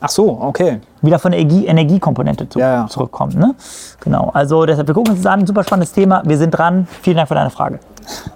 Ach 0.00 0.08
so, 0.08 0.40
okay. 0.40 0.80
Wieder 1.06 1.18
von 1.18 1.32
der 1.32 1.40
Energie 1.40 1.66
Energiekomponente 1.66 2.48
zu, 2.48 2.58
Ja, 2.58 2.74
ja. 2.74 2.86
zurückkommt. 2.88 3.36
Ne? 3.36 3.54
Genau, 4.00 4.30
also 4.34 4.66
deshalb, 4.66 4.86
wir 4.88 4.94
gucken 4.94 5.12
uns 5.14 5.22
das 5.22 5.32
an, 5.32 5.46
super 5.46 5.64
spannendes 5.64 5.92
Thema, 5.92 6.22
wir 6.24 6.36
sind 6.36 6.50
dran. 6.50 6.86
Vielen 7.02 7.16
Dank 7.16 7.28
für 7.28 7.34
deine 7.34 7.50
Frage. 7.50 7.78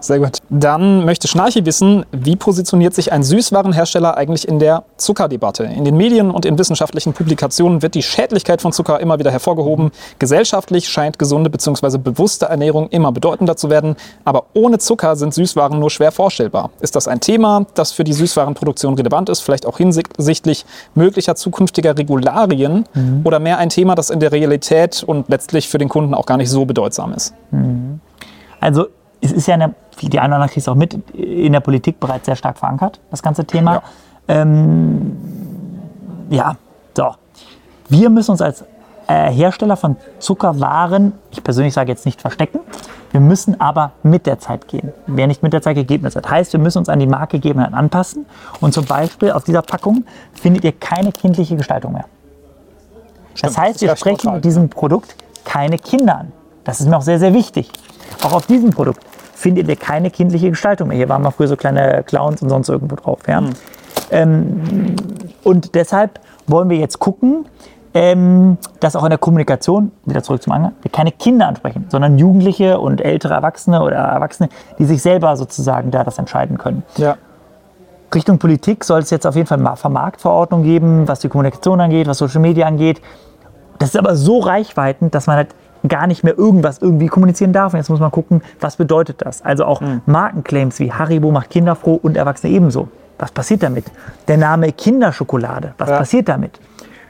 Sehr 0.01 0.19
gut. 0.19 0.39
Dann 0.49 1.05
möchte 1.05 1.29
Schnarchi 1.29 1.65
wissen, 1.65 2.05
wie 2.11 2.37
positioniert 2.37 2.95
sich 2.95 3.13
ein 3.13 3.23
Süßwarenhersteller 3.23 4.17
eigentlich 4.17 4.49
in 4.49 4.59
der 4.59 4.85
Zuckerdebatte? 4.97 5.65
In 5.65 5.85
den 5.85 5.97
Medien 5.97 6.31
und 6.31 6.45
in 6.45 6.59
wissenschaftlichen 6.59 7.13
Publikationen 7.13 7.83
wird 7.83 7.95
die 7.95 8.03
Schädlichkeit 8.03 8.63
von 8.63 8.73
Zucker 8.73 8.99
immer 9.01 9.19
wieder 9.19 9.31
hervorgehoben. 9.31 9.91
Gesellschaftlich 10.19 10.89
scheint 10.89 11.19
gesunde 11.19 11.51
bzw. 11.51 11.99
bewusste 11.99 12.47
Ernährung 12.47 12.89
immer 12.89 13.13
bedeutender 13.13 13.57
zu 13.57 13.71
werden. 13.71 13.97
Aber 14.25 14.47
ohne 14.55 14.79
Zucker 14.79 15.15
sind 15.17 15.35
Süßwaren 15.35 15.79
nur 15.79 15.91
schwer 15.91 16.11
vorstellbar. 16.13 16.71
Ist 16.81 16.97
das 16.97 17.07
ein 17.07 17.21
Thema, 17.21 17.67
das 17.75 17.93
für 17.93 18.05
die 18.05 18.13
Süßwarenproduktion 18.13 18.95
relevant 18.95 19.29
ist, 19.29 19.41
vielleicht 19.41 19.67
auch 19.67 19.79
hinsichtlich 19.79 20.65
möglicher 20.95 21.37
zukünftiger 21.37 21.97
Regularien 21.97 22.60
oder 23.25 23.39
mehr 23.39 23.59
ein 23.59 23.69
Thema, 23.69 23.95
das 23.95 24.11
in 24.11 24.21
der 24.21 24.33
Realität 24.33 25.03
und 25.03 25.29
letztlich 25.29 25.69
für 25.69 25.79
den 25.79 25.89
Kunden 25.89 26.15
auch 26.15 26.27
gar 26.27 26.37
nicht 26.37 26.51
so 26.51 26.65
bedeutsam 26.65 27.13
ist? 27.13 27.35
Also 28.61 28.87
es 29.21 29.33
ist 29.33 29.47
ja, 29.49 29.71
wie 29.99 30.09
die 30.09 30.19
eine 30.19 30.29
oder 30.29 30.37
andere 30.37 30.49
kriegt 30.49 30.63
es 30.63 30.69
auch 30.69 30.75
mit, 30.75 30.95
in 31.15 31.53
der 31.53 31.61
Politik 31.61 32.01
bereits 32.01 32.27
sehr 32.27 32.37
stark 32.37 32.59
verankert, 32.59 33.01
das 33.11 33.23
ganze 33.23 33.45
Thema. 33.45 33.75
Ja. 33.75 33.83
Ähm, 34.29 35.17
ja, 36.31 36.57
so. 36.97 37.15
Wir 37.89 38.09
müssen 38.09 38.31
uns 38.31 38.41
als 38.41 38.65
äh, 39.09 39.31
Hersteller 39.31 39.77
von 39.77 39.97
Zuckerwaren, 40.21 41.13
ich 41.33 41.43
persönlich 41.43 41.75
sage 41.75 41.91
jetzt 41.91 42.07
nicht 42.07 42.21
verstecken, 42.21 42.61
wir 43.11 43.21
müssen 43.21 43.61
aber 43.61 43.93
mit 44.05 44.27
der 44.27 44.39
Zeit 44.39 44.69
gehen. 44.69 44.93
Wer 45.09 45.27
nicht 45.27 45.43
mit 45.43 45.53
der 45.53 45.63
Zeit 45.63 45.75
gegeben 45.75 46.07
ist, 46.07 46.15
das 46.15 46.31
heißt, 46.31 46.53
wir 46.53 46.61
müssen 46.61 46.79
uns 46.79 46.89
an 46.89 47.01
die 47.01 47.09
Marktgegebenheiten 47.09 47.75
anpassen. 47.75 48.27
Und 48.61 48.73
zum 48.73 48.85
Beispiel 48.85 49.33
auf 49.33 49.43
dieser 49.43 49.63
Packung 49.63 50.05
findet 50.33 50.63
ihr 50.63 50.73
keine 50.73 51.11
kindliche 51.11 51.57
Gestaltung 51.57 51.93
mehr. 51.93 52.05
Das 53.43 53.53
Stimmt, 53.53 53.67
heißt, 53.67 53.77
ist 53.77 53.89
wir 53.89 53.97
sprechen 53.97 54.35
mit 54.35 54.45
diesem 54.45 54.69
Produkt 54.69 55.17
keine 55.45 55.79
Kinder 55.79 56.19
an. 56.19 56.33
Das 56.65 56.81
ist 56.81 56.89
mir 56.89 56.97
auch 56.97 57.03
sehr, 57.03 57.19
sehr 57.19 57.33
wichtig. 57.35 57.71
Auch 58.23 58.33
auf 58.33 58.47
diesem 58.47 58.71
Produkt 58.71 59.03
findet 59.35 59.69
ihr 59.69 59.77
keine 59.77 60.11
kindliche 60.11 60.51
Gestaltung 60.51 60.89
mehr. 60.89 60.97
Hier 60.97 61.09
waren 61.09 61.23
mal 61.23 61.31
früher 61.31 61.49
so 61.49 61.57
kleine 61.57 62.03
Clowns 62.05 62.43
und 62.43 62.51
sonst 62.51 62.69
irgendwo 62.69 62.97
drauf. 62.97 63.21
Ja? 63.27 63.39
Hm. 63.39 63.51
Ähm, 64.11 64.97
und 65.43 65.75
deshalb 65.75 66.21
wollen 66.47 66.69
wir 66.69 66.77
jetzt 66.77 66.99
gucken, 66.99 67.47
ähm, 67.95 68.59
dass 68.79 68.95
auch 68.95 69.05
in 69.05 69.11
der 69.11 69.19
Kommunikation, 69.19 69.91
wieder 70.05 70.23
zurück 70.23 70.43
zum 70.43 70.53
Anfang, 70.53 70.73
wir 70.83 70.91
keine 70.93 71.11
Kinder 71.11 71.49
ansprechen, 71.49 71.87
sondern 71.89 72.19
Jugendliche 72.19 72.79
und 72.79 73.01
ältere 73.01 73.35
Erwachsene 73.35 73.83
oder 73.83 73.97
Erwachsene, 73.97 74.49
die 74.79 74.85
sich 74.85 75.01
selber 75.03 75.37
sozusagen 75.37 75.91
da 75.91 76.05
das 76.05 76.19
entscheiden 76.19 76.59
können. 76.59 76.83
Ja. 76.97 77.17
Richtung 78.15 78.39
Politik 78.39 78.85
soll 78.85 79.01
es 79.01 79.11
jetzt 79.11 79.27
auf 79.27 79.37
jeden 79.37 79.47
Fall 79.47 79.59
Ma- 79.59 79.77
Vermarktverordnung 79.77 80.63
geben, 80.65 81.09
was 81.09 81.21
die 81.21 81.29
Kommunikation 81.29 81.81
angeht, 81.81 82.07
was 82.07 82.19
Social 82.19 82.41
Media 82.41 82.67
angeht. 82.67 83.01
Das 83.81 83.89
ist 83.91 83.97
aber 83.97 84.15
so 84.15 84.39
reichweitend, 84.39 85.15
dass 85.17 85.27
man 85.27 85.37
halt 85.37 85.49
gar 85.89 86.07
nicht 86.07 86.23
mehr 86.23 86.37
irgendwas 86.39 86.79
irgendwie 86.79 87.07
kommunizieren 87.09 87.53
darf. 87.53 87.73
Und 87.73 87.79
jetzt 87.79 87.89
muss 87.89 87.99
man 87.99 88.11
gucken, 88.11 88.43
was 88.61 88.77
bedeutet 88.77 89.23
das? 89.23 89.43
Also 89.43 89.65
auch 89.65 89.81
Markenclaims 90.07 90.79
wie 90.79 90.93
Haribo 90.93 91.31
macht 91.33 91.51
Kinder 91.51 91.75
froh 91.75 91.99
und 92.01 92.17
Erwachsene 92.17 92.53
ebenso. 92.53 92.89
Was 93.19 93.33
passiert 93.33 93.63
damit? 93.63 93.87
Der 94.29 94.37
Name 94.37 94.71
Kinderschokolade, 94.73 95.75
was 95.79 95.89
Ja. 95.91 95.97
passiert 95.99 96.29
damit? 96.29 96.61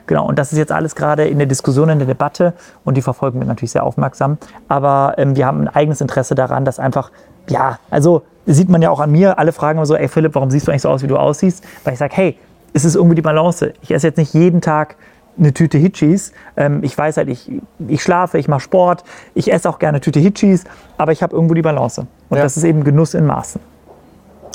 Genau, 0.06 0.26
und 0.26 0.38
das 0.38 0.52
ist 0.52 0.58
jetzt 0.58 0.72
alles 0.72 0.94
gerade 0.96 1.26
in 1.28 1.38
der 1.38 1.46
Diskussion, 1.46 1.88
in 1.88 1.98
der 1.98 2.06
Debatte 2.08 2.52
und 2.84 2.96
die 2.96 3.02
verfolgen 3.02 3.38
wir 3.40 3.46
natürlich 3.46 3.70
sehr 3.72 3.84
aufmerksam. 3.84 4.38
Aber 4.68 5.14
ähm, 5.18 5.36
wir 5.36 5.46
haben 5.46 5.60
ein 5.62 5.68
eigenes 5.68 6.00
Interesse 6.00 6.34
daran, 6.34 6.64
dass 6.64 6.78
einfach, 6.80 7.10
ja, 7.48 7.78
also 7.90 8.22
sieht 8.46 8.68
man 8.68 8.82
ja 8.82 8.90
auch 8.90 8.98
an 9.00 9.10
mir, 9.12 9.38
alle 9.38 9.52
fragen 9.52 9.78
immer 9.78 9.86
so, 9.86 9.94
ey 9.94 10.08
Philipp, 10.08 10.34
warum 10.34 10.50
siehst 10.50 10.66
du 10.66 10.72
eigentlich 10.72 10.82
so 10.82 10.88
aus, 10.88 11.02
wie 11.02 11.06
du 11.08 11.16
aussiehst? 11.16 11.64
Weil 11.84 11.92
ich 11.92 11.98
sage, 12.00 12.14
hey, 12.16 12.38
es 12.72 12.84
ist 12.84 12.94
irgendwie 12.96 13.16
die 13.16 13.22
Balance. 13.22 13.72
Ich 13.82 13.92
esse 13.92 14.06
jetzt 14.08 14.16
nicht 14.16 14.32
jeden 14.34 14.60
Tag 14.60 14.96
eine 15.40 15.52
Tüte 15.52 15.78
Hitchis. 15.78 16.32
Ähm, 16.56 16.80
ich 16.84 16.96
weiß 16.96 17.16
halt, 17.16 17.28
ich, 17.28 17.50
ich 17.88 18.02
schlafe, 18.02 18.38
ich 18.38 18.46
mache 18.46 18.60
Sport, 18.60 19.02
ich 19.34 19.52
esse 19.52 19.68
auch 19.68 19.78
gerne 19.78 20.00
Tüte 20.00 20.20
Hitchis, 20.20 20.64
aber 20.98 21.12
ich 21.12 21.22
habe 21.22 21.34
irgendwo 21.34 21.54
die 21.54 21.62
Balance. 21.62 22.06
Und 22.28 22.36
Ja. 22.36 22.44
das 22.44 22.56
ist 22.56 22.64
eben 22.64 22.84
Genuss 22.84 23.14
in 23.14 23.26
Maßen. 23.26 23.60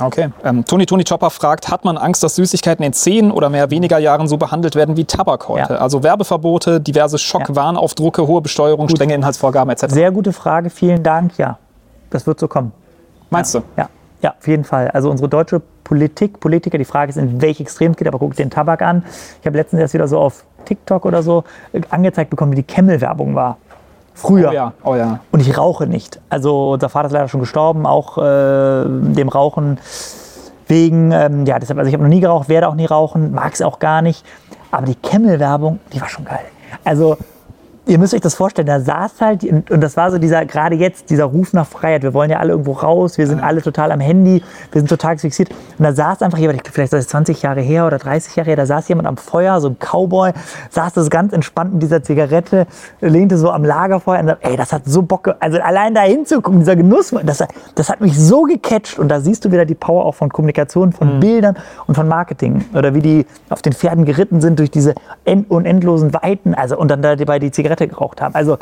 Okay. 0.01 0.29
Ähm, 0.43 0.65
Toni 0.65 0.85
Toni 0.85 1.03
Chopper 1.05 1.29
fragt, 1.29 1.69
hat 1.69 1.85
man 1.85 1.97
Angst, 1.97 2.21
dass 2.21 2.35
Süßigkeiten 2.35 2.83
in 2.83 2.91
zehn 2.91 3.31
oder 3.31 3.49
mehr 3.49 3.71
weniger 3.71 3.97
Jahren 3.97 4.27
so 4.27 4.35
behandelt 4.37 4.75
werden 4.75 4.97
wie 4.97 5.05
Tabak 5.05 5.47
heute? 5.47 5.73
Ja. 5.73 5.79
Also 5.79 6.03
Werbeverbote, 6.03 6.81
diverse 6.81 7.17
Schockwarnaufdrucke, 7.17 8.27
hohe 8.27 8.41
Besteuerung, 8.41 8.89
strenge 8.89 9.13
Inhaltsvorgaben 9.15 9.71
etc. 9.71 9.85
Sehr 9.87 10.11
gute 10.11 10.33
Frage, 10.33 10.69
vielen 10.69 11.01
Dank. 11.01 11.37
Ja, 11.37 11.59
das 12.09 12.27
wird 12.27 12.39
so 12.41 12.47
kommen. 12.49 12.73
Meinst 13.29 13.55
du? 13.55 13.61
Ja, 13.77 13.89
ja, 14.21 14.33
auf 14.37 14.47
jeden 14.47 14.65
Fall. 14.65 14.89
Also 14.91 15.09
unsere 15.09 15.29
deutsche 15.29 15.61
Politik, 15.85 16.39
Politiker, 16.41 16.77
die 16.77 16.85
Frage 16.85 17.11
ist, 17.11 17.17
in 17.17 17.41
welche 17.41 17.63
Extrem 17.63 17.95
geht, 17.95 18.07
aber 18.07 18.19
guckt 18.19 18.37
den 18.37 18.49
Tabak 18.49 18.81
an. 18.81 19.03
Ich 19.39 19.47
habe 19.47 19.57
letztens 19.57 19.81
erst 19.81 19.93
wieder 19.93 20.07
so 20.07 20.19
auf 20.19 20.43
TikTok 20.65 21.05
oder 21.05 21.23
so 21.23 21.43
äh, 21.73 21.81
angezeigt 21.89 22.29
bekommen, 22.29 22.51
wie 22.51 22.57
die 22.57 22.63
Camel-Werbung 22.63 23.35
war. 23.35 23.57
Früher. 24.13 24.49
Oh 24.49 24.53
ja, 24.53 24.73
oh 24.83 24.95
ja. 24.95 25.19
Und 25.31 25.41
ich 25.41 25.57
rauche 25.57 25.87
nicht. 25.87 26.21
Also 26.29 26.71
unser 26.71 26.87
Vater 26.89 27.07
ist 27.07 27.13
leider 27.13 27.27
schon 27.27 27.41
gestorben, 27.41 27.85
auch 27.85 28.17
äh, 28.17 28.85
dem 28.85 29.27
Rauchen 29.27 29.77
wegen, 30.67 31.11
ähm, 31.11 31.45
ja, 31.45 31.59
deshalb, 31.59 31.77
also 31.77 31.89
ich 31.89 31.93
habe 31.93 32.03
noch 32.03 32.09
nie 32.09 32.21
geraucht, 32.21 32.49
werde 32.49 32.67
auch 32.67 32.75
nie 32.75 32.85
rauchen, 32.85 33.33
mag 33.33 33.53
es 33.53 33.61
auch 33.61 33.79
gar 33.79 34.01
nicht. 34.01 34.25
Aber 34.71 34.85
die 34.85 34.95
Camel-Werbung, 34.95 35.79
die 35.93 36.01
war 36.01 36.09
schon 36.09 36.25
geil. 36.25 36.45
Also 36.83 37.17
ihr 37.87 37.99
müsst 37.99 38.13
euch 38.13 38.21
das 38.21 38.35
vorstellen, 38.35 38.67
da 38.67 38.79
saß 38.79 39.21
halt, 39.21 39.43
und 39.43 39.81
das 39.81 39.95
war 39.95 40.11
so 40.11 40.17
dieser, 40.17 40.45
gerade 40.45 40.75
jetzt, 40.75 41.09
dieser 41.09 41.25
Ruf 41.25 41.53
nach 41.53 41.67
Freiheit. 41.67 42.03
Wir 42.03 42.13
wollen 42.13 42.29
ja 42.31 42.39
alle 42.39 42.51
irgendwo 42.51 42.71
raus, 42.73 43.17
wir 43.17 43.27
sind 43.27 43.41
alle 43.41 43.61
total 43.61 43.91
am 43.91 43.99
Handy, 43.99 44.43
wir 44.71 44.81
sind 44.81 44.87
total 44.87 45.17
fixiert. 45.17 45.49
Und 45.77 45.83
da 45.83 45.93
saß 45.93 46.21
einfach 46.21 46.37
jemand, 46.37 46.67
vielleicht 46.67 46.93
ist 46.93 46.99
das 46.99 47.07
20 47.09 47.41
Jahre 47.43 47.61
her 47.61 47.85
oder 47.85 47.97
30 47.97 48.35
Jahre 48.35 48.49
her, 48.49 48.55
da 48.55 48.65
saß 48.65 48.87
jemand 48.87 49.07
am 49.07 49.17
Feuer, 49.17 49.61
so 49.61 49.69
ein 49.69 49.77
Cowboy, 49.79 50.31
saß 50.71 50.93
das 50.93 51.09
ganz 51.09 51.33
entspannt 51.33 51.73
in 51.73 51.79
dieser 51.79 52.01
Zigarette, 52.01 52.65
lehnte 53.01 53.37
so 53.37 53.51
am 53.51 53.63
Lagerfeuer 53.63 54.19
und 54.19 54.27
sagt, 54.27 54.45
ey, 54.45 54.57
das 54.57 54.73
hat 54.73 54.83
so 54.85 55.03
Bock, 55.03 55.35
also 55.39 55.59
allein 55.59 55.93
da 55.93 56.01
hinzugucken, 56.01 56.59
dieser 56.59 56.75
Genuss, 56.75 57.13
das, 57.23 57.43
das 57.75 57.89
hat 57.89 58.01
mich 58.01 58.17
so 58.17 58.43
gecatcht. 58.43 58.97
Und 58.97 59.09
da 59.09 59.19
siehst 59.19 59.45
du 59.45 59.51
wieder 59.51 59.65
die 59.65 59.75
Power 59.75 60.05
auch 60.05 60.15
von 60.15 60.29
Kommunikation, 60.29 60.91
von 60.91 61.19
Bildern 61.19 61.57
und 61.85 61.95
von 61.95 62.07
Marketing. 62.07 62.65
Oder 62.73 62.95
wie 62.95 63.01
die 63.01 63.25
auf 63.49 63.61
den 63.61 63.73
Pferden 63.73 64.05
geritten 64.05 64.41
sind 64.41 64.59
durch 64.59 64.71
diese 64.71 64.95
end 65.23 65.51
unendlosen 65.51 66.13
Weiten, 66.13 66.55
also 66.55 66.77
und 66.77 66.89
dann 66.89 67.01
dabei 67.01 67.39
die 67.39 67.51
Zigarette 67.51 67.74
geraucht 67.75 68.21
haben. 68.21 68.35
Also 68.35 68.57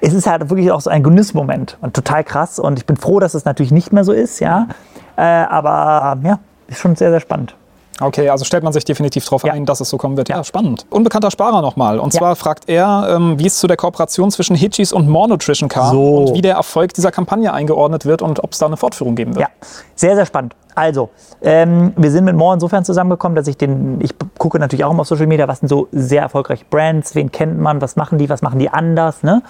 es 0.00 0.12
ist 0.12 0.26
halt 0.26 0.50
wirklich 0.50 0.70
auch 0.70 0.80
so 0.80 0.90
ein 0.90 1.02
Genussmoment 1.02 1.78
und 1.80 1.94
total 1.94 2.24
krass. 2.24 2.58
Und 2.58 2.78
ich 2.78 2.86
bin 2.86 2.96
froh, 2.96 3.20
dass 3.20 3.34
es 3.34 3.44
natürlich 3.44 3.72
nicht 3.72 3.92
mehr 3.92 4.04
so 4.04 4.12
ist, 4.12 4.40
ja. 4.40 4.68
Äh, 5.16 5.22
aber 5.22 6.18
ja, 6.22 6.40
ist 6.66 6.80
schon 6.80 6.96
sehr, 6.96 7.10
sehr 7.10 7.20
spannend. 7.20 7.56
Okay, 8.00 8.28
also 8.28 8.44
stellt 8.44 8.64
man 8.64 8.72
sich 8.72 8.84
definitiv 8.84 9.24
darauf 9.24 9.44
Ja. 9.44 9.52
ein, 9.52 9.66
dass 9.66 9.80
es 9.80 9.88
so 9.88 9.96
kommen 9.96 10.16
wird. 10.16 10.28
Ja, 10.28 10.42
spannend. 10.42 10.84
Unbekannter 10.90 11.30
Sparer 11.30 11.62
nochmal. 11.62 11.98
Und 12.00 12.12
Ja. 12.12 12.18
zwar 12.20 12.36
fragt 12.36 12.68
er, 12.68 13.06
ähm, 13.10 13.38
wie 13.38 13.46
es 13.46 13.58
zu 13.58 13.66
der 13.68 13.76
Kooperation 13.76 14.30
zwischen 14.32 14.56
Hitchis 14.56 14.92
und 14.92 15.08
More 15.08 15.28
Nutrition 15.28 15.68
kam 15.68 15.92
So. 15.92 16.16
und 16.18 16.34
wie 16.34 16.42
der 16.42 16.56
Erfolg 16.56 16.92
dieser 16.94 17.12
Kampagne 17.12 17.52
eingeordnet 17.52 18.04
wird 18.04 18.20
und 18.22 18.42
ob 18.42 18.52
es 18.52 18.58
da 18.58 18.66
eine 18.66 18.76
Fortführung 18.76 19.14
geben 19.14 19.34
wird. 19.36 19.42
Ja, 19.42 19.48
sehr, 19.94 20.16
sehr 20.16 20.26
spannend. 20.26 20.56
Also, 20.74 21.10
ähm, 21.40 21.92
wir 21.96 22.10
sind 22.10 22.24
mit 22.24 22.34
More 22.34 22.54
insofern 22.54 22.84
zusammengekommen, 22.84 23.36
dass 23.36 23.46
ich 23.46 23.56
den, 23.56 24.00
ich 24.00 24.12
gucke 24.38 24.58
natürlich 24.58 24.84
auch 24.84 24.90
immer 24.90 25.02
auf 25.02 25.06
Social 25.08 25.28
Media, 25.28 25.46
was 25.46 25.60
sind 25.60 25.68
so 25.68 25.86
sehr 25.92 26.22
erfolgreiche 26.22 26.64
Brands, 26.68 27.14
wen 27.14 27.30
kennt 27.30 27.60
man, 27.60 27.80
was 27.80 27.94
machen 27.94 28.18
die, 28.18 28.28
was 28.28 28.42
machen 28.42 28.58
die 28.58 28.68
anders, 28.70 29.22
ne? 29.22 29.42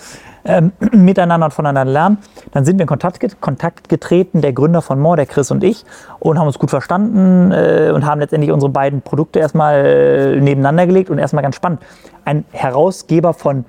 Ähm, 0.45 0.73
miteinander 0.93 1.47
und 1.47 1.53
voneinander 1.53 1.93
lernen. 1.93 2.19
Dann 2.53 2.65
sind 2.65 2.79
wir 2.79 2.83
in 2.83 2.89
Kontakt, 2.89 3.41
Kontakt 3.41 3.89
getreten, 3.89 4.41
der 4.41 4.53
Gründer 4.53 4.83
von 4.83 5.01
More, 5.01 5.17
der 5.17 5.27
Chris 5.27 5.51
und 5.51 5.65
ich, 5.65 5.85
und 6.19 6.39
haben 6.39 6.47
uns 6.47 6.59
gut 6.59 6.71
verstanden 6.71 7.53
äh, 7.53 7.93
und 7.95 8.05
haben 8.07 8.21
letztendlich 8.21 8.53
unsere 8.53 8.71
beiden 8.71 9.03
Produkte 9.03 9.39
erstmal 9.39 9.85
äh, 9.85 10.41
nebeneinander 10.41 10.87
gelegt 10.87 11.11
und 11.11 11.19
erstmal 11.19 11.43
ganz 11.43 11.57
spannend. 11.57 11.81
Ein 12.25 12.45
Herausgeber 12.53 13.35
von 13.35 13.65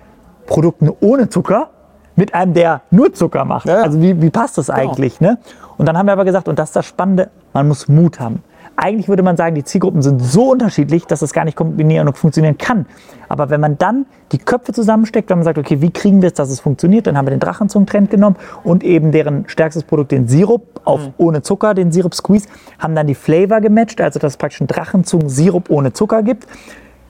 Produkten 0.48 0.92
ohne 1.00 1.30
Zucker 1.30 1.70
mit 2.16 2.34
einem, 2.34 2.54
der 2.54 2.82
nur 2.92 3.14
Zucker 3.14 3.46
macht. 3.46 3.68
Ja, 3.68 3.78
ja. 3.78 3.84
Also 3.84 4.02
wie, 4.02 4.22
wie 4.22 4.30
passt 4.30 4.58
das 4.58 4.70
eigentlich? 4.70 5.20
Ne? 5.20 5.38
Und 5.78 5.86
dann 5.88 5.98
haben 5.98 6.06
wir 6.06 6.14
aber 6.14 6.26
gesagt, 6.26 6.48
und 6.48 6.58
das 6.58 6.70
ist 6.70 6.76
das 6.76 6.86
Spannende, 6.86 7.30
man 7.54 7.68
muss 7.68 7.88
Mut 7.88 8.20
haben. 8.20 8.44
Eigentlich 8.78 9.08
würde 9.08 9.24
man 9.24 9.38
sagen, 9.38 9.56
die 9.56 9.64
Zielgruppen 9.64 10.02
sind 10.02 10.22
so 10.22 10.52
unterschiedlich, 10.52 11.06
dass 11.06 11.22
das 11.22 11.34
gar 11.34 11.46
nicht 11.46 11.56
kombinieren 11.56 12.08
und 12.08 12.18
funktionieren 12.18 12.58
kann. 12.58 12.86
Aber 13.30 13.50
wenn 13.50 13.62
man 13.62 13.78
dann 13.78 14.06
die 14.32 14.38
Köpfe 14.38 14.74
zusammensteckt, 14.74 15.30
wenn 15.30 15.38
man 15.38 15.46
sagt, 15.46 15.58
okay, 15.58 15.82
wie 15.82 15.92
kriegen 15.92 16.22
wir 16.22 16.28
es, 16.28 16.34
dass 16.34 16.50
es 16.50 16.60
funktioniert, 16.60 17.08
dann 17.08 17.18
haben 17.18 17.26
wir 17.26 17.32
den 17.32 17.40
Drachenzungen-Trend 17.40 18.10
genommen 18.10 18.36
und 18.64 18.84
eben 18.84 19.12
deren 19.12 19.48
stärkstes 19.48 19.84
Produkt, 19.84 20.12
den 20.12 20.28
Sirup, 20.28 20.82
auf 20.84 21.10
ohne 21.18 21.42
Zucker, 21.42 21.74
den 21.74 21.92
Sirup 21.92 22.14
Squeeze, 22.14 22.48
haben 22.78 22.96
dann 22.96 23.08
die 23.08 23.16
Flavor 23.16 23.62
gematcht, 23.62 24.02
also 24.02 24.20
dass 24.20 24.34
es 24.34 24.38
praktisch 24.38 24.62
einen 24.62 24.68
Drachenzungen-Sirup 24.68 25.70
ohne 25.70 25.94
Zucker 25.94 26.22
gibt 26.22 26.46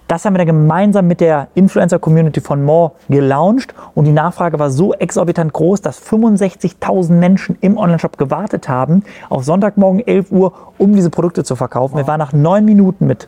Das 0.08 0.24
haben 0.24 0.34
wir 0.34 0.38
dann 0.38 0.48
gemeinsam 0.48 1.08
mit 1.08 1.20
der 1.20 1.48
Influencer-Community 1.56 2.40
von 2.40 2.64
More 2.64 2.92
gelauncht 3.10 3.74
und 3.96 4.06
die 4.06 4.12
Nachfrage 4.12 4.60
war 4.60 4.70
so 4.70 4.94
exorbitant 4.94 5.52
groß, 5.52 5.82
dass 5.82 6.00
65.000 6.02 7.14
Menschen 7.14 7.58
im 7.62 7.78
Onlineshop 7.78 8.18
gewartet 8.18 8.70
haben 8.70 9.04
auf 9.30 9.44
Sonntagmorgen 9.44 10.06
11 10.06 10.32
Uhr, 10.32 10.54
um 10.78 10.94
diese 10.94 11.10
Produkte 11.10 11.44
zu 11.44 11.56
verkaufen. 11.56 11.94
Wow. 11.94 12.02
Wir 12.02 12.08
waren 12.08 12.20
nach 12.20 12.34
neun 12.34 12.66
Minuten 12.66 13.08
mit 13.08 13.28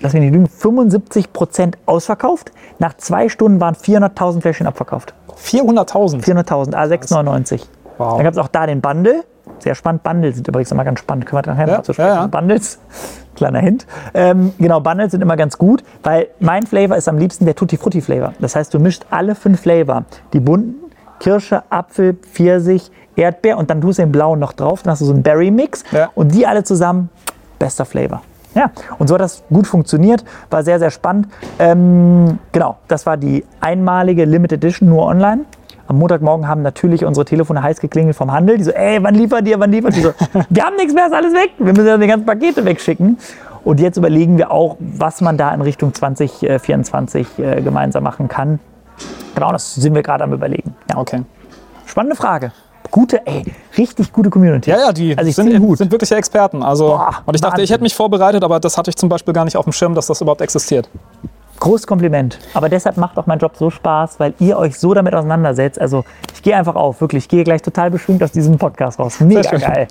lass 0.00 0.12
mich 0.12 0.22
nicht 0.22 0.32
lügen, 0.32 0.48
75 0.48 1.32
Prozent 1.32 1.78
ausverkauft. 1.86 2.52
Nach 2.78 2.94
zwei 2.96 3.28
Stunden 3.28 3.60
waren 3.60 3.74
400.000 3.74 4.40
Fläschchen 4.40 4.66
abverkauft. 4.66 5.14
400.000? 5.36 6.22
400.000, 6.22 6.74
A6,99. 6.74 7.62
Wow. 7.98 8.16
Dann 8.16 8.24
gab 8.24 8.34
es 8.34 8.38
auch 8.38 8.48
da 8.48 8.66
den 8.66 8.80
Bundle. 8.80 9.24
Sehr 9.58 9.74
spannend. 9.74 10.02
Bundles 10.02 10.36
sind 10.36 10.48
übrigens 10.48 10.70
immer 10.72 10.84
ganz 10.84 11.00
spannend. 11.00 11.26
Können 11.26 11.44
wir 11.44 11.52
nachher 11.52 11.68
ja, 11.68 11.76
dazu 11.76 11.92
sprechen. 11.92 12.08
Ja, 12.08 12.22
ja. 12.22 12.26
Bundles, 12.26 12.78
kleiner 13.34 13.60
Hint. 13.60 13.86
Ähm, 14.14 14.52
genau, 14.58 14.80
Bundles 14.80 15.12
sind 15.12 15.22
immer 15.22 15.36
ganz 15.36 15.58
gut, 15.58 15.82
weil 16.02 16.28
mein 16.40 16.64
Flavor 16.66 16.96
ist 16.96 17.08
am 17.08 17.18
liebsten 17.18 17.44
der 17.44 17.54
Tutti 17.54 17.76
Frutti 17.76 18.00
Flavor. 18.00 18.32
Das 18.40 18.56
heißt, 18.56 18.72
du 18.74 18.78
mischt 18.78 19.04
alle 19.10 19.34
fünf 19.34 19.60
Flavor. 19.60 20.04
Die 20.32 20.40
bunten, 20.40 20.76
Kirsche, 21.20 21.62
Apfel, 21.70 22.14
Pfirsich, 22.14 22.90
Erdbeer 23.16 23.56
und 23.56 23.70
dann 23.70 23.80
tust 23.80 23.98
du 23.98 24.02
den 24.02 24.12
blauen 24.12 24.38
noch 24.38 24.52
drauf. 24.52 24.82
Dann 24.82 24.92
hast 24.92 25.00
du 25.00 25.06
so 25.06 25.12
einen 25.12 25.22
Berry-Mix. 25.22 25.84
Ja. 25.92 26.10
Und 26.14 26.34
die 26.34 26.46
alle 26.46 26.64
zusammen, 26.64 27.08
bester 27.58 27.84
Flavor. 27.84 28.22
Ja, 28.54 28.70
und 28.98 29.06
so 29.06 29.14
hat 29.14 29.20
das 29.20 29.42
gut 29.50 29.66
funktioniert, 29.66 30.24
war 30.48 30.62
sehr, 30.62 30.78
sehr 30.78 30.90
spannend. 30.90 31.28
Ähm, 31.58 32.38
genau, 32.52 32.78
das 32.88 33.04
war 33.04 33.18
die 33.18 33.44
einmalige 33.60 34.24
Limited 34.24 34.64
Edition 34.64 34.88
nur 34.88 35.04
online. 35.04 35.44
Am 35.88 35.98
Montagmorgen 35.98 36.48
haben 36.48 36.62
natürlich 36.62 37.04
unsere 37.04 37.24
Telefone 37.24 37.62
heiß 37.62 37.80
geklingelt 37.80 38.16
vom 38.16 38.32
Handel. 38.32 38.58
Die 38.58 38.64
so, 38.64 38.72
ey, 38.72 39.02
wann 39.02 39.14
liefert 39.14 39.46
ihr, 39.46 39.58
wann 39.60 39.70
liefert 39.70 39.96
ihr? 39.96 40.02
So, 40.02 40.12
wir 40.48 40.64
haben 40.64 40.76
nichts 40.76 40.94
mehr, 40.94 41.06
ist 41.06 41.12
alles 41.12 41.32
weg. 41.32 41.52
Wir 41.58 41.72
müssen 41.72 41.86
ja 41.86 41.96
die 41.96 42.06
ganzen 42.06 42.26
Pakete 42.26 42.64
wegschicken. 42.64 43.18
Und 43.64 43.80
jetzt 43.80 43.96
überlegen 43.96 44.38
wir 44.38 44.50
auch, 44.50 44.76
was 44.78 45.20
man 45.20 45.36
da 45.36 45.52
in 45.52 45.60
Richtung 45.60 45.92
2024 45.92 47.38
äh, 47.38 47.62
gemeinsam 47.62 48.04
machen 48.04 48.28
kann. 48.28 48.60
Genau, 49.34 49.52
das 49.52 49.74
sind 49.74 49.94
wir 49.94 50.02
gerade 50.02 50.24
am 50.24 50.32
Überlegen. 50.32 50.74
Ja. 50.90 50.98
Okay. 50.98 51.22
Spannende 51.84 52.16
Frage 52.16 52.52
gute, 52.90 53.26
ey, 53.26 53.44
richtig 53.76 54.12
gute 54.12 54.30
Community. 54.30 54.70
Ja, 54.70 54.78
ja, 54.78 54.92
die 54.92 55.16
also 55.16 55.30
sind, 55.30 55.58
gut. 55.60 55.78
sind 55.78 55.90
wirkliche 55.90 56.16
Experten. 56.16 56.62
Also, 56.62 56.88
Boah, 56.88 57.22
und 57.26 57.34
ich 57.34 57.40
dachte, 57.40 57.52
Wahnsinn. 57.52 57.64
ich 57.64 57.70
hätte 57.70 57.82
mich 57.82 57.94
vorbereitet, 57.94 58.42
aber 58.44 58.60
das 58.60 58.78
hatte 58.78 58.90
ich 58.90 58.96
zum 58.96 59.08
Beispiel 59.08 59.34
gar 59.34 59.44
nicht 59.44 59.56
auf 59.56 59.64
dem 59.64 59.72
Schirm, 59.72 59.94
dass 59.94 60.06
das 60.06 60.20
überhaupt 60.20 60.40
existiert. 60.40 60.88
Großes 61.60 61.86
Kompliment. 61.86 62.38
Aber 62.54 62.68
deshalb 62.68 62.96
macht 62.96 63.18
auch 63.18 63.26
mein 63.26 63.38
Job 63.38 63.52
so 63.56 63.70
Spaß, 63.70 64.20
weil 64.20 64.34
ihr 64.38 64.58
euch 64.58 64.78
so 64.78 64.94
damit 64.94 65.14
auseinandersetzt. 65.14 65.80
Also 65.80 66.04
ich 66.34 66.42
gehe 66.42 66.56
einfach 66.56 66.74
auf, 66.74 67.00
wirklich. 67.00 67.24
Ich 67.24 67.28
gehe 67.28 67.44
gleich 67.44 67.62
total 67.62 67.90
beschwingt 67.90 68.22
aus 68.22 68.32
diesem 68.32 68.58
Podcast 68.58 68.98
raus. 68.98 69.20
Mega 69.20 69.56
geil. 69.56 69.88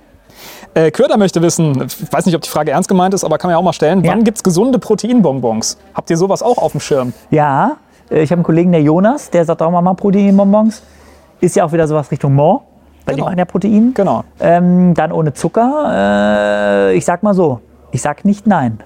Äh, 0.73 0.91
Köder 0.91 1.17
möchte 1.17 1.41
wissen, 1.41 1.87
ich 1.87 2.11
weiß 2.11 2.25
nicht, 2.25 2.35
ob 2.35 2.41
die 2.41 2.49
Frage 2.49 2.71
ernst 2.71 2.89
gemeint 2.89 3.13
ist, 3.13 3.23
aber 3.23 3.37
kann 3.37 3.47
man 3.49 3.55
ja 3.55 3.57
auch 3.57 3.63
mal 3.63 3.73
stellen, 3.73 4.03
ja. 4.03 4.11
wann 4.11 4.23
gibt 4.23 4.37
es 4.37 4.43
gesunde 4.43 4.77
Proteinbonbons? 4.79 5.77
Habt 5.93 6.09
ihr 6.09 6.17
sowas 6.17 6.43
auch 6.43 6.57
auf 6.57 6.73
dem 6.73 6.81
Schirm? 6.81 7.13
Ja, 7.29 7.77
äh, 8.11 8.21
ich 8.21 8.31
habe 8.31 8.39
einen 8.39 8.43
Kollegen, 8.43 8.71
der 8.73 8.81
Jonas, 8.81 9.29
der 9.29 9.45
sagt 9.45 9.61
auch 9.61 9.71
mal 9.71 9.93
Proteinbonbons. 9.93 10.83
Ist 11.39 11.55
ja 11.55 11.65
auch 11.65 11.71
wieder 11.71 11.87
sowas 11.87 12.11
Richtung 12.11 12.33
More 12.35 12.61
weil 13.05 13.15
genau. 13.15 13.25
die 13.25 13.29
machen 13.29 13.39
ja 13.39 13.45
Protein. 13.45 13.93
Genau. 13.93 14.23
Ähm, 14.39 14.93
dann 14.93 15.11
ohne 15.11 15.33
Zucker. 15.33 16.89
Äh, 16.91 16.95
ich 16.95 17.05
sag 17.05 17.23
mal 17.23 17.33
so, 17.33 17.61
ich 17.91 18.01
sag 18.01 18.25
nicht 18.25 18.47
nein. 18.47 18.79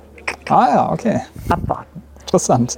Ah 0.50 0.68
ja, 0.70 0.92
okay. 0.92 1.22
Abwarten. 1.48 2.04
Interessant. 2.30 2.78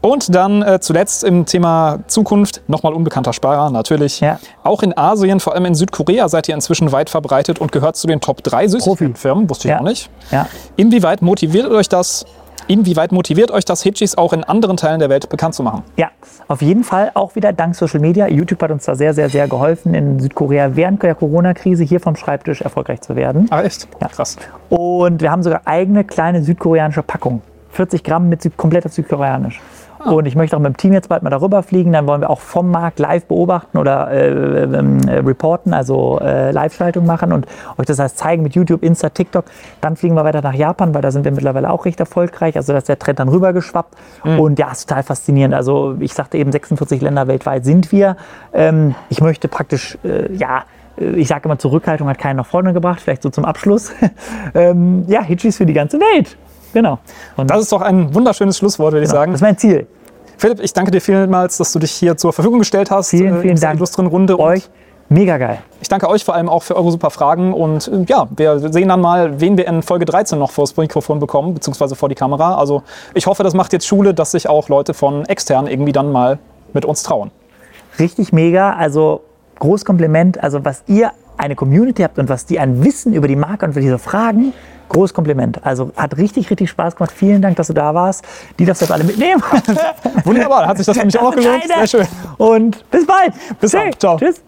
Und 0.00 0.34
dann 0.34 0.62
äh, 0.62 0.78
zuletzt 0.80 1.24
im 1.24 1.44
Thema 1.44 2.00
Zukunft 2.06 2.62
nochmal 2.68 2.92
unbekannter 2.92 3.32
Sparer, 3.32 3.70
natürlich. 3.70 4.20
Ja. 4.20 4.38
Auch 4.62 4.82
in 4.82 4.96
Asien, 4.96 5.40
vor 5.40 5.54
allem 5.54 5.64
in 5.64 5.74
Südkorea, 5.74 6.28
seid 6.28 6.46
ihr 6.48 6.54
inzwischen 6.54 6.92
weit 6.92 7.10
verbreitet 7.10 7.58
und 7.58 7.72
gehört 7.72 7.96
zu 7.96 8.06
den 8.06 8.20
Top 8.20 8.44
3 8.44 8.68
Süßigkeitenfirmen, 8.68 9.50
wusste 9.50 9.68
ich 9.68 9.72
ja. 9.72 9.80
auch 9.80 9.84
nicht. 9.84 10.08
Ja. 10.30 10.46
Inwieweit 10.76 11.20
motiviert 11.22 11.68
euch 11.70 11.88
das, 11.88 12.26
Inwieweit 12.68 13.12
motiviert 13.12 13.50
euch 13.50 13.64
das, 13.64 13.82
Hitchis 13.82 14.18
auch 14.18 14.34
in 14.34 14.44
anderen 14.44 14.76
Teilen 14.76 14.98
der 14.98 15.08
Welt 15.08 15.30
bekannt 15.30 15.54
zu 15.54 15.62
machen? 15.62 15.84
Ja, 15.96 16.10
auf 16.48 16.60
jeden 16.60 16.84
Fall 16.84 17.10
auch 17.14 17.34
wieder 17.34 17.50
dank 17.54 17.74
Social 17.74 17.98
Media. 17.98 18.28
YouTube 18.28 18.62
hat 18.62 18.70
uns 18.70 18.84
da 18.84 18.94
sehr, 18.94 19.14
sehr, 19.14 19.30
sehr 19.30 19.48
geholfen, 19.48 19.94
in 19.94 20.20
Südkorea 20.20 20.76
während 20.76 21.02
der 21.02 21.14
Corona-Krise 21.14 21.82
hier 21.82 21.98
vom 21.98 22.14
Schreibtisch 22.14 22.60
erfolgreich 22.60 23.00
zu 23.00 23.16
werden. 23.16 23.46
Ah, 23.48 23.62
echt? 23.62 23.88
Ja. 24.02 24.08
Krass. 24.08 24.36
Und 24.68 25.22
wir 25.22 25.30
haben 25.30 25.42
sogar 25.42 25.62
eigene 25.64 26.04
kleine 26.04 26.42
südkoreanische 26.42 27.02
Packung. 27.02 27.40
40 27.70 28.02
Gramm 28.04 28.28
mit 28.28 28.56
komplett 28.56 28.86
auf 28.86 28.92
südkoreanisch. 28.92 29.60
Ah. 29.98 30.10
Und 30.10 30.26
ich 30.26 30.36
möchte 30.36 30.56
auch 30.56 30.60
mit 30.60 30.74
dem 30.74 30.76
Team 30.76 30.92
jetzt 30.92 31.08
bald 31.08 31.22
mal 31.22 31.30
darüber 31.30 31.62
fliegen. 31.62 31.92
Dann 31.92 32.06
wollen 32.06 32.20
wir 32.20 32.30
auch 32.30 32.40
vom 32.40 32.70
Markt 32.70 32.98
live 32.98 33.26
beobachten 33.26 33.78
oder 33.78 34.10
äh, 34.10 34.28
äh, 34.28 35.18
reporten, 35.18 35.74
also 35.74 36.20
äh, 36.20 36.50
Live-Schaltung 36.50 37.04
machen 37.04 37.32
und 37.32 37.46
euch 37.76 37.86
das 37.86 37.98
heißt 37.98 38.18
zeigen 38.18 38.42
mit 38.42 38.54
YouTube, 38.54 38.82
Insta, 38.82 39.10
TikTok. 39.10 39.44
Dann 39.80 39.96
fliegen 39.96 40.14
wir 40.14 40.24
weiter 40.24 40.42
nach 40.42 40.54
Japan, 40.54 40.94
weil 40.94 41.02
da 41.02 41.10
sind 41.10 41.24
wir 41.24 41.32
mittlerweile 41.32 41.70
auch 41.70 41.84
recht 41.84 42.00
erfolgreich. 42.00 42.56
Also 42.56 42.72
da 42.72 42.78
ist 42.78 42.88
der 42.88 42.98
Trend 42.98 43.18
dann 43.18 43.28
rübergeschwappt. 43.28 43.94
Mhm. 44.24 44.40
Und 44.40 44.58
ja, 44.58 44.70
ist 44.70 44.88
total 44.88 45.02
faszinierend. 45.02 45.54
Also 45.54 45.96
ich 45.98 46.14
sagte 46.14 46.38
eben, 46.38 46.52
46 46.52 47.00
Länder 47.00 47.26
weltweit 47.26 47.64
sind 47.64 47.90
wir. 47.92 48.16
Ähm, 48.52 48.94
ich 49.08 49.20
möchte 49.20 49.48
praktisch, 49.48 49.98
äh, 50.04 50.32
ja, 50.32 50.62
äh, 50.98 51.10
ich 51.16 51.28
sage 51.28 51.46
immer, 51.46 51.58
Zurückhaltung 51.58 52.08
hat 52.08 52.18
keinen 52.18 52.36
nach 52.36 52.46
vorne 52.46 52.72
gebracht, 52.72 53.00
vielleicht 53.00 53.22
so 53.22 53.30
zum 53.30 53.44
Abschluss. 53.44 53.92
ähm, 54.54 55.04
ja, 55.08 55.22
Hitchis 55.22 55.56
für 55.56 55.66
die 55.66 55.72
ganze 55.72 55.98
Welt. 55.98 56.36
Genau. 56.72 56.98
Und 57.36 57.50
das 57.50 57.62
ist 57.62 57.72
doch 57.72 57.82
ein 57.82 58.14
wunderschönes 58.14 58.58
Schlusswort, 58.58 58.92
würde 58.92 59.06
genau. 59.06 59.14
ich 59.14 59.18
sagen. 59.18 59.32
Das 59.32 59.40
ist 59.40 59.44
mein 59.44 59.58
Ziel. 59.58 59.86
Philipp, 60.36 60.60
ich 60.60 60.72
danke 60.72 60.90
dir 60.90 61.00
vielmals, 61.00 61.56
dass 61.56 61.72
du 61.72 61.78
dich 61.78 61.90
hier 61.92 62.16
zur 62.16 62.32
Verfügung 62.32 62.60
gestellt 62.60 62.90
hast. 62.90 63.10
Vielen, 63.10 63.40
vielen 63.40 63.58
Dank. 63.58 63.76
illustren 63.76 64.06
Runde. 64.06 64.38
Euch. 64.38 64.68
Mega 65.10 65.38
geil. 65.38 65.58
Ich 65.80 65.88
danke 65.88 66.08
euch 66.08 66.22
vor 66.22 66.34
allem 66.34 66.50
auch 66.50 66.62
für 66.62 66.76
eure 66.76 66.90
super 66.90 67.08
Fragen 67.10 67.54
und 67.54 67.88
äh, 67.88 68.04
ja, 68.08 68.28
wir 68.36 68.58
sehen 68.70 68.88
dann 68.88 69.00
mal, 69.00 69.40
wen 69.40 69.56
wir 69.56 69.66
in 69.66 69.82
Folge 69.82 70.04
13 70.04 70.38
noch 70.38 70.50
vors 70.50 70.76
Mikrofon 70.76 71.18
bekommen, 71.18 71.54
beziehungsweise 71.54 71.96
vor 71.96 72.10
die 72.10 72.14
Kamera. 72.14 72.56
Also 72.56 72.82
ich 73.14 73.26
hoffe, 73.26 73.42
das 73.42 73.54
macht 73.54 73.72
jetzt 73.72 73.86
Schule, 73.86 74.12
dass 74.12 74.32
sich 74.32 74.50
auch 74.50 74.68
Leute 74.68 74.92
von 74.92 75.24
extern 75.24 75.66
irgendwie 75.66 75.92
dann 75.92 76.12
mal 76.12 76.38
mit 76.74 76.84
uns 76.84 77.02
trauen. 77.02 77.30
Richtig 77.98 78.34
mega, 78.34 78.74
also 78.74 79.22
großes 79.60 79.86
Kompliment. 79.86 80.42
Also 80.42 80.64
was 80.66 80.82
ihr 80.88 81.12
eine 81.38 81.56
Community 81.56 82.02
habt 82.02 82.18
und 82.18 82.28
was 82.28 82.44
die 82.44 82.60
an 82.60 82.84
Wissen 82.84 83.14
über 83.14 83.28
die 83.28 83.36
Marke 83.36 83.64
und 83.64 83.72
für 83.72 83.80
diese 83.80 83.98
Fragen, 83.98 84.52
Großes 84.88 85.14
Kompliment. 85.14 85.64
Also 85.64 85.92
hat 85.96 86.16
richtig, 86.16 86.50
richtig 86.50 86.70
Spaß 86.70 86.96
gemacht. 86.96 87.12
Vielen 87.14 87.42
Dank, 87.42 87.56
dass 87.56 87.68
du 87.68 87.72
da 87.72 87.94
warst. 87.94 88.24
Die 88.58 88.64
darfst 88.64 88.82
du 88.82 88.86
jetzt 88.86 88.92
alle 88.92 89.04
mitnehmen. 89.04 89.42
Wunderbar, 90.24 90.66
hat 90.66 90.78
sich 90.78 90.86
das 90.86 90.98
für 90.98 91.04
mich 91.04 91.18
auch 91.18 91.34
gelohnt. 91.34 91.64
Sehr 91.66 91.86
schön. 91.86 92.06
Und 92.38 92.90
bis 92.90 93.06
bald. 93.06 93.32
Bis 93.60 93.72
dann. 93.72 93.92
Ciao. 93.98 94.16
Tschüss. 94.18 94.42